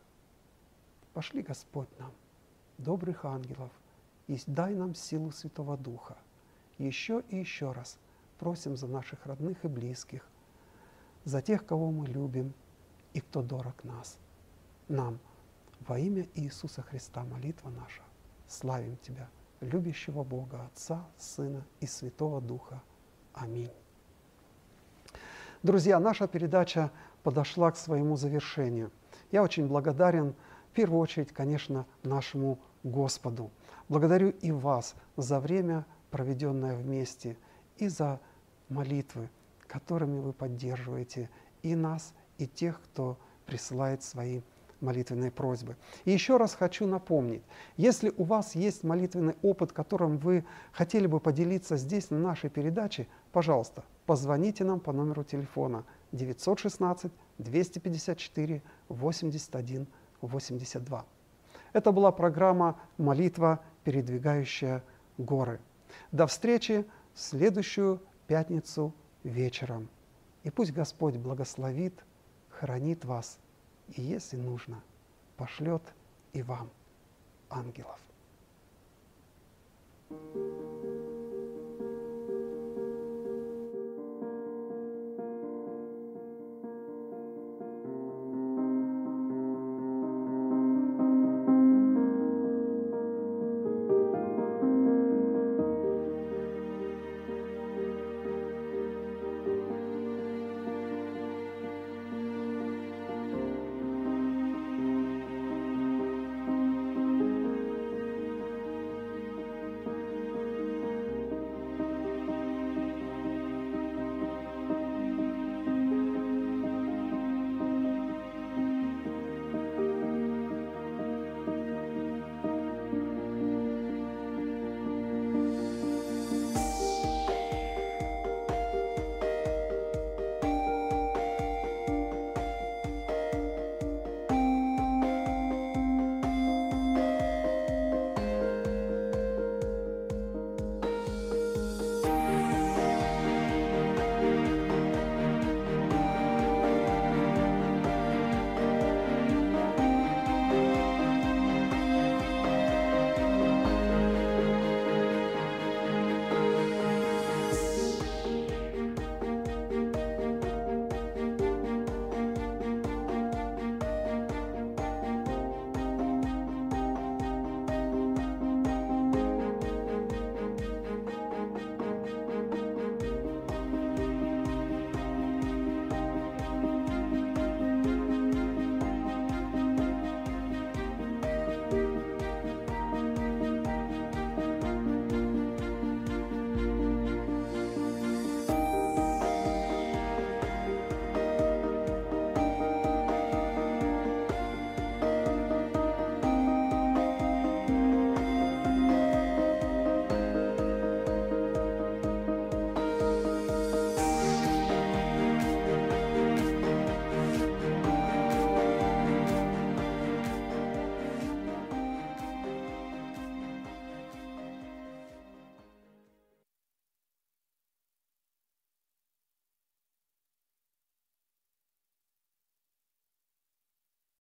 Пошли, 1.13 1.41
Господь, 1.41 1.89
нам, 1.99 2.11
добрых 2.77 3.25
ангелов, 3.25 3.71
и 4.27 4.37
дай 4.47 4.75
нам 4.75 4.95
силу 4.95 5.31
Святого 5.31 5.77
Духа. 5.77 6.17
Еще 6.77 7.23
и 7.29 7.37
еще 7.37 7.71
раз 7.71 7.97
просим 8.39 8.75
за 8.75 8.87
наших 8.87 9.25
родных 9.25 9.63
и 9.63 9.67
близких, 9.67 10.27
за 11.25 11.41
тех, 11.41 11.65
кого 11.65 11.91
мы 11.91 12.07
любим 12.07 12.53
и 13.13 13.21
кто 13.21 13.41
дорог 13.41 13.83
нас. 13.83 14.17
Нам 14.87 15.19
во 15.81 15.99
имя 15.99 16.27
Иисуса 16.35 16.81
Христа 16.81 17.23
молитва 17.23 17.69
наша. 17.69 18.03
Славим 18.47 18.97
Тебя, 18.97 19.29
любящего 19.59 20.23
Бога, 20.23 20.65
Отца, 20.65 21.05
Сына 21.17 21.65
и 21.79 21.87
Святого 21.87 22.41
Духа. 22.41 22.81
Аминь. 23.33 23.71
Друзья, 25.63 25.99
наша 25.99 26.27
передача 26.27 26.91
подошла 27.23 27.71
к 27.71 27.77
своему 27.77 28.17
завершению. 28.17 28.91
Я 29.31 29.43
очень 29.43 29.67
благодарен, 29.67 30.35
в 30.71 30.73
первую 30.73 30.99
очередь, 30.99 31.31
конечно, 31.31 31.85
нашему 32.03 32.59
Господу. 32.83 33.51
Благодарю 33.89 34.29
и 34.29 34.51
вас 34.51 34.95
за 35.17 35.39
время, 35.39 35.85
проведенное 36.09 36.75
вместе, 36.75 37.37
и 37.77 37.87
за 37.87 38.19
молитвы, 38.69 39.29
которыми 39.67 40.19
вы 40.19 40.33
поддерживаете 40.33 41.29
и 41.61 41.75
нас, 41.75 42.13
и 42.37 42.47
тех, 42.47 42.81
кто 42.81 43.17
присылает 43.45 44.03
свои 44.03 44.41
молитвенные 44.81 45.31
просьбы. 45.31 45.77
И 46.05 46.11
еще 46.11 46.37
раз 46.37 46.55
хочу 46.55 46.87
напомнить, 46.87 47.43
если 47.77 48.11
у 48.17 48.23
вас 48.23 48.55
есть 48.55 48.83
молитвенный 48.83 49.35
опыт, 49.41 49.71
которым 49.71 50.17
вы 50.17 50.43
хотели 50.71 51.07
бы 51.07 51.19
поделиться 51.19 51.77
здесь, 51.77 52.09
на 52.09 52.17
нашей 52.17 52.49
передаче, 52.49 53.07
пожалуйста, 53.31 53.83
позвоните 54.05 54.63
нам 54.63 54.79
по 54.79 54.93
номеру 54.93 55.23
телефона 55.23 55.83
916 56.11 57.11
254 57.37 58.61
81 58.89 59.87
82. 60.21 61.05
Это 61.73 61.91
была 61.91 62.11
программа 62.11 62.79
«Молитва, 62.97 63.59
передвигающая 63.83 64.83
горы». 65.17 65.59
До 66.11 66.27
встречи 66.27 66.85
в 67.13 67.19
следующую 67.19 68.01
пятницу 68.27 68.93
вечером. 69.23 69.89
И 70.43 70.49
пусть 70.49 70.73
Господь 70.73 71.17
благословит, 71.17 72.03
хранит 72.49 73.05
вас 73.05 73.39
и, 73.89 74.01
если 74.01 74.37
нужно, 74.37 74.81
пошлет 75.37 75.83
и 76.33 76.41
вам 76.41 76.69
ангелов. 77.49 77.99
thank 80.09 80.35
you 80.45 80.60